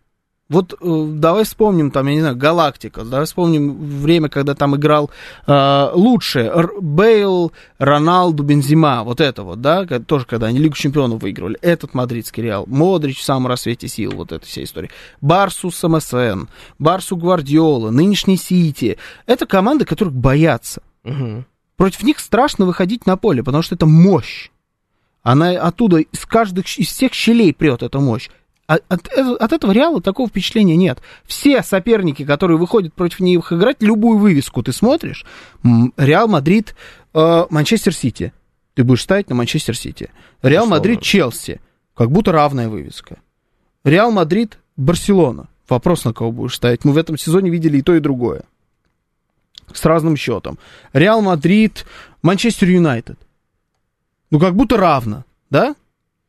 Вот 0.49 0.75
э, 0.79 1.05
давай 1.15 1.43
вспомним, 1.43 1.91
там, 1.91 2.07
я 2.07 2.13
не 2.13 2.21
знаю, 2.21 2.37
Галактика, 2.37 3.03
давай 3.03 3.25
вспомним 3.25 3.75
время, 3.99 4.29
когда 4.29 4.55
там 4.55 4.77
играл 4.77 5.09
э, 5.45 5.89
лучше 5.93 6.39
Р- 6.39 6.79
Бейл, 6.79 7.51
Роналду, 7.79 8.43
Бензима, 8.43 9.03
вот 9.03 9.19
это 9.19 9.43
вот, 9.43 9.59
да, 9.59 9.85
тоже 9.99 10.25
когда 10.25 10.47
они 10.47 10.59
Лигу 10.59 10.75
Чемпионов 10.75 11.21
выигрывали, 11.21 11.57
этот 11.61 11.93
мадридский 11.93 12.43
Реал, 12.43 12.63
Модрич 12.65 13.19
в 13.19 13.23
самом 13.25 13.47
рассвете 13.47 13.89
сил, 13.89 14.13
вот 14.15 14.31
эта 14.31 14.45
вся 14.45 14.63
история, 14.63 14.89
Барсу 15.19 15.69
с 15.69 15.85
МСН, 15.85 16.45
Барсу 16.79 17.17
Гвардиола, 17.17 17.89
нынешний 17.89 18.37
Сити, 18.37 18.97
это 19.25 19.45
команды, 19.47 19.83
которых 19.83 20.13
боятся. 20.13 20.81
Мгм. 21.07 21.45
Против 21.75 22.03
них 22.03 22.19
страшно 22.19 22.65
выходить 22.65 23.05
на 23.05 23.17
поле, 23.17 23.43
потому 23.43 23.61
что 23.61 23.75
это 23.75 23.85
мощь. 23.85 24.49
Она 25.23 25.51
оттуда 25.51 25.97
из 25.97 26.25
каждых, 26.25 26.65
из 26.77 26.87
всех 26.87 27.13
щелей 27.13 27.53
прет 27.53 27.83
эта 27.83 27.99
мощь. 27.99 28.29
А 28.67 28.79
От, 28.89 29.07
э- 29.13 29.35
от 29.35 29.53
этого 29.53 29.71
Реала 29.71 30.01
такого 30.01 30.27
впечатления 30.27 30.75
нет. 30.75 30.99
Все 31.25 31.63
соперники, 31.63 32.25
которые 32.25 32.57
выходят 32.57 32.93
против 32.93 33.21
них 33.21 33.51
играть, 33.53 33.77
любую 33.81 34.17
вывеску 34.17 34.61
ты 34.63 34.73
смотришь, 34.73 35.25
Реал 35.95 36.27
Мадрид, 36.27 36.75
э, 37.13 37.45
Манчестер 37.49 37.93
Сити. 37.93 38.33
Ты 38.73 38.83
будешь 38.83 39.03
ставить 39.03 39.29
на 39.29 39.35
Манчестер 39.35 39.75
Сити. 39.77 40.09
Реал 40.41 40.65
Условно. 40.65 40.75
Мадрид, 40.77 41.01
Челси. 41.01 41.61
Как 41.95 42.11
будто 42.11 42.31
равная 42.31 42.69
вывеска. 42.69 43.17
Реал 43.83 44.11
Мадрид, 44.11 44.59
Барселона. 44.75 45.47
Вопрос, 45.69 46.05
на 46.05 46.13
кого 46.13 46.31
будешь 46.31 46.55
ставить. 46.55 46.85
Мы 46.85 46.91
в 46.91 46.97
этом 46.97 47.17
сезоне 47.17 47.49
видели 47.49 47.77
и 47.77 47.81
то, 47.81 47.95
и 47.95 47.99
другое. 47.99 48.43
С 49.73 49.83
разным 49.85 50.15
счетом. 50.15 50.57
Реал 50.93 51.21
Мадрид, 51.21 51.85
Манчестер 52.21 52.69
Юнайтед. 52.69 53.17
Ну, 54.31 54.39
как 54.39 54.55
будто 54.55 54.77
равно, 54.77 55.25
да? 55.49 55.75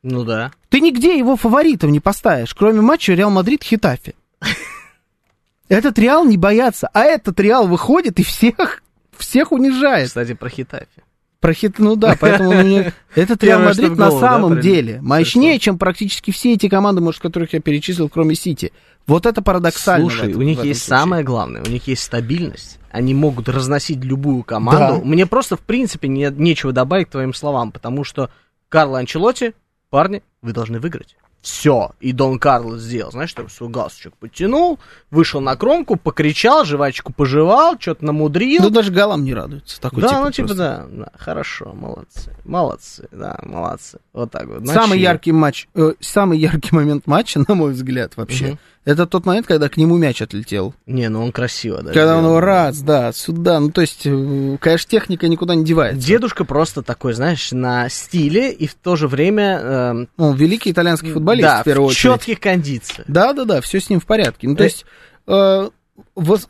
Ну 0.02 0.24
да. 0.24 0.52
Ты 0.68 0.80
нигде 0.80 1.18
его 1.18 1.36
фаворитом 1.36 1.90
не 1.92 2.00
поставишь, 2.00 2.54
кроме 2.54 2.80
матча 2.80 3.14
Реал 3.14 3.30
Мадрид 3.30 3.62
Хетафе. 3.62 4.14
Этот 5.68 5.98
Реал 5.98 6.24
не 6.24 6.36
боятся, 6.36 6.88
а 6.92 7.04
этот 7.04 7.38
Реал 7.40 7.66
выходит 7.66 8.18
и 8.18 8.22
всех, 8.22 8.82
всех 9.16 9.52
унижает. 9.52 10.08
Кстати, 10.08 10.32
про 10.34 10.48
Хетафе. 10.48 11.02
Про 11.40 11.52
хит, 11.52 11.78
ну 11.78 11.94
да, 11.94 12.16
поэтому 12.18 12.50
у 12.50 12.54
меня- 12.54 12.92
этот 13.14 13.44
Реал 13.44 13.60
Мадрид 13.62 13.96
на 13.96 14.10
самом 14.10 14.60
деле 14.60 15.00
мощнее, 15.00 15.58
чем 15.60 15.78
практически 15.78 16.32
все 16.32 16.54
эти 16.54 16.68
команды, 16.68 17.00
может, 17.00 17.20
которых 17.20 17.52
я 17.52 17.60
перечислил, 17.60 18.08
кроме 18.08 18.34
Сити. 18.34 18.72
Вот 19.06 19.24
это 19.24 19.40
парадоксально. 19.40 20.10
Слушай, 20.10 20.30
этом- 20.30 20.40
у 20.40 20.44
них 20.44 20.64
есть 20.64 20.82
случае. 20.82 21.00
самое 21.00 21.22
главное, 21.24 21.62
у 21.64 21.70
них 21.70 21.86
есть 21.86 22.02
стабильность. 22.02 22.78
Они 22.90 23.14
могут 23.14 23.48
разносить 23.48 24.02
любую 24.04 24.42
команду. 24.42 25.00
Да. 25.00 25.04
Мне 25.04 25.26
просто, 25.26 25.56
в 25.56 25.60
принципе, 25.60 26.08
не, 26.08 26.28
нечего 26.30 26.72
добавить 26.72 27.08
к 27.08 27.12
твоим 27.12 27.32
словам, 27.32 27.70
потому 27.70 28.02
что 28.02 28.30
Карло 28.68 28.98
Анчелотти, 28.98 29.54
парни, 29.90 30.22
вы 30.42 30.52
должны 30.52 30.80
выиграть. 30.80 31.16
Все. 31.40 31.92
И 32.00 32.12
Дон 32.12 32.38
Карлос 32.38 32.80
сделал, 32.82 33.12
знаешь, 33.12 33.32
там 33.32 33.48
свой 33.48 33.70
галстучек 33.70 34.14
подтянул, 34.16 34.78
вышел 35.10 35.40
на 35.40 35.56
кромку, 35.56 35.96
покричал, 35.96 36.64
жвачку 36.64 37.12
пожевал, 37.12 37.76
что-то 37.78 38.04
намудрил. 38.04 38.62
Ну, 38.64 38.70
даже 38.70 38.90
голам 38.90 39.24
не 39.24 39.34
радуется. 39.34 39.80
Такой 39.80 40.02
да, 40.02 40.08
типа 40.08 40.20
ну 40.20 40.30
типа 40.32 40.54
да, 40.54 40.86
да, 40.90 41.12
хорошо, 41.16 41.72
молодцы, 41.74 42.34
молодцы, 42.44 43.08
да, 43.12 43.38
молодцы. 43.42 43.98
Вот 44.12 44.32
так 44.32 44.46
вот. 44.46 44.66
Самый 44.66 44.88
Начали. 44.88 44.98
яркий 45.00 45.32
матч, 45.32 45.68
э, 45.74 45.92
самый 46.00 46.38
яркий 46.38 46.74
момент 46.74 47.06
матча, 47.06 47.40
на 47.48 47.54
мой 47.54 47.72
взгляд, 47.72 48.16
вообще, 48.16 48.46
Мгм. 48.48 48.58
Это 48.88 49.06
тот 49.06 49.26
момент, 49.26 49.46
когда 49.46 49.68
к 49.68 49.76
нему 49.76 49.98
мяч 49.98 50.22
отлетел. 50.22 50.74
Не, 50.86 51.08
ну 51.10 51.22
он 51.22 51.30
красиво, 51.30 51.82
да. 51.82 51.92
Когда 51.92 52.16
он 52.16 52.24
его 52.24 52.40
раз, 52.40 52.80
да, 52.80 53.12
сюда. 53.12 53.60
Ну, 53.60 53.70
то 53.70 53.82
есть, 53.82 54.06
э, 54.06 54.56
конечно, 54.60 54.90
техника 54.90 55.28
никуда 55.28 55.54
не 55.54 55.64
девается. 55.64 56.06
Дедушка 56.06 56.44
просто 56.46 56.82
такой, 56.82 57.12
знаешь, 57.12 57.52
на 57.52 57.88
стиле 57.90 58.50
и 58.50 58.66
в 58.66 58.74
то 58.74 58.96
же 58.96 59.06
время... 59.06 59.58
эм, 59.62 60.08
Он 60.16 60.34
великий 60.36 60.70
итальянский 60.72 61.12
футболист, 61.12 61.42
да, 61.46 61.60
в 61.60 61.64
первую 61.64 61.88
в 61.88 61.90
очередь. 61.90 62.14
четких 62.14 62.40
кондициях. 62.40 63.04
Да, 63.08 63.34
да, 63.34 63.44
да, 63.44 63.60
все 63.60 63.78
с 63.78 63.90
ним 63.90 64.00
в 64.00 64.06
порядке. 64.06 64.48
Ну, 64.48 64.56
то 64.56 64.62
Э. 64.62 64.66
есть, 64.66 64.86
э, 65.26 65.68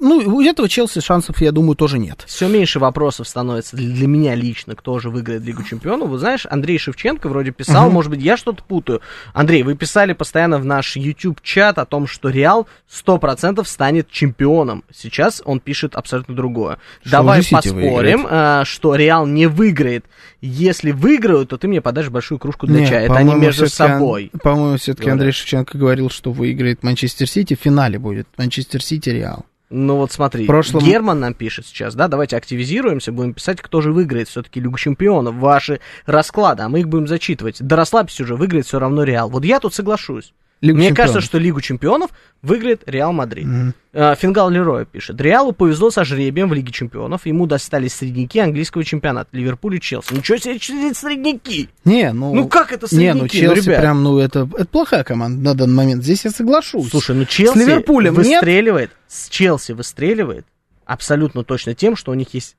ну, 0.00 0.16
у 0.18 0.40
этого 0.40 0.68
Челси 0.68 1.00
шансов, 1.00 1.40
я 1.40 1.52
думаю, 1.52 1.76
тоже 1.76 1.98
нет. 1.98 2.24
Все 2.26 2.48
меньше 2.48 2.78
вопросов 2.78 3.28
становится 3.28 3.76
для, 3.76 4.06
меня 4.06 4.34
лично, 4.34 4.74
кто 4.74 4.98
же 4.98 5.11
выиграет 5.11 5.42
Лигу 5.42 5.62
Чемпионов. 5.62 6.08
Вы 6.08 6.18
знаешь, 6.18 6.46
Андрей 6.48 6.78
Шевченко 6.78 7.28
вроде 7.28 7.50
писал, 7.50 7.87
Мгм. 7.87 7.94
может 7.94 8.11
быть, 8.11 8.22
я 8.22 8.37
что-то 8.37 8.62
путаю. 8.62 9.00
Андрей, 9.32 9.62
вы 9.62 9.74
писали 9.74 10.12
постоянно 10.12 10.58
в 10.58 10.64
наш 10.64 10.96
YouTube-чат 10.96 11.78
о 11.78 11.84
том, 11.84 12.06
что 12.06 12.30
Реал 12.30 12.66
100% 12.88 13.68
станет 13.68 14.11
чемпионом. 14.11 14.84
Сейчас 14.94 15.42
он 15.44 15.61
пишет 15.61 15.94
абсолютно 15.96 16.34
другое. 16.34 16.78
Что 17.00 17.11
Давай 17.11 17.42
поспорим, 17.48 18.26
э, 18.28 18.62
что 18.64 18.94
Реал 18.94 19.26
не 19.26 19.46
выиграет. 19.46 20.04
Если 20.40 20.92
выиграют, 20.92 21.48
то 21.51 21.59
ты 21.59 21.66
мне 21.66 21.81
подашь 21.81 22.11
большую 22.11 22.38
кружку 22.38 22.66
для 22.66 22.81
Не, 22.81 22.87
чая. 22.87 23.05
Это 23.07 23.14
они 23.16 23.35
между 23.35 23.64
Ан- 23.64 23.68
собой. 23.70 24.31
По-моему, 24.42 24.77
все-таки 24.77 25.05
говорят. 25.07 25.20
Андрей 25.20 25.33
Шевченко 25.33 25.77
говорил, 25.77 26.11
что 26.11 26.31
выиграет 26.31 26.83
Манчестер 26.85 27.29
Сити. 27.29 27.57
В 27.57 27.61
финале 27.61 27.98
будет 27.98 28.29
Манчестер 28.37 28.83
Сити 28.83 29.11
Реал. 29.11 29.46
Ну 29.70 29.96
вот 29.96 30.12
смотри, 30.12 30.45
В 30.45 30.47
прошлом- 30.47 30.82
Герман 30.82 31.20
нам 31.20 31.34
пишет 31.34 31.66
сейчас, 31.66 31.95
да, 31.95 32.09
давайте 32.09 32.36
активизируемся, 32.39 33.12
будем 33.12 33.34
писать, 33.34 33.61
кто 33.61 33.82
же 33.82 33.93
выиграет 33.93 34.28
все-таки 34.28 34.61
Лигу 34.61 34.78
Чемпионов, 34.78 35.34
ваши 35.34 35.80
расклады, 36.07 36.62
а 36.62 36.70
мы 36.70 36.80
их 36.80 36.89
будем 36.89 37.07
зачитывать. 37.07 37.59
Да 37.61 37.76
расслабься 37.76 38.22
уже, 38.22 38.34
выиграет 38.34 38.64
все 38.64 38.78
равно 38.78 39.03
Реал. 39.03 39.28
Вот 39.28 39.45
я 39.45 39.61
тут 39.61 39.74
соглашусь. 39.74 40.32
Лигу 40.61 40.78
Мне 40.78 40.88
чемпионов. 40.88 41.12
кажется, 41.12 41.20
что 41.28 41.38
Лигу 41.38 41.61
Чемпионов 41.61 42.11
выиграет 42.42 42.82
Реал 42.86 43.12
Мадрид. 43.12 43.46
А, 43.92 44.14
Фингал 44.16 44.50
Лероя 44.50 44.84
пишет. 44.84 45.20
Реалу 45.20 45.52
повезло 45.52 45.90
со 45.90 46.04
жребием 46.04 46.48
в 46.48 46.52
Лиге 46.52 46.72
Чемпионов. 46.72 47.26
Ему 47.26 47.46
достались 47.46 47.94
середняки 47.94 48.38
английского 48.38 48.82
чемпионата. 48.82 49.28
Ливерпуль 49.32 49.76
и 49.76 49.80
Челси. 49.80 50.14
Ничего 50.14 50.36
себе, 50.38 50.94
середняки! 50.94 51.68
Не, 51.84 52.12
ну... 52.12 52.34
Ну 52.34 52.48
как 52.48 52.72
это 52.72 52.86
Не, 52.90 53.14
ну 53.14 53.20
средники, 53.28 53.44
ну, 53.44 53.54
Челси 53.54 53.66
ребят? 53.68 53.80
прям, 53.80 54.02
ну 54.02 54.18
это, 54.18 54.48
это 54.54 54.66
плохая 54.66 55.04
команда 55.04 55.40
на 55.42 55.54
данный 55.54 55.74
момент. 55.74 56.02
Здесь 56.02 56.24
я 56.24 56.30
соглашусь. 56.32 56.90
Слушай, 56.90 57.14
ну 57.14 57.24
Челси 57.24 57.56
С 57.56 57.61
Ливерпулем 57.61 58.14
нет? 58.16 58.24
выстреливает, 58.42 58.90
с 59.06 59.28
Челси 59.28 59.72
выстреливает 59.72 60.44
абсолютно 60.84 61.44
точно 61.44 61.74
тем, 61.74 61.94
что 61.96 62.11
у 62.11 62.14
них 62.14 62.34
есть 62.34 62.56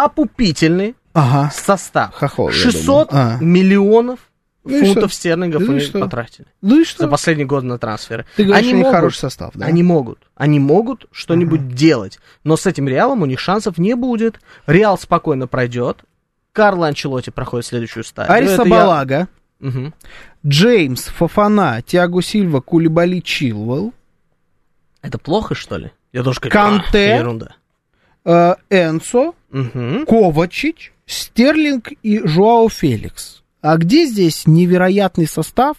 опупительный 0.00 0.94
Ага. 1.14 1.50
состав. 1.54 2.14
Хохол, 2.14 2.48
я 2.48 2.54
600 2.54 3.10
думал. 3.10 3.22
А. 3.22 3.38
миллионов 3.40 4.18
Ну 4.66 4.84
фунтов 4.84 5.10
что? 5.10 5.18
стерлингов 5.20 5.62
Ну 5.62 5.76
и 5.76 5.80
что? 5.80 5.98
потратили 6.00 6.46
Ну 6.62 6.80
и 6.80 6.84
что? 6.84 7.04
за 7.04 7.08
последний 7.08 7.44
год 7.44 7.64
на 7.64 7.78
трансферы. 7.78 8.26
Ты 8.36 8.44
говоришь, 8.44 8.64
они 8.64 8.74
у 8.74 8.76
них 8.76 8.84
могут, 8.86 8.96
хороший 8.98 9.18
состав, 9.18 9.52
да? 9.54 9.66
Они 9.66 9.82
могут. 9.82 10.18
Они 10.34 10.58
могут 10.60 11.06
что-нибудь 11.12 11.68
делать. 11.68 12.18
Но 12.44 12.56
с 12.56 12.66
этим 12.66 12.88
Реалом 12.88 13.22
у 13.22 13.26
них 13.26 13.38
шансов 13.40 13.78
не 13.78 13.94
будет. 13.94 14.40
Реал 14.66 14.98
спокойно 14.98 15.46
пройдет. 15.46 15.98
Карло 16.52 16.86
Анчелоти 16.88 17.30
проходит 17.30 17.66
следующую 17.66 18.04
стадию. 18.04 18.34
Ариса 18.34 18.52
Это 18.54 18.62
я- 18.64 18.70
Балага, 18.70 19.28
Мгм. 19.60 19.94
Джеймс, 20.46 21.04
Фафана, 21.04 21.82
Тиаго 21.84 22.20
Сильва, 22.22 22.60
Кулибали, 22.60 23.20
Чилвелл, 23.20 23.92
Это 25.02 25.18
плохо, 25.18 25.54
что 25.54 25.76
ли? 25.76 25.92
Я 26.12 26.22
тоже 26.22 26.40
говорю, 26.40 26.52
Канте. 26.52 27.12
«А, 27.14 27.18
ерунда. 27.18 27.56
э, 28.24 28.54
Энсо, 28.70 29.32
Мгм. 29.50 30.04
Ковачич, 30.06 30.92
Стерлинг 31.06 31.92
и 32.02 32.26
Жуао 32.26 32.68
Феликс. 32.68 33.42
А 33.60 33.76
где 33.78 34.06
здесь 34.06 34.46
невероятный 34.46 35.26
состав 35.26 35.76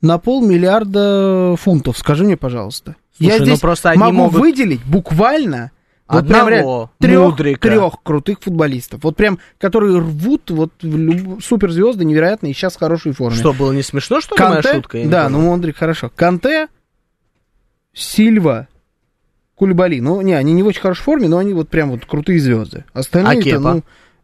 на 0.00 0.18
полмиллиарда 0.18 1.56
фунтов? 1.58 1.98
Скажи 1.98 2.24
мне, 2.24 2.36
пожалуйста. 2.36 2.96
Слушай, 3.16 3.32
Я 3.32 3.38
ну 3.38 3.44
здесь 3.44 3.60
просто 3.60 3.90
они 3.90 4.00
могу 4.00 4.12
могут- 4.16 4.40
выделить 4.40 4.84
буквально 4.84 5.70
вот 6.08 6.18
Одного, 6.24 6.90
прям 6.98 7.10
трех, 7.10 7.30
Мудрика. 7.30 7.60
трех 7.68 7.94
крутых 8.02 8.38
футболистов. 8.40 9.02
Вот 9.04 9.16
прям, 9.16 9.38
которые 9.58 9.98
рвут 9.98 10.50
вот 10.50 10.72
в 10.82 10.96
люб- 10.96 11.42
суперзвезды 11.42 12.04
невероятные 12.04 12.52
и 12.52 12.54
сейчас 12.54 12.74
в 12.74 12.78
хорошей 12.78 13.12
форме. 13.12 13.36
Что, 13.38 13.52
было 13.52 13.72
не 13.72 13.82
смешно, 13.82 14.20
что 14.20 14.34
ли, 14.34 14.40
моя 14.42 14.54
Канте, 14.62 14.74
шутка? 14.74 14.98
Я 14.98 15.08
да, 15.08 15.28
ну 15.28 15.40
Мондрик 15.40 15.76
хорошо. 15.76 16.10
Канте, 16.14 16.68
Сильва, 17.94 18.68
Кульбали. 19.54 20.00
Ну, 20.00 20.20
не, 20.22 20.32
они 20.34 20.52
не 20.52 20.62
в 20.62 20.66
очень 20.66 20.80
хорошей 20.80 21.02
форме, 21.02 21.28
но 21.28 21.38
они 21.38 21.52
вот 21.52 21.68
прям 21.68 21.90
вот 21.90 22.04
крутые 22.06 22.40
звезды. 22.40 22.84
Остальные 22.92 23.56
А 23.56 23.60
ну, 23.60 23.82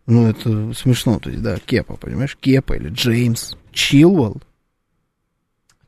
ну, 0.08 0.26
это 0.26 0.72
смешно, 0.74 1.18
то 1.18 1.28
есть, 1.28 1.42
да, 1.42 1.58
Кепа, 1.58 1.96
понимаешь, 1.96 2.36
Кепа 2.40 2.72
или 2.72 2.88
Джеймс, 2.88 3.54
Чилвелл. 3.72 4.40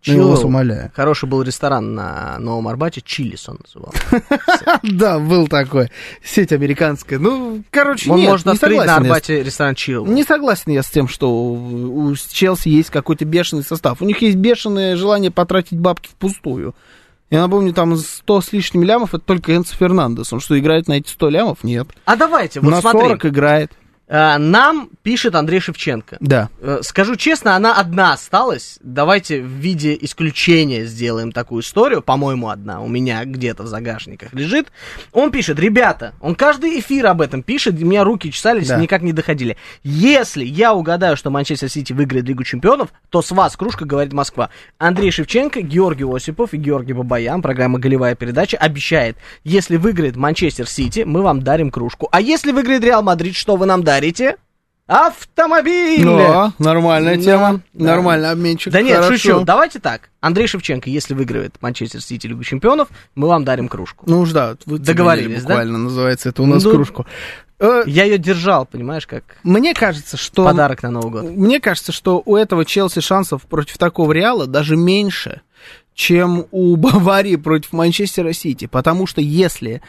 Ну, 0.06 0.34
Чилл. 0.36 0.46
умоляю. 0.46 0.90
Хороший 0.94 1.28
был 1.28 1.42
ресторан 1.42 1.94
на 1.94 2.38
Новом 2.38 2.68
Арбате, 2.68 3.02
Чилис 3.02 3.48
он 3.48 3.58
называл. 3.62 3.92
Да, 4.82 5.18
был 5.18 5.46
такой. 5.46 5.90
Сеть 6.24 6.52
американская. 6.52 7.18
Ну, 7.18 7.62
короче, 7.70 8.10
Он 8.10 8.18
нет, 8.18 8.30
может 8.30 8.46
не 8.46 8.52
открыть 8.52 8.78
на 8.78 8.96
Арбате 8.96 9.42
ресторан 9.42 9.74
Чилл. 9.74 10.06
Не 10.06 10.24
согласен 10.24 10.72
я 10.72 10.82
с 10.82 10.90
тем, 10.90 11.06
что 11.08 11.30
у 11.30 12.14
Челси 12.14 12.68
есть 12.68 12.90
какой-то 12.90 13.24
бешеный 13.24 13.62
состав. 13.62 14.00
У 14.00 14.06
них 14.06 14.22
есть 14.22 14.36
бешеное 14.36 14.96
желание 14.96 15.30
потратить 15.30 15.78
бабки 15.78 16.08
впустую. 16.08 16.74
Я 17.30 17.42
напомню, 17.42 17.72
там 17.72 17.96
100 17.96 18.40
с 18.40 18.52
лишним 18.52 18.82
лямов, 18.82 19.14
это 19.14 19.24
только 19.24 19.54
Энцо 19.54 19.76
Фернандес. 19.76 20.32
Он 20.32 20.40
что, 20.40 20.58
играет 20.58 20.88
на 20.88 20.94
эти 20.94 21.08
100 21.10 21.28
лямов? 21.28 21.62
Нет. 21.62 21.88
А 22.04 22.16
давайте, 22.16 22.60
вот 22.60 22.70
на 22.70 22.80
смотри. 22.80 23.02
40 23.02 23.26
играет. 23.26 23.72
Э, 24.10 24.36
Нам 24.38 24.90
пишет 25.02 25.34
Андрей 25.34 25.60
Шевченко. 25.60 26.18
Да. 26.20 26.50
Э, 26.60 26.80
Скажу 26.82 27.16
честно, 27.16 27.56
она 27.56 27.74
одна 27.74 28.12
осталась. 28.12 28.78
Давайте 28.82 29.40
в 29.40 29.46
виде 29.46 29.96
исключения 30.00 30.84
сделаем 30.84 31.32
такую 31.32 31.62
историю. 31.62 32.02
По-моему, 32.02 32.48
одна 32.48 32.80
у 32.82 32.88
меня 32.88 33.24
где-то 33.24 33.62
в 33.62 33.66
загашниках 33.68 34.34
лежит. 34.34 34.66
Он 35.12 35.30
пишет, 35.30 35.58
ребята, 35.58 36.12
он 36.20 36.34
каждый 36.34 36.78
эфир 36.80 37.06
об 37.06 37.20
этом 37.20 37.42
пишет, 37.42 37.80
у 37.80 37.86
меня 37.86 38.04
руки 38.04 38.30
чесались, 38.32 38.68
Да. 38.68 38.76
никак 38.76 39.02
не 39.02 39.12
доходили. 39.12 39.56
Если 39.84 40.44
я 40.44 40.74
угадаю, 40.74 41.16
что 41.16 41.30
Манчестер 41.30 41.68
Сити 41.68 41.92
выиграет 41.92 42.26
Лигу 42.26 42.42
Чемпионов, 42.44 42.88
то 43.10 43.22
с 43.22 43.30
вас 43.30 43.56
кружка 43.56 43.84
говорит 43.84 44.12
Москва. 44.12 44.50
Андрей 44.78 45.10
Шевченко, 45.12 45.60
Георгий 45.62 46.04
Осипов 46.04 46.52
и 46.52 46.56
Георгий 46.56 46.92
Бабаян, 46.94 47.40
программа 47.42 47.78
«Голевая 47.78 48.16
передача», 48.16 48.56
обещает, 48.56 49.16
если 49.44 49.76
выиграет 49.76 50.16
Манчестер 50.16 50.68
Сити, 50.68 51.04
мы 51.06 51.22
вам 51.22 51.42
дарим 51.42 51.70
кружку. 51.70 52.08
А 52.10 52.20
если 52.20 52.50
выиграет 52.52 52.82
Реал 52.82 53.02
Мадрид, 53.04 53.36
что 53.36 53.54
вы 53.56 53.66
нам 53.66 53.84
дарите? 53.84 53.99
Автомобиль! 54.86 56.04
Ну, 56.04 56.52
нормальная 56.58 57.16
Да, 57.16 57.22
тема. 57.22 57.60
да. 57.72 57.84
Нормальный 57.84 58.30
обменчик. 58.30 58.72
Да 58.72 58.82
нет, 58.82 58.96
Хорошо. 59.04 59.12
шучу. 59.16 59.44
Давайте 59.44 59.78
так. 59.78 60.10
Андрей 60.20 60.48
Шевченко, 60.48 60.90
если 60.90 61.14
выигрывает 61.14 61.54
Манчестер 61.60 62.02
Сити 62.02 62.26
Лигу 62.26 62.42
Чемпионов, 62.42 62.88
мы 63.14 63.28
вам 63.28 63.44
дарим 63.44 63.68
кружку. 63.68 64.04
Ну 64.08 64.20
уж 64.20 64.32
да, 64.32 64.56
вы 64.66 64.78
Договорились, 64.80 65.42
да? 65.42 65.48
буквально 65.48 65.78
называется 65.78 66.30
это 66.30 66.42
у 66.42 66.46
нас 66.46 66.64
Ну, 66.64 66.72
кружку. 66.72 67.06
Э, 67.60 67.84
Я 67.86 68.02
ее 68.04 68.18
держал, 68.18 68.66
понимаешь, 68.66 69.06
как 69.06 69.22
Мне 69.44 69.74
кажется, 69.74 70.16
что... 70.16 70.44
подарок 70.44 70.82
на 70.82 70.90
Новый 70.90 71.10
год. 71.12 71.30
Мне 71.36 71.60
кажется, 71.60 71.92
что 71.92 72.20
у 72.26 72.34
этого 72.36 72.64
Челси 72.64 73.00
шансов 73.00 73.42
против 73.42 73.78
такого 73.78 74.10
Реала 74.10 74.48
даже 74.48 74.74
меньше, 74.76 75.42
чем 75.94 76.46
у 76.50 76.74
Баварии 76.76 77.36
против 77.36 77.72
Манчестера 77.72 78.32
Сити. 78.32 78.66
Потому 78.66 79.06
что 79.06 79.20
если 79.20 79.82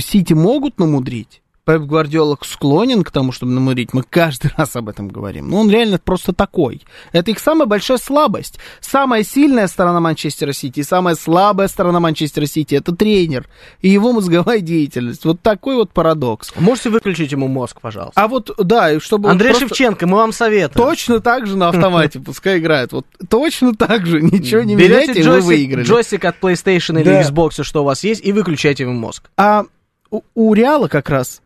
Сити 0.00 0.32
могут 0.32 0.78
намудрить, 0.78 1.42
Пеп 1.68 1.82
Гвардиола 1.82 2.38
склонен 2.40 3.04
к 3.04 3.10
тому, 3.10 3.30
чтобы 3.30 3.52
намудрить, 3.52 3.92
мы 3.92 4.02
каждый 4.02 4.50
раз 4.56 4.74
об 4.74 4.88
этом 4.88 5.08
говорим. 5.08 5.50
Но 5.50 5.58
он 5.58 5.70
реально 5.70 5.98
просто 5.98 6.32
такой. 6.32 6.80
Это 7.12 7.30
их 7.30 7.38
самая 7.38 7.66
большая 7.66 7.98
слабость. 7.98 8.58
Самая 8.80 9.22
сильная 9.22 9.66
сторона 9.66 10.00
Манчестера 10.00 10.54
Сити 10.54 10.80
и 10.80 10.82
самая 10.82 11.14
слабая 11.14 11.68
сторона 11.68 12.00
Манчестера 12.00 12.46
Сити 12.46 12.74
это 12.74 12.96
тренер 12.96 13.46
и 13.82 13.90
его 13.90 14.14
мозговая 14.14 14.60
деятельность. 14.60 15.26
Вот 15.26 15.42
такой 15.42 15.74
вот 15.74 15.92
парадокс. 15.92 16.54
Можете 16.56 16.88
выключить 16.88 17.32
ему 17.32 17.48
мозг, 17.48 17.82
пожалуйста. 17.82 18.18
А 18.18 18.28
вот, 18.28 18.50
да, 18.56 18.90
и 18.92 18.98
чтобы... 18.98 19.28
Андрей 19.28 19.50
просто- 19.50 19.68
Шевченко, 19.68 20.06
мы 20.06 20.16
вам 20.16 20.32
советуем. 20.32 20.88
Точно 20.88 21.20
так 21.20 21.46
же 21.46 21.58
на 21.58 21.68
автомате 21.68 22.18
пускай 22.18 22.60
играет. 22.60 22.92
Вот 22.92 23.04
точно 23.28 23.74
так 23.74 24.06
же. 24.06 24.22
Ничего 24.22 24.62
не 24.62 24.74
меняйте, 24.74 25.22
вы 25.22 25.42
выиграли. 25.42 25.84
джойстик 25.84 26.24
от 26.24 26.40
PlayStation 26.40 26.98
или. 26.98 27.20
Xbox, 27.20 27.62
что 27.62 27.82
у 27.82 27.84
вас 27.84 28.04
есть, 28.04 28.24
и 28.24 28.32
выключайте 28.32 28.84
ему 28.84 28.94
мозг. 28.94 29.28
А 29.36 29.64
у 30.34 30.54
Реала 30.54 30.88
как 30.88 31.10
раз 31.10 31.42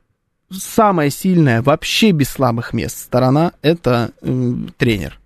самая 0.52 1.10
сильная, 1.10 1.62
вообще 1.62 2.10
без 2.10 2.28
слабых 2.28 2.72
мест 2.72 2.98
сторона 2.98 3.52
это 3.62 4.12
м, 4.22 4.72
тренер. 4.76 5.18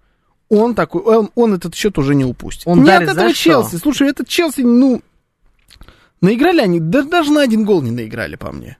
Он 0.48 0.74
такой, 0.74 1.02
он, 1.02 1.30
он 1.34 1.54
этот 1.54 1.74
счет 1.74 1.98
уже 1.98 2.14
не 2.14 2.24
упустит. 2.24 2.66
Он 2.66 2.82
не 2.82 2.90
от 2.90 3.02
этого 3.02 3.14
знаешь, 3.14 3.36
что? 3.36 3.50
Челси. 3.50 3.76
Слушай, 3.76 4.08
этот 4.10 4.28
Челси, 4.28 4.60
ну, 4.60 5.02
наиграли 6.20 6.60
они, 6.60 6.78
да, 6.80 7.02
даже 7.02 7.32
на 7.32 7.42
один 7.42 7.64
гол 7.64 7.82
не 7.82 7.90
наиграли 7.90 8.36
по 8.36 8.52
мне. 8.52 8.78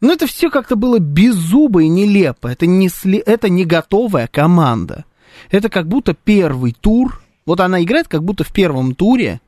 Ну, 0.00 0.10
это 0.10 0.26
все 0.26 0.48
как-то 0.50 0.76
было 0.76 0.98
беззубо 0.98 1.82
и 1.82 1.88
нелепо. 1.88 2.48
Это 2.48 2.64
не, 2.66 2.88
сли- 2.88 3.22
это 3.24 3.50
не 3.50 3.66
готовая 3.66 4.26
команда. 4.28 5.04
Это 5.50 5.68
как 5.68 5.86
будто 5.86 6.14
первый 6.14 6.72
тур. 6.72 7.20
Вот 7.44 7.60
она 7.60 7.82
играет 7.82 8.08
как 8.08 8.24
будто 8.24 8.42
в 8.44 8.52
первом 8.52 8.94
туре 8.94 9.40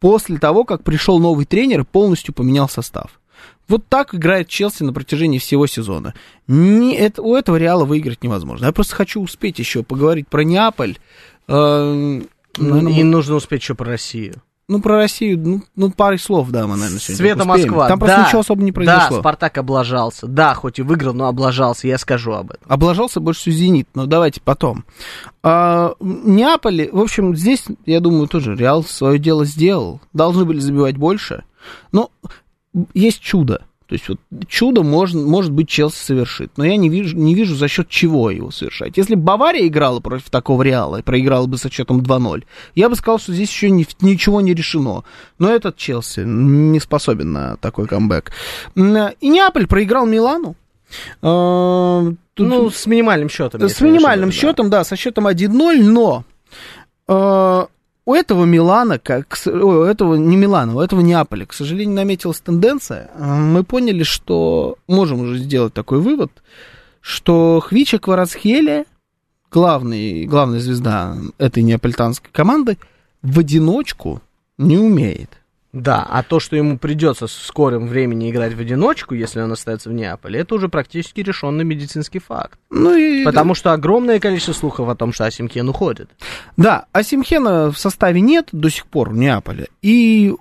после 0.00 0.38
того, 0.38 0.64
как 0.64 0.82
пришел 0.82 1.20
новый 1.20 1.46
тренер 1.46 1.80
и 1.82 1.84
полностью 1.84 2.34
поменял 2.34 2.68
состав. 2.68 3.20
Вот 3.68 3.84
так 3.88 4.14
играет 4.14 4.48
Челси 4.48 4.82
на 4.82 4.92
протяжении 4.92 5.38
всего 5.38 5.66
сезона. 5.66 6.14
Не, 6.46 6.94
это, 6.96 7.22
у 7.22 7.34
этого 7.34 7.56
Реала 7.56 7.84
выиграть 7.84 8.22
невозможно. 8.22 8.66
Я 8.66 8.72
просто 8.72 8.94
хочу 8.94 9.20
успеть 9.22 9.58
еще 9.58 9.82
поговорить 9.82 10.28
про 10.28 10.42
Неаполь. 10.44 10.98
Э, 11.48 12.20
Ну, 12.58 12.88
и 12.88 13.02
нужно 13.02 13.34
успеть 13.36 13.62
еще 13.62 13.74
про 13.74 13.86
Россию. 13.86 14.34
ну, 14.68 14.80
про 14.80 14.96
Россию, 14.96 15.38
ну, 15.40 15.62
ну, 15.76 15.90
парой 15.90 16.18
слов, 16.18 16.50
да, 16.50 16.66
мы, 16.66 16.76
наверное, 16.76 16.98
сегодня 17.00 17.16
Света 17.16 17.40
успеем. 17.42 17.68
Москва. 17.68 17.88
Там 17.88 17.98
просто 17.98 18.16
да, 18.16 18.26
ничего 18.26 18.40
особо 18.40 18.62
не 18.62 18.70
Да, 18.70 18.74
произошло. 18.74 19.18
Спартак 19.20 19.58
облажался. 19.58 20.26
Да, 20.26 20.54
хоть 20.54 20.78
и 20.78 20.82
выиграл, 20.82 21.12
но 21.14 21.26
облажался. 21.26 21.86
Я 21.88 21.98
скажу 21.98 22.32
об 22.32 22.50
этом. 22.52 22.62
Облажался 22.66 23.20
больше 23.20 23.40
всего 23.40 23.56
Зенит, 23.56 23.88
но 23.94 24.06
давайте 24.06 24.40
потом. 24.40 24.84
А, 25.42 25.94
Неаполе, 26.00 26.88
в 26.92 27.00
общем, 27.00 27.34
здесь, 27.36 27.64
я 27.86 28.00
думаю, 28.00 28.26
тоже 28.28 28.54
Реал 28.56 28.84
свое 28.84 29.18
дело 29.18 29.44
сделал. 29.44 30.00
Должны 30.12 30.44
были 30.44 30.60
забивать 30.60 30.96
больше. 30.96 31.44
Но 31.92 32.10
есть 32.94 33.20
чудо. 33.20 33.62
То 33.86 33.94
есть 33.96 34.08
вот 34.08 34.18
чудо 34.48 34.82
можно, 34.82 35.20
может 35.20 35.52
быть 35.52 35.68
Челси 35.68 35.96
совершит, 35.96 36.52
но 36.56 36.64
я 36.64 36.76
не 36.76 36.88
вижу, 36.88 37.16
не 37.18 37.34
вижу 37.34 37.54
за 37.54 37.68
счет 37.68 37.86
чего 37.90 38.30
его 38.30 38.50
совершать. 38.50 38.96
Если 38.96 39.14
Бавария 39.14 39.66
играла 39.66 40.00
против 40.00 40.30
такого 40.30 40.62
Реала 40.62 40.96
и 40.96 41.02
проиграла 41.02 41.46
бы 41.46 41.58
со 41.58 41.70
счетом 41.70 42.00
2-0, 42.00 42.44
я 42.74 42.88
бы 42.88 42.96
сказал, 42.96 43.18
что 43.18 43.34
здесь 43.34 43.50
еще 43.50 43.68
ни- 43.70 43.86
ничего 44.00 44.40
не 44.40 44.54
решено. 44.54 45.04
Но 45.38 45.50
этот 45.50 45.76
Челси 45.76 46.20
не 46.20 46.80
способен 46.80 47.32
на 47.32 47.56
такой 47.58 47.86
камбэк. 47.86 48.32
И 48.74 48.80
Неаполь 49.28 49.66
проиграл 49.66 50.06
Милану. 50.06 50.56
А, 51.20 52.02
Ну, 52.38 52.70
с 52.70 52.86
минимальным 52.86 53.28
счетом. 53.28 53.68
с 53.68 53.80
не 53.82 53.90
минимальным 53.90 54.32
счетом, 54.32 54.70
да. 54.70 54.82
со 54.84 54.96
счетом 54.96 55.26
1-0, 55.26 55.82
но 55.82 56.24
э, 57.06 57.66
у 58.06 58.14
этого 58.14 58.44
Милана, 58.44 58.98
как, 58.98 59.38
у 59.46 59.82
этого 59.82 60.14
не 60.16 60.36
Милана, 60.36 60.74
у 60.74 60.80
этого 60.80 61.00
Неаполя, 61.00 61.46
к 61.46 61.54
сожалению, 61.54 61.96
наметилась 61.96 62.40
тенденция. 62.40 63.10
А, 63.14 63.36
Мы 63.36 63.64
поняли, 63.64 64.02
что 64.02 64.76
можем 64.86 65.20
уже 65.20 65.38
сделать 65.38 65.72
такой 65.72 66.00
вывод, 66.00 66.30
что 67.00 67.60
Хвича 67.60 67.98
Кварацхелия, 67.98 68.84
главный, 69.50 70.26
главная 70.26 70.60
звезда 70.60 71.16
этой 71.38 71.62
неаполитанской 71.62 72.30
команды, 72.30 72.78
в 73.22 73.38
одиночку 73.38 74.20
не 74.58 74.76
умеет. 74.76 75.30
Да, 75.74 76.06
а 76.08 76.22
то, 76.22 76.38
что 76.38 76.54
ему 76.54 76.78
придется 76.78 77.26
в 77.26 77.32
скором 77.32 77.88
времени 77.88 78.30
играть 78.30 78.54
в 78.54 78.60
одиночку, 78.60 79.12
если 79.14 79.40
он 79.40 79.50
остается 79.50 79.90
в 79.90 79.92
Неаполе, 79.92 80.38
это 80.38 80.54
уже 80.54 80.68
практически 80.68 81.20
решенный 81.20 81.64
медицинский 81.64 82.20
факт. 82.20 82.60
Ну 82.70 82.94
и... 82.94 83.24
Потому 83.24 83.56
что 83.56 83.72
огромное 83.72 84.20
количество 84.20 84.52
слухов 84.52 84.88
о 84.88 84.94
том, 84.94 85.12
что 85.12 85.24
Асимхен 85.26 85.68
уходит. 85.68 86.10
Да, 86.56 86.86
Асимхена 86.92 87.72
в 87.72 87.78
составе 87.78 88.20
нет 88.20 88.50
до 88.52 88.70
сих 88.70 88.86
пор 88.86 89.10
в 89.10 89.16
Неаполе. 89.16 89.66
И 89.82 90.32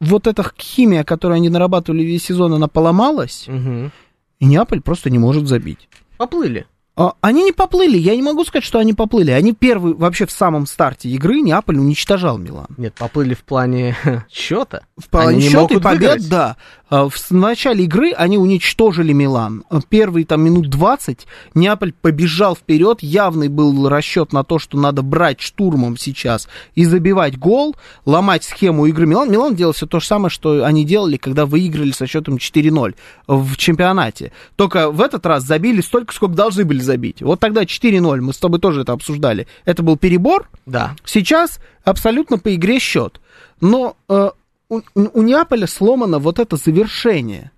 вот 0.00 0.26
эта 0.26 0.44
химия, 0.58 1.04
которую 1.04 1.36
они 1.36 1.50
нарабатывали 1.50 2.02
весь 2.02 2.24
сезон, 2.24 2.52
она 2.54 2.66
поломалась, 2.66 3.44
Мгм. 3.46 3.92
и 4.40 4.44
Неаполь 4.44 4.80
просто 4.80 5.08
не 5.08 5.20
может 5.20 5.46
забить. 5.46 5.88
Поплыли. 6.16 6.66
А, 6.96 7.14
Они 7.20 7.44
не 7.44 7.52
поплыли, 7.52 7.96
я 7.96 8.14
не 8.16 8.22
могу 8.22 8.44
сказать, 8.44 8.64
что 8.64 8.78
они 8.78 8.92
поплыли. 8.92 9.30
Они 9.30 9.52
первые, 9.54 9.94
вообще 9.94 10.26
в 10.26 10.30
самом 10.32 10.66
старте 10.66 11.08
игры 11.08 11.40
Неаполь 11.40 11.78
уничтожал 11.78 12.36
Милан. 12.36 12.66
Нет, 12.76 12.94
поплыли 12.94 13.34
в 13.34 13.42
плане 13.44 13.96
счета. 14.30 14.82
В 14.96 15.08
плане 15.08 15.38
Они 15.38 15.48
счета 15.48 15.74
и 15.74 15.78
побед, 15.78 16.00
выиграть. 16.00 16.28
да. 16.28 16.56
А, 16.90 17.08
В 17.08 17.30
начале 17.30 17.84
игры 17.84 18.12
они 18.12 18.36
уничтожили 18.36 19.12
Милан. 19.12 19.64
Первые 19.88 20.26
там 20.26 20.42
минут 20.42 20.68
20 20.68 21.26
Неаполь 21.54 21.92
побежал 21.92 22.56
вперед. 22.56 22.98
Явный 23.00 23.48
был 23.48 23.88
расчет 23.88 24.32
на 24.32 24.42
то, 24.42 24.58
что 24.58 24.76
надо 24.76 25.02
брать 25.02 25.40
штурмом 25.40 25.96
сейчас 25.96 26.48
и 26.74 26.84
забивать 26.84 27.38
гол, 27.38 27.76
ломать 28.04 28.42
схему 28.42 28.86
игры 28.86 29.06
Милан. 29.06 29.30
Милан 29.30 29.54
делал 29.54 29.72
все 29.72 29.86
то 29.86 30.00
же 30.00 30.06
самое, 30.06 30.30
что 30.30 30.64
они 30.64 30.84
делали, 30.84 31.16
когда 31.16 31.46
выиграли 31.46 31.92
со 31.92 32.08
счетом 32.08 32.36
4-0 32.36 32.96
в 33.28 33.56
чемпионате. 33.56 34.32
Только 34.56 34.90
в 34.90 35.00
этот 35.00 35.24
раз 35.26 35.44
забили 35.44 35.80
столько, 35.80 36.12
сколько 36.12 36.34
должны 36.34 36.64
были 36.64 36.80
забить. 36.80 37.22
Вот 37.22 37.38
тогда 37.38 37.62
4-0, 37.62 38.20
мы 38.20 38.32
с 38.32 38.38
тобой 38.38 38.58
тоже 38.58 38.82
это 38.82 38.92
обсуждали. 38.92 39.46
Это 39.64 39.84
был 39.84 39.96
перебор, 39.96 40.48
Да. 40.66 40.96
Сейчас 41.04 41.60
абсолютно 41.84 42.38
по 42.38 42.52
игре 42.52 42.80
счет. 42.80 43.20
Но 43.60 43.96
э, 44.08 44.30
у, 44.70 44.80
у 44.94 45.22
Неаполя 45.22 45.66
сломано 45.66 46.18
вот 46.18 46.38
это 46.38 46.56
завершение. 46.56 47.50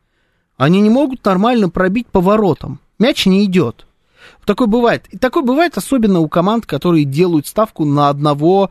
Они 0.56 0.80
не 0.80 0.90
могут 0.90 1.24
нормально 1.24 1.68
пробить 1.68 2.08
поворотом. 2.08 2.80
Мяч 2.98 3.26
не 3.26 3.44
идет. 3.44 3.86
Такое 4.44 4.66
бывает. 4.66 5.06
И 5.10 5.18
такое 5.18 5.42
бывает 5.42 5.76
особенно 5.76 6.20
у 6.20 6.28
команд, 6.28 6.66
которые 6.66 7.04
делают 7.04 7.46
ставку 7.46 7.84
на 7.84 8.08
одного 8.08 8.70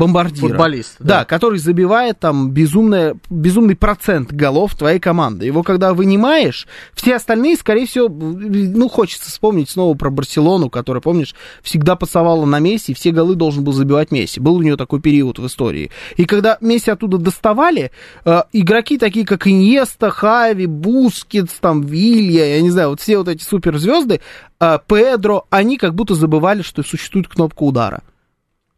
бомбардира. 0.00 0.48
Футболист, 0.48 0.96
Да, 0.98 1.20
да. 1.20 1.24
который 1.24 1.58
забивает 1.58 2.18
там 2.18 2.50
безумное, 2.50 3.16
безумный 3.28 3.76
процент 3.76 4.32
голов 4.32 4.74
твоей 4.74 4.98
команды. 4.98 5.46
Его 5.46 5.62
когда 5.62 5.94
вынимаешь, 5.94 6.66
все 6.94 7.16
остальные, 7.16 7.56
скорее 7.56 7.86
всего, 7.86 8.08
ну, 8.08 8.88
хочется 8.88 9.30
вспомнить 9.30 9.70
снова 9.70 9.94
про 9.94 10.10
Барселону, 10.10 10.70
которая, 10.70 11.00
помнишь, 11.00 11.34
всегда 11.62 11.96
пасовала 11.96 12.44
на 12.46 12.58
Месси, 12.58 12.92
и 12.92 12.94
все 12.94 13.10
голы 13.10 13.34
должен 13.34 13.62
был 13.62 13.72
забивать 13.72 14.10
Месси. 14.10 14.40
Был 14.40 14.56
у 14.56 14.62
нее 14.62 14.76
такой 14.76 15.00
период 15.00 15.38
в 15.38 15.46
истории. 15.46 15.90
И 16.16 16.24
когда 16.24 16.56
Месси 16.60 16.90
оттуда 16.90 17.18
доставали, 17.18 17.90
э, 18.24 18.42
игроки 18.52 18.98
такие, 18.98 19.26
как 19.26 19.46
Иньеста, 19.46 20.10
Хави, 20.10 20.66
Бускетс, 20.66 21.54
там, 21.60 21.82
Вилья, 21.82 22.56
я 22.56 22.62
не 22.62 22.70
знаю, 22.70 22.90
вот 22.90 23.00
все 23.00 23.18
вот 23.18 23.28
эти 23.28 23.42
суперзвезды, 23.42 24.20
э, 24.58 24.78
Педро, 24.86 25.46
они 25.50 25.76
как 25.76 25.94
будто 25.94 26.14
забывали, 26.14 26.62
что 26.62 26.82
существует 26.82 27.28
кнопка 27.28 27.62
удара 27.62 28.02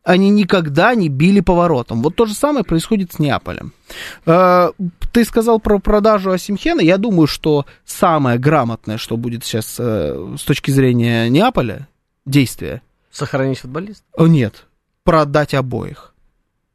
они 0.05 0.31
никогда 0.31 0.95
не 0.95 1.09
били 1.09 1.41
по 1.41 1.53
воротам. 1.53 2.03
Вот 2.03 2.17
то 2.17 2.27
же 2.27 2.35
самое 2.35 2.65
происходит 2.65 3.13
с 3.13 3.19
Неаполем. 3.19 3.73
Э, 4.27 4.71
Ты 5.13 5.25
сказал 5.25 5.61
про 5.61 5.79
продажу 5.79 6.31
Осимхена. 6.33 6.81
Я 6.81 6.99
думаю, 6.99 7.27
что 7.27 7.67
самое 7.85 8.39
грамотное, 8.39 8.99
что 8.99 9.17
будет 9.17 9.45
сейчас 9.45 9.77
э, 9.79 10.37
с 10.39 10.43
точки 10.43 10.71
зрения 10.71 11.29
Неаполя, 11.29 11.89
действие, 12.27 12.83
Сохранить 13.11 13.59
футболиста. 13.59 14.03
нет, 14.19 14.67
продать 15.05 15.55
обоих. 15.55 16.15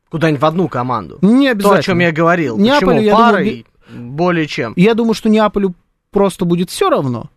Куда-нибудь 0.10 0.42
в 0.42 0.46
одну 0.46 0.70
команду. 0.70 1.18
Не 1.22 1.48
То, 1.48 1.52
обязательно. 1.52 1.80
о 1.80 1.84
чем 1.84 2.00
я 2.00 2.12
говорил. 2.12 2.58
Неаполю, 2.58 2.98
Почему? 2.98 3.02
я 3.02 3.12
думаю, 3.16 3.32
Парой 3.34 3.66
более 3.90 4.48
чем. 4.48 4.74
Я 4.76 4.94
думаю, 4.94 5.14
что 5.16 5.30
Неаполю 5.30 5.74
просто 6.12 6.46
будет 6.46 6.70
все 6.70 6.90
равно. 6.90 7.30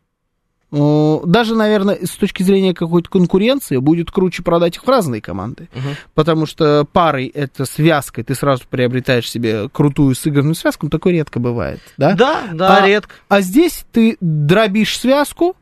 Э, 0.73 1.19
Даже, 1.25 1.55
наверное, 1.55 1.99
с 2.05 2.11
точки 2.11 2.43
зрения 2.43 2.75
какой-то 2.75 3.11
конкуренции 3.11 3.77
будет 3.79 4.11
круче 4.11 4.43
продать 4.43 4.77
их 4.77 4.85
в 4.85 4.89
разные 4.89 5.21
команды. 5.21 5.69
Мгм. 5.75 5.97
Потому 6.15 6.47
что 6.47 6.87
парой 6.93 7.27
это 7.27 7.65
связкой, 7.65 8.25
ты 8.25 8.35
сразу 8.35 8.63
приобретаешь 8.69 9.29
себе 9.29 9.69
крутую 9.69 10.15
сыгранную 10.15 10.55
связку, 10.55 10.87
ну, 10.87 10.91
такое 10.91 11.13
редко 11.15 11.41
бывает, 11.41 11.81
да? 11.97 12.15
Да, 12.15 12.43
да, 12.53 12.77
А- 12.77 12.87
редко. 12.87 13.15
А 13.29 13.41
здесь 13.41 13.85
ты 13.93 14.17
дробишь 14.21 14.99
связку, 14.99 15.57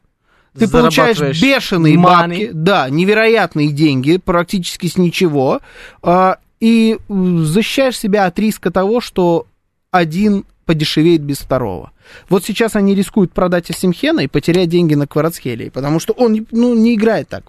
ты 0.59 0.69
получаешь 0.69 1.19
бешеные 1.41 1.95
money. 1.95 2.03
бабки, 2.03 2.51
да, 2.53 2.91
невероятные 2.91 3.69
деньги, 3.71 4.17
практически 4.19 4.89
с 4.89 4.97
ничего, 4.99 5.61
а, 6.03 6.39
и 6.61 6.99
защищаешь 7.09 7.97
себя 7.99 8.27
от 8.27 8.39
риска 8.39 8.71
того, 8.71 9.01
что 9.01 9.47
один 9.91 10.45
подешевеет 10.67 11.23
без 11.23 11.39
второго. 11.39 11.93
Вот 12.29 12.45
сейчас 12.45 12.77
они 12.77 12.95
рискуют 12.95 13.33
продать 13.33 13.71
Асимхена 13.71 14.21
и 14.21 14.27
потерять 14.27 14.69
деньги 14.69 14.95
на 14.95 15.07
Кварацхелии, 15.07 15.69
потому 15.69 16.01
что 16.01 16.13
он 16.13 16.47
ну, 16.51 16.75
не 16.75 16.95
играет 16.95 17.29
так, 17.29 17.45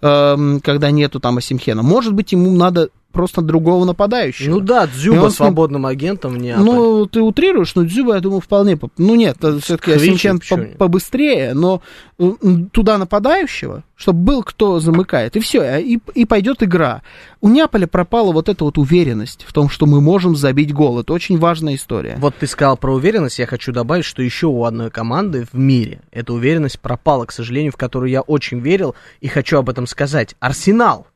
эм, 0.00 0.60
когда 0.60 0.90
нету 0.90 1.20
там 1.20 1.38
Асимхена. 1.38 1.82
Может 1.82 2.14
быть, 2.14 2.32
ему 2.32 2.50
надо 2.50 2.90
просто 3.12 3.40
другого 3.40 3.84
нападающего. 3.84 4.56
Ну 4.56 4.60
да, 4.60 4.86
Дзюба 4.86 5.24
он 5.24 5.30
свободным 5.30 5.86
агентом 5.86 6.36
Неаполь. 6.36 6.64
Ну, 6.64 7.06
ты 7.06 7.20
утрируешь, 7.20 7.74
но 7.74 7.84
Дзюба, 7.84 8.14
я 8.14 8.20
думаю, 8.20 8.40
вполне... 8.40 8.78
Ну, 8.98 9.14
нет, 9.14 9.38
все-таки 9.38 9.92
Хвичик, 9.92 10.02
Асимчен 10.02 10.40
чё 10.40 10.56
по- 10.56 10.60
не. 10.60 10.66
побыстрее, 10.76 11.54
но 11.54 11.82
э, 12.18 12.30
туда 12.70 12.98
нападающего, 12.98 13.82
чтобы 13.96 14.20
был 14.20 14.42
кто 14.42 14.78
замыкает, 14.78 15.36
и 15.36 15.40
все, 15.40 15.78
и, 15.78 15.98
и 16.14 16.24
пойдет 16.26 16.62
игра. 16.62 17.02
У 17.40 17.48
Неаполя 17.48 17.86
пропала 17.86 18.30
вот 18.32 18.48
эта 18.48 18.62
вот 18.64 18.76
уверенность 18.78 19.44
в 19.46 19.52
том, 19.52 19.70
что 19.70 19.86
мы 19.86 20.00
можем 20.00 20.36
забить 20.36 20.72
гол. 20.72 21.00
Это 21.00 21.12
очень 21.12 21.38
важная 21.38 21.76
история. 21.76 22.16
Вот 22.18 22.34
ты 22.36 22.46
сказал 22.46 22.76
про 22.76 22.92
уверенность, 22.94 23.38
я 23.38 23.46
хочу 23.46 23.72
добавить, 23.72 24.04
что 24.04 24.22
еще 24.22 24.48
у 24.48 24.64
одной 24.64 24.90
команды 24.90 25.46
в 25.50 25.58
мире 25.58 26.02
эта 26.12 26.32
уверенность 26.34 26.78
пропала, 26.78 27.24
к 27.24 27.32
сожалению, 27.32 27.72
в 27.72 27.76
которую 27.76 28.10
я 28.10 28.20
очень 28.20 28.60
верил, 28.60 28.94
и 29.20 29.28
хочу 29.28 29.56
об 29.58 29.70
этом 29.70 29.86
сказать. 29.86 30.34
Арсенал 30.40 31.06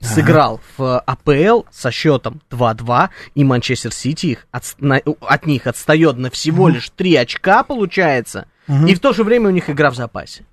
сыграл 0.00 0.60
в 0.76 0.98
АПЛ 1.00 1.62
со 1.70 1.90
счетом 1.90 2.40
2-2, 2.50 3.08
и 3.34 3.44
Манчестер 3.44 3.92
Сити 3.92 4.26
их 4.26 4.46
от, 4.50 4.74
на- 4.78 5.00
от 5.20 5.46
них 5.46 5.66
отстает 5.66 6.16
на 6.16 6.30
всего 6.30 6.68
лишь 6.68 6.90
3 6.90 7.16
очка, 7.16 7.62
получается, 7.62 8.46
и 8.86 8.94
в 8.94 9.00
то 9.00 9.12
же 9.12 9.24
время 9.24 9.48
у 9.48 9.52
них 9.52 9.68
игра 9.70 9.90
в 9.90 9.94
запасе. 9.96 10.44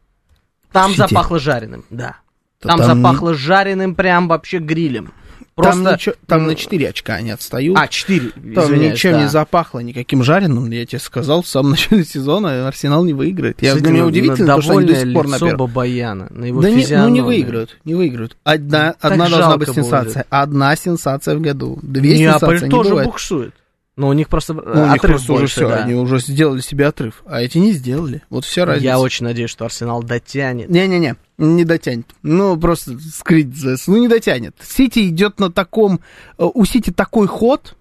Там 0.72 0.92
Сити. 0.92 0.98
запахло 1.02 1.40
жареным, 1.40 1.86
да. 1.90 2.18
Да 2.62 2.70
Там, 2.70 2.80
там- 2.80 2.98
запахло 3.04 3.34
жареным 3.34 3.94
прям 3.96 4.28
вообще 4.28 4.58
грилем. 4.60 5.14
Просто... 5.56 5.84
Там, 5.84 5.94
ничего- 5.94 6.16
там 6.28 6.48
на 6.48 6.56
4 6.56 6.90
очка 6.90 7.16
они 7.16 7.32
отстают. 7.32 7.78
А, 7.78 7.88
4, 7.88 8.32
Там 8.56 8.74
ничем 8.78 9.20
не 9.20 9.30
запахло, 9.30 9.80
никаким 9.80 10.22
жареным. 10.22 10.70
Я 10.70 10.86
тебе 10.86 11.00
сказал, 11.00 11.44
в 11.44 11.48
самом 11.48 11.72
начале 11.72 12.04
сезона 12.04 12.68
Арсенал 12.68 13.06
не 13.06 13.14
выиграет. 13.14 13.62
Я, 13.62 13.76
для 13.76 13.92
меня 13.92 14.06
удивительно, 14.06 14.38
потому 14.38 14.62
что 14.62 14.78
они 14.78 14.88
до 14.88 14.96
сих 14.96 15.14
пор 15.14 15.28
на 15.28 15.40
первом. 15.40 15.58
Бабаяна, 15.58 16.28
на 16.30 16.46
его 16.46 16.62
Да 16.62 16.70
не, 16.70 16.86
ну 16.86 17.08
не 17.10 17.22
выиграют, 17.22 17.78
не 17.86 17.96
выиграют. 17.96 18.36
Одна, 18.44 18.94
Так 19.00 19.12
одна 19.14 19.30
должна 19.30 19.58
быть 19.58 19.70
сенсация. 19.70 20.26
Одна 20.30 20.76
сенсация 20.76 21.36
в 21.36 21.42
году. 21.42 21.80
Две 21.82 22.18
Неаполь 22.18 22.58
сенсации 22.58 22.66
не 22.66 22.72
тоже 22.72 22.90
бывает. 22.90 23.08
буксует. 23.08 23.54
Но 23.96 24.10
у 24.10 24.14
них 24.14 24.28
просто 24.28 24.54
Ну, 24.54 24.62
у 24.62 24.86
них 24.88 24.96
отрыв 24.96 25.12
просто 25.12 25.34
уже 25.34 25.42
больше, 25.44 25.56
все, 25.56 25.70
да. 25.70 25.84
они 25.84 25.94
уже 25.94 26.20
сделали 26.20 26.60
себе 26.60 26.88
отрыв. 26.88 27.24
А 27.26 27.42
эти 27.42 27.58
не 27.60 27.72
сделали. 27.72 28.24
Вот 28.30 28.44
вся 28.44 28.66
разница. 28.66 28.84
Я 28.86 29.00
очень 29.00 29.26
надеюсь, 29.26 29.50
что 29.50 29.64
Арсенал 29.66 30.04
дотянет. 30.04 30.70
Не-не-не, 30.70 31.16
не 31.38 31.64
дотянет. 31.64 32.08
Ну, 32.22 32.58
просто 32.58 32.98
скрыть, 33.00 33.48
ну, 33.88 33.98
не 33.98 34.10
дотянет. 34.10 34.56
Сити 34.62 35.08
идет 35.08 35.40
на 35.40 35.50
таком... 35.50 36.02
э, 36.38 36.44
У 36.44 36.66
Сити 36.66 36.92
такой 36.92 37.28
ход, 37.28 37.78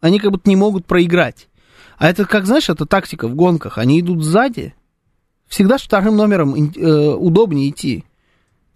они 0.00 0.20
как 0.20 0.30
будто 0.30 0.48
не 0.48 0.56
могут 0.56 0.86
проиграть. 0.86 1.48
А 1.98 2.08
это, 2.08 2.26
как 2.26 2.46
знаешь, 2.46 2.68
это 2.68 2.86
тактика 2.86 3.26
в 3.26 3.34
гонках. 3.34 3.78
Они 3.78 3.98
идут 4.00 4.22
сзади. 4.22 4.74
Всегда 5.48 5.78
с 5.78 5.82
вторым 5.82 6.16
номером 6.16 6.54
э, 6.54 7.14
удобнее 7.14 7.70
идти. 7.70 8.04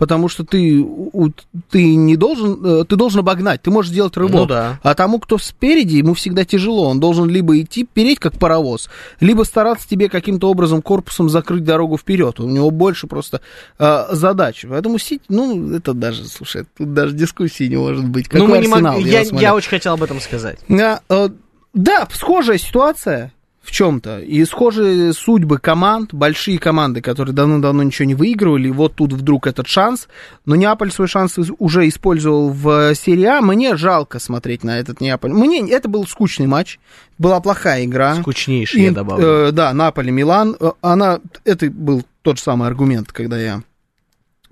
Потому 0.01 0.29
что 0.29 0.45
ты, 0.47 0.79
у- 0.83 1.31
ты 1.71 1.95
не 1.95 2.17
должен, 2.17 2.59
э, 2.65 2.85
ты 2.87 2.97
должен 2.97 3.21
обогнать, 3.21 3.61
ты 3.61 3.71
можешь 3.71 3.91
сделать 3.93 4.17
рывок. 4.17 4.33
Ну 4.35 4.47
да. 4.47 4.81
А 4.83 4.95
тому, 4.95 5.19
кто 5.21 5.37
спереди, 5.37 5.97
ему 5.97 6.15
всегда 6.15 6.47
тяжело. 6.47 6.89
Он 6.89 7.01
должен 7.01 7.29
либо 7.29 7.61
идти, 7.61 7.85
переть 7.85 8.19
как 8.19 8.39
паровоз, 8.39 8.89
либо 9.21 9.43
стараться 9.43 9.87
тебе 9.87 10.09
каким-то 10.09 10.49
образом 10.51 10.81
корпусом 10.81 11.29
закрыть 11.29 11.65
дорогу 11.65 11.99
вперед. 11.99 12.41
У 12.41 12.49
него 12.49 12.71
больше 12.71 13.09
просто 13.09 13.43
э, 13.79 14.07
задач. 14.13 14.65
Поэтому 14.67 14.99
Сити, 14.99 15.25
ну, 15.29 15.75
это 15.77 15.93
даже, 15.93 16.25
слушай, 16.25 16.65
тут 16.79 16.95
даже 16.95 17.15
дискуссии 17.15 17.65
не 17.65 17.77
может 17.77 18.09
быть. 18.09 18.27
Какой 18.27 18.41
ну, 18.41 18.47
мы 18.47 18.59
не 18.59 18.73
Арсенал, 18.73 18.95
мог- 18.95 19.05
я 19.07 19.21
я, 19.21 19.39
я 19.39 19.55
очень 19.55 19.69
хотел 19.69 19.93
об 19.93 20.03
этом 20.03 20.19
сказать. 20.23 20.59
А, 20.71 21.01
э, 21.11 21.29
да, 21.75 22.09
схожая 22.11 22.57
ситуация. 22.57 23.35
В 23.63 23.71
чем-то. 23.73 24.21
И 24.21 24.43
схожие 24.47 25.13
судьбы 25.13 25.59
команд, 25.59 26.15
большие 26.15 26.59
команды, 26.59 27.03
которые 27.03 27.35
давно-давно 27.35 27.83
ничего 27.83 28.07
не 28.07 28.15
выигрывали, 28.15 28.69
и 28.69 28.73
вот 28.73 28.95
тут 28.95 29.13
вдруг 29.13 29.47
этот 29.47 29.67
шанс. 29.67 30.09
Но 30.47 30.57
Неаполь 30.57 30.91
свой 30.91 31.09
шанс 31.09 31.37
уже 31.59 31.87
использовал 31.89 32.51
в 32.51 32.95
серии 32.95 33.25
А. 33.27 33.41
Мне 33.43 33.77
жалко 33.77 34.19
смотреть 34.19 34.65
на 34.65 34.79
этот 34.79 35.01
Неаполь. 35.01 35.33
Мне 35.33 35.71
это 35.71 35.89
был 35.89 36.07
скучный 36.07 36.47
матч, 36.47 36.79
была 37.19 37.39
плохая 37.41 37.85
игра. 37.85 38.15
Скучнейший, 38.17 38.83
я 38.83 38.93
добавлю. 38.93 39.27
э, 39.27 39.53
да, 39.53 39.73
Наполе-Милан. 39.75 40.57
Э, 40.59 40.71
Она, 40.81 41.21
это 41.45 41.71
был 41.71 42.03
тот 42.23 42.39
же 42.39 42.43
самый 42.43 42.67
аргумент, 42.67 43.13
когда 43.13 43.39
я... 43.39 43.63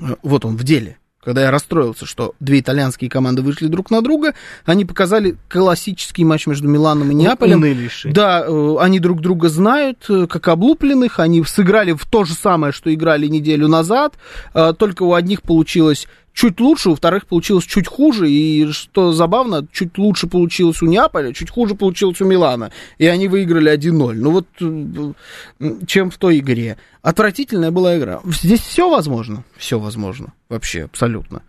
э, 0.00 0.16
Вот 0.22 0.44
он 0.44 0.56
в 0.56 0.64
деле. 0.64 0.98
Когда 1.28 1.42
я 1.42 1.50
расстроился, 1.50 2.06
что 2.06 2.34
две 2.40 2.60
итальянские 2.60 3.10
команды 3.10 3.42
вышли 3.42 3.66
друг 3.66 3.90
на 3.90 4.00
друга, 4.00 4.32
они 4.64 4.86
показали 4.86 5.36
классический 5.50 6.24
матч 6.24 6.46
между 6.46 6.68
Миланом 6.68 7.10
и 7.10 7.14
Неаполем. 7.14 7.58
Унылейший. 7.58 8.14
Да, 8.14 8.46
э, 8.48 8.76
они 8.80 8.98
друг 8.98 9.20
друга 9.20 9.50
знают, 9.50 10.06
э, 10.08 10.26
как 10.26 10.48
облупленных, 10.48 11.20
они 11.20 11.44
сыграли 11.44 11.92
в 11.92 12.06
то 12.06 12.24
же 12.24 12.32
самое, 12.32 12.72
что 12.72 12.94
играли 12.94 13.26
неделю 13.26 13.68
назад, 13.68 14.14
э, 14.54 14.72
только 14.78 15.02
у 15.02 15.12
одних 15.12 15.42
получилось 15.42 16.06
чуть 16.38 16.60
лучше, 16.60 16.90
у 16.90 16.94
вторых 16.94 17.26
получилось 17.26 17.64
чуть 17.64 17.88
хуже, 17.88 18.30
и 18.30 18.70
что 18.70 19.12
забавно, 19.12 19.66
чуть 19.72 19.98
лучше 19.98 20.28
получилось 20.28 20.80
у 20.82 20.86
Неаполя, 20.86 21.32
чуть 21.32 21.50
хуже 21.50 21.74
получилось 21.74 22.20
у 22.20 22.26
Милана, 22.26 22.70
и 22.96 23.06
они 23.06 23.26
выиграли 23.26 23.76
1-0. 23.76 24.12
Ну 24.14 24.30
вот, 24.30 24.46
э, 24.60 25.74
чем 25.86 26.10
в 26.12 26.16
той 26.16 26.38
игре. 26.38 26.76
Отвратительная 27.02 27.72
была 27.72 27.98
игра. 27.98 28.20
Здесь 28.24 28.60
все 28.60 28.88
возможно, 28.88 29.42
все 29.56 29.80
возможно, 29.80 30.32
вообще, 30.48 30.84
абсолютно. 30.84 31.42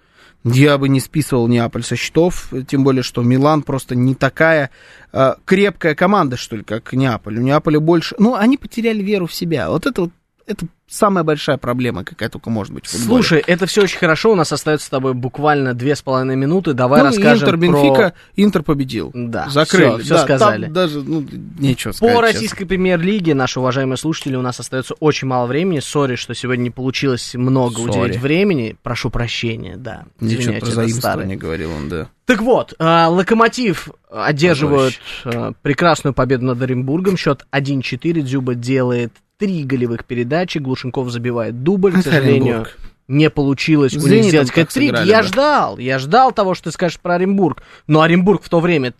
Я 0.44 0.78
бы 0.80 0.90
не 0.90 1.02
списывал 1.02 1.48
Неаполь 1.48 1.84
со 1.84 1.96
счетов, 1.96 2.52
тем 2.68 2.84
более, 2.84 3.04
что 3.04 3.22
Милан 3.22 3.62
просто 3.62 3.94
не 3.94 4.16
такая 4.16 4.72
э, 5.12 5.36
крепкая 5.46 5.94
команда, 5.94 6.36
что 6.36 6.56
ли, 6.56 6.64
как 6.64 6.94
Неаполь. 6.94 7.38
У 7.38 7.42
Неаполя 7.42 7.80
больше... 7.80 8.16
Ну, 8.18 8.34
они 8.34 8.58
потеряли 8.58 9.04
веру 9.04 9.28
в 9.28 9.34
себя. 9.34 9.70
Вот 9.70 9.86
это 9.86 10.04
вот 10.04 10.12
это 10.50 10.66
самая 10.88 11.24
большая 11.24 11.58
проблема, 11.58 12.04
какая 12.04 12.28
только 12.30 12.50
может 12.50 12.74
быть 12.74 12.88
в 12.88 12.90
футболе. 12.90 13.08
Слушай, 13.08 13.44
это 13.46 13.68
все 13.68 13.84
очень 13.84 14.00
хорошо. 14.00 14.32
У 14.32 14.36
нас 14.36 14.52
остается 14.52 14.88
с 14.88 14.90
тобой 14.90 15.14
буквально 15.14 15.76
две 15.76 15.96
с 15.96 16.02
половиной 16.02 16.36
минуты. 16.36 16.74
Давай 16.74 17.02
ну, 17.02 17.06
расскажем 17.06 17.48
Интер, 17.48 17.58
Бенфика, 17.58 18.14
Интер 18.36 18.64
победил. 18.64 19.12
Да, 19.14 19.48
Закрыли. 19.50 19.90
всё- 19.90 20.04
всё 20.04 20.14
Да, 20.16 20.24
сказали. 20.24 20.64
Там 20.66 20.74
даже, 20.74 21.02
ну, 21.04 21.24
нечего 21.60 21.92
сказать. 21.92 22.16
По 22.16 22.22
российской 22.22 22.66
премьер-лиге, 22.66 23.36
наши 23.36 23.60
уважаемые 23.60 23.98
слушатели, 23.98 24.36
у 24.36 24.42
нас 24.42 24.60
остается 24.60 24.96
очень 24.96 25.28
мало 25.28 25.46
времени. 25.46 25.80
Sorry, 25.80 26.16
что 26.16 26.34
сегодня 26.34 26.64
не 26.64 26.72
получилось 26.72 27.36
много 27.36 27.76
Sorry. 27.76 27.90
уделить 27.90 28.20
времени. 28.20 28.76
Прошу 28.82 29.12
прощения, 29.12 29.78
да. 29.78 30.06
Ничего 30.20 30.60
про 30.60 30.66
заимствование 30.66 31.38
говорил 31.38 31.72
он, 31.72 31.90
да. 31.90 32.10
Так 32.26 32.42
вот, 32.42 32.74
э, 32.78 33.06
Локомотив 33.08 33.90
одерживает 34.12 35.00
э, 35.26 35.52
прекрасную 35.62 36.14
победу 36.14 36.46
над 36.46 36.62
Оренбургом. 36.62 37.18
Счет 37.18 37.46
1-4. 37.52 38.22
Дзюба 38.22 38.56
делает 38.56 39.12
три 39.40 39.64
голевых 39.64 40.06
передачи. 40.06 40.60
Глушенков 40.60 41.10
забивает 41.10 41.64
дубль. 41.64 41.94
К 41.94 42.04
сожалению, 42.04 42.68
не 43.08 43.30
получилось 43.32 43.96
у 43.96 44.08
них 44.08 44.26
сделать 44.26 44.52
хэт-трик. 44.52 45.04
Я 45.06 45.22
бы. 45.22 45.28
ждал, 45.28 45.78
я 45.80 45.98
ждал 45.98 46.32
того, 46.32 46.54
что 46.54 46.66
ты 46.66 46.72
скажешь 46.74 47.00
про 47.00 47.16
Оренбург. 47.16 47.64
Но 47.88 48.02
Оренбург 48.02 48.44
в 48.44 48.50
то 48.50 48.60
время 48.60 48.94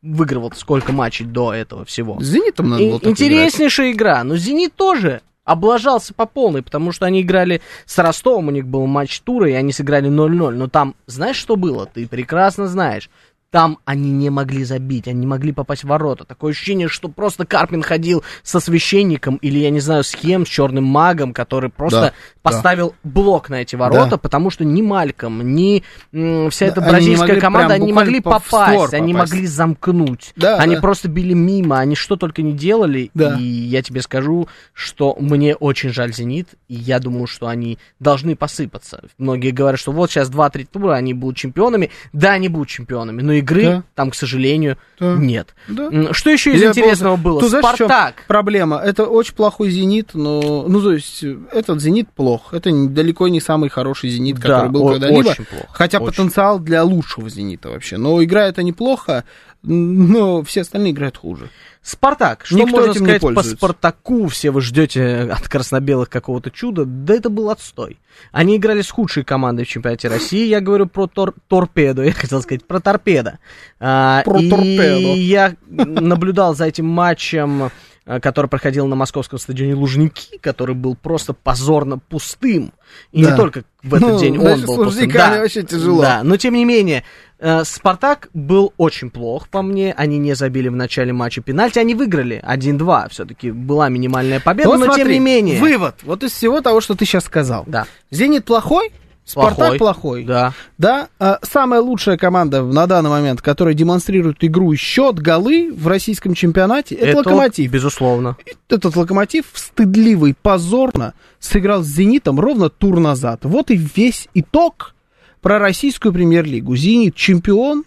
выигрывал 0.00 0.52
сколько 0.56 0.92
матчей 0.92 1.26
до 1.26 1.52
этого 1.52 1.84
всего. 1.84 2.18
С 2.20 2.24
«Зенитом» 2.24 2.70
надо 2.70 2.82
И- 2.82 2.88
было 2.88 2.98
играть. 2.98 3.10
интереснейшая 3.12 3.92
игра. 3.92 4.24
Но 4.24 4.36
Зенит 4.36 4.74
тоже 4.74 5.20
облажался 5.44 6.14
по 6.14 6.24
полной, 6.26 6.62
потому 6.62 6.92
что 6.92 7.04
они 7.04 7.20
играли 7.22 7.60
с 7.84 7.98
Ростовом, 7.98 8.48
у 8.48 8.50
них 8.52 8.66
был 8.66 8.86
матч 8.86 9.20
тура, 9.20 9.50
и 9.50 9.52
они 9.52 9.72
сыграли 9.72 10.08
0-0. 10.08 10.50
Но 10.54 10.68
там, 10.68 10.94
знаешь, 11.06 11.36
что 11.36 11.56
было? 11.56 11.86
Ты 11.86 12.06
прекрасно 12.06 12.68
знаешь. 12.68 13.10
Там 13.52 13.78
они 13.84 14.10
не 14.10 14.30
могли 14.30 14.64
забить, 14.64 15.06
они 15.06 15.20
не 15.20 15.26
могли 15.26 15.52
попасть 15.52 15.84
в 15.84 15.86
ворота. 15.86 16.24
Такое 16.24 16.52
ощущение, 16.52 16.88
что 16.88 17.08
просто 17.08 17.44
Карпин 17.46 17.82
ходил 17.82 18.24
со 18.42 18.58
священником 18.60 19.36
или, 19.36 19.58
я 19.58 19.68
не 19.70 19.78
знаю, 19.80 20.02
с 20.04 20.12
кем, 20.12 20.44
с 20.46 20.48
черным 20.48 20.84
магом, 20.84 21.34
который 21.34 21.68
просто 21.70 22.00
Да, 22.00 22.12
поставил 22.42 22.94
блок 23.04 23.50
на 23.50 23.56
эти 23.60 23.76
ворота, 23.76 24.12
Да. 24.12 24.16
потому 24.16 24.48
что 24.48 24.64
ни 24.64 24.80
Мальком, 24.80 25.54
ни 25.54 25.84
м, 26.14 26.48
вся 26.50 26.66
Да, 26.66 26.72
эта 26.72 26.80
они 26.80 26.86
не 26.86 26.92
бразильская 26.92 27.26
могли 27.28 27.40
команда, 27.42 27.74
они 27.74 27.86
не 27.86 27.92
могли 27.92 28.20
попасть, 28.20 28.46
створ 28.48 28.88
они 28.94 29.12
попасть. 29.12 29.32
могли 29.32 29.46
замкнуть. 29.46 30.32
Да, 30.34 30.56
они 30.56 30.76
да. 30.76 30.80
просто 30.80 31.08
били 31.08 31.34
мимо, 31.34 31.78
они 31.78 31.94
что 31.94 32.16
только 32.16 32.40
не 32.40 32.54
делали. 32.54 33.10
Да. 33.12 33.36
И 33.38 33.42
я 33.44 33.82
тебе 33.82 34.00
скажу, 34.00 34.48
что 34.72 35.14
мне 35.20 35.54
очень 35.54 35.90
жаль 35.90 36.14
«Зенит», 36.14 36.48
и 36.68 36.74
я 36.74 36.98
думаю, 37.00 37.26
что 37.26 37.48
они 37.48 37.78
должны 38.00 38.34
посыпаться. 38.34 39.04
Многие 39.18 39.50
говорят, 39.50 39.78
что 39.78 39.92
вот 39.92 40.10
сейчас 40.10 40.30
2-3 40.30 40.66
тура, 40.72 40.94
они 40.94 41.12
будут 41.12 41.36
чемпионами. 41.36 41.90
Да, 42.14 42.32
они 42.32 42.48
будут 42.48 42.68
чемпионами, 42.68 43.20
но 43.20 43.41
игры 43.42 43.62
Да. 43.64 43.82
там, 43.94 44.10
к 44.10 44.14
сожалению, 44.14 44.78
Да. 44.98 45.14
нет. 45.16 45.54
Да. 45.68 46.12
Что 46.12 46.30
еще 46.30 46.52
из 46.54 46.60
Или 46.62 46.68
интересного 46.68 47.16
был- 47.16 47.32
было? 47.32 47.40
Тут 47.40 47.50
знаешь, 47.50 47.64
«Спартак». 47.76 48.24
проблема. 48.26 48.76
Это 48.78 49.04
очень 49.04 49.34
плохой 49.34 49.70
«Зенит», 49.70 50.10
но... 50.14 50.64
Ну, 50.66 50.80
то 50.80 50.92
есть, 50.92 51.22
этот 51.52 51.80
«Зенит» 51.80 52.08
плох. 52.10 52.54
Это 52.54 52.70
далеко 52.88 53.28
не 53.28 53.40
самый 53.40 53.68
хороший 53.68 54.10
«Зенит», 54.10 54.36
Да, 54.36 54.42
который 54.42 54.70
был 54.70 54.88
когда-либо. 54.92 55.34
Хотя 55.72 55.98
очень. 55.98 56.06
потенциал 56.06 56.58
для 56.58 56.84
лучшего 56.84 57.28
«Зенита» 57.28 57.68
вообще. 57.68 57.96
Но 57.98 58.22
играет 58.22 58.58
они 58.58 58.72
плохо, 58.72 59.24
но 59.62 60.42
все 60.42 60.62
остальные 60.62 60.92
играют 60.92 61.16
хуже. 61.16 61.48
Спартак. 61.82 62.44
Что 62.44 62.58
Никто 62.58 62.76
можно 62.76 62.94
сказать 62.94 63.20
по. 63.20 63.42
Спартаку? 63.42 64.28
Все 64.28 64.50
вы 64.52 64.60
ждете 64.60 65.28
от 65.32 65.48
красно-белых 65.48 66.08
какого-то 66.08 66.50
чуда. 66.50 66.84
Да 66.84 67.14
это 67.14 67.28
был 67.28 67.50
отстой. 67.50 67.98
Они 68.30 68.56
играли 68.56 68.82
с 68.82 68.90
худшей 68.90 69.24
командой 69.24 69.64
в 69.64 69.68
чемпионате 69.68 70.06
России. 70.08 70.46
Я 70.46 70.60
говорю 70.60 70.86
про 70.86 71.08
тор- 71.08 71.34
торпеду. 71.48 72.02
Я 72.02 72.12
хотел 72.12 72.40
сказать 72.42 72.64
про 72.64 72.78
торпедо. 72.80 73.38
А, 73.80 74.22
Про 74.24 74.38
и 74.40 74.48
торпеду. 74.50 75.14
я 75.16 75.56
наблюдал 75.68 76.54
за 76.54 76.66
этим 76.66 76.86
матчем, 76.86 77.64
а, 77.64 77.70
который 78.04 78.46
проходил 78.48 78.86
на 78.86 78.96
московском 78.96 79.38
стадионе 79.38 79.74
Лужники, 79.74 80.38
который 80.38 80.74
был 80.74 80.96
просто 80.96 81.32
позорно 81.34 81.98
пустым. 81.98 82.72
И 83.12 83.22
Да. 83.24 83.30
не 83.30 83.36
только 83.36 83.64
в 83.82 83.94
этот 83.94 84.08
Ну, 84.10 84.18
день 84.18 84.38
он 84.38 84.44
был 84.44 84.56
с 84.56 84.60
пустым. 84.62 84.84
Лужниками 84.86 85.38
вообще 85.38 85.62
тяжело. 85.62 86.02
Да, 86.02 86.22
но 86.22 86.36
тем 86.36 86.54
не 86.54 86.64
менее, 86.64 87.04
э, 87.38 87.64
Спартак 87.64 88.28
был 88.34 88.72
очень 88.76 89.10
плох, 89.10 89.48
по 89.48 89.62
мне. 89.62 89.92
Они 89.96 90.18
не 90.18 90.34
забили 90.34 90.68
в 90.68 90.76
начале 90.76 91.12
матча 91.12 91.40
пенальти. 91.42 91.78
Они 91.78 91.94
выиграли 91.94 92.40
1-2. 92.44 93.08
Все-таки 93.08 93.50
была 93.50 93.88
минимальная 93.88 94.40
победа, 94.40 94.68
Вот 94.68 94.78
но 94.80 94.86
тем 94.86 94.94
смотри, 94.94 95.14
не 95.14 95.20
менее. 95.20 95.60
Вывод. 95.60 95.96
Вот 96.02 96.22
из 96.22 96.32
всего 96.32 96.60
того, 96.60 96.80
что 96.80 96.94
ты 96.94 97.04
сейчас 97.06 97.24
сказал. 97.24 97.64
Да. 97.66 97.86
«Зенит» 98.10 98.44
плохой, 98.44 98.92
«Спартак» 99.24 99.78
плохой. 99.78 100.24
Да. 100.24 100.52
Да, 100.78 101.08
а, 101.18 101.38
самая 101.42 101.80
лучшая 101.80 102.16
команда 102.16 102.62
на 102.62 102.86
данный 102.86 103.10
момент, 103.10 103.40
которая 103.40 103.74
демонстрирует 103.74 104.38
игру 104.40 104.74
счет, 104.74 105.18
голы 105.18 105.72
в 105.72 105.86
российском 105.86 106.34
чемпионате, 106.34 106.96
это, 106.96 107.18
Локомотив. 107.18 107.70
Безусловно. 107.70 108.36
Этот 108.68 108.96
Локомотив 108.96 109.46
стыдливый, 109.54 110.34
позорно 110.40 111.14
сыграл 111.38 111.82
с 111.82 111.86
Зенитом 111.86 112.40
ровно 112.40 112.68
тур 112.68 112.98
назад. 112.98 113.40
Вот 113.44 113.70
и 113.70 113.76
весь 113.76 114.28
итог 114.34 114.94
про 115.40 115.58
российскую 115.58 116.12
премьер-лигу. 116.12 116.74
Зенит 116.74 117.14
чемпион, 117.14 117.84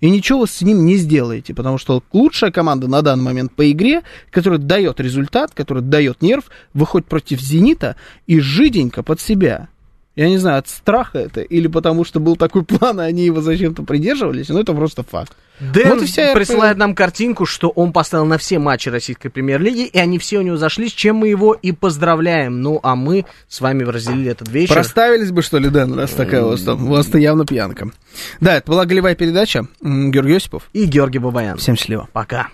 и 0.00 0.10
ничего 0.10 0.40
вы 0.40 0.48
с 0.48 0.60
ним 0.60 0.84
не 0.84 0.96
сделаете, 0.96 1.54
потому 1.54 1.78
что 1.78 2.02
лучшая 2.12 2.50
команда 2.50 2.88
на 2.88 3.00
данный 3.00 3.24
момент 3.24 3.54
по 3.54 3.70
игре, 3.70 4.02
которая 4.30 4.58
дает 4.58 5.00
результат, 5.00 5.52
которая 5.54 5.82
дает 5.82 6.20
нерв, 6.20 6.50
выходит 6.74 7.08
против 7.08 7.40
Зенита 7.40 7.96
и 8.26 8.38
жиденько 8.38 9.02
под 9.02 9.20
себя. 9.20 9.68
Я 10.16 10.28
не 10.28 10.38
знаю, 10.38 10.58
от 10.58 10.68
страха 10.68 11.18
это 11.18 11.40
или 11.40 11.66
потому 11.66 12.04
что 12.04 12.20
был 12.20 12.36
такой 12.36 12.64
план, 12.64 13.00
и 13.00 13.04
они 13.04 13.24
его 13.24 13.40
зачем-то 13.40 13.82
придерживались, 13.82 14.48
но 14.48 14.60
это 14.60 14.72
просто 14.72 15.02
факт. 15.02 15.32
Дэн 15.60 15.90
Вот 15.90 16.02
и 16.02 16.06
вся 16.06 16.34
присылает 16.34 16.76
нам 16.78 16.94
картинку, 16.96 17.46
что 17.46 17.68
он 17.68 17.92
поставил 17.92 18.24
на 18.24 18.38
все 18.38 18.58
матчи 18.58 18.88
российской 18.88 19.28
премьер-лиги, 19.28 19.86
и 19.86 19.98
они 19.98 20.18
все 20.18 20.38
у 20.38 20.42
него 20.42 20.56
зашли, 20.56 20.88
с 20.88 20.92
чем 20.92 21.16
мы 21.16 21.28
его 21.28 21.52
и 21.52 21.70
поздравляем. 21.70 22.60
Ну, 22.60 22.80
а 22.82 22.96
мы 22.96 23.24
с 23.48 23.60
вами 23.60 23.84
разделили 23.84 24.32
этот 24.32 24.48
вечер. 24.48 24.74
Проставились 24.74 25.30
бы, 25.30 25.42
что 25.42 25.58
ли, 25.58 25.68
Дэн, 25.70 25.94
раз 25.94 26.10
такая 26.10 26.42
у 26.42 26.48
вас 26.48 26.62
там. 26.62 26.84
У 26.84 26.90
вас-то 26.90 27.18
явно 27.18 27.46
пьянка. 27.46 27.90
Да, 28.40 28.56
это 28.56 28.68
была 28.70 28.84
голевая 28.84 29.14
передача. 29.14 29.66
Георгий 29.80 30.36
Осипов. 30.36 30.68
И 30.72 30.84
Георгий 30.86 31.18
Бабаян. 31.18 31.56
Всем 31.58 31.76
счастливо. 31.76 32.08
Пока. 32.12 32.48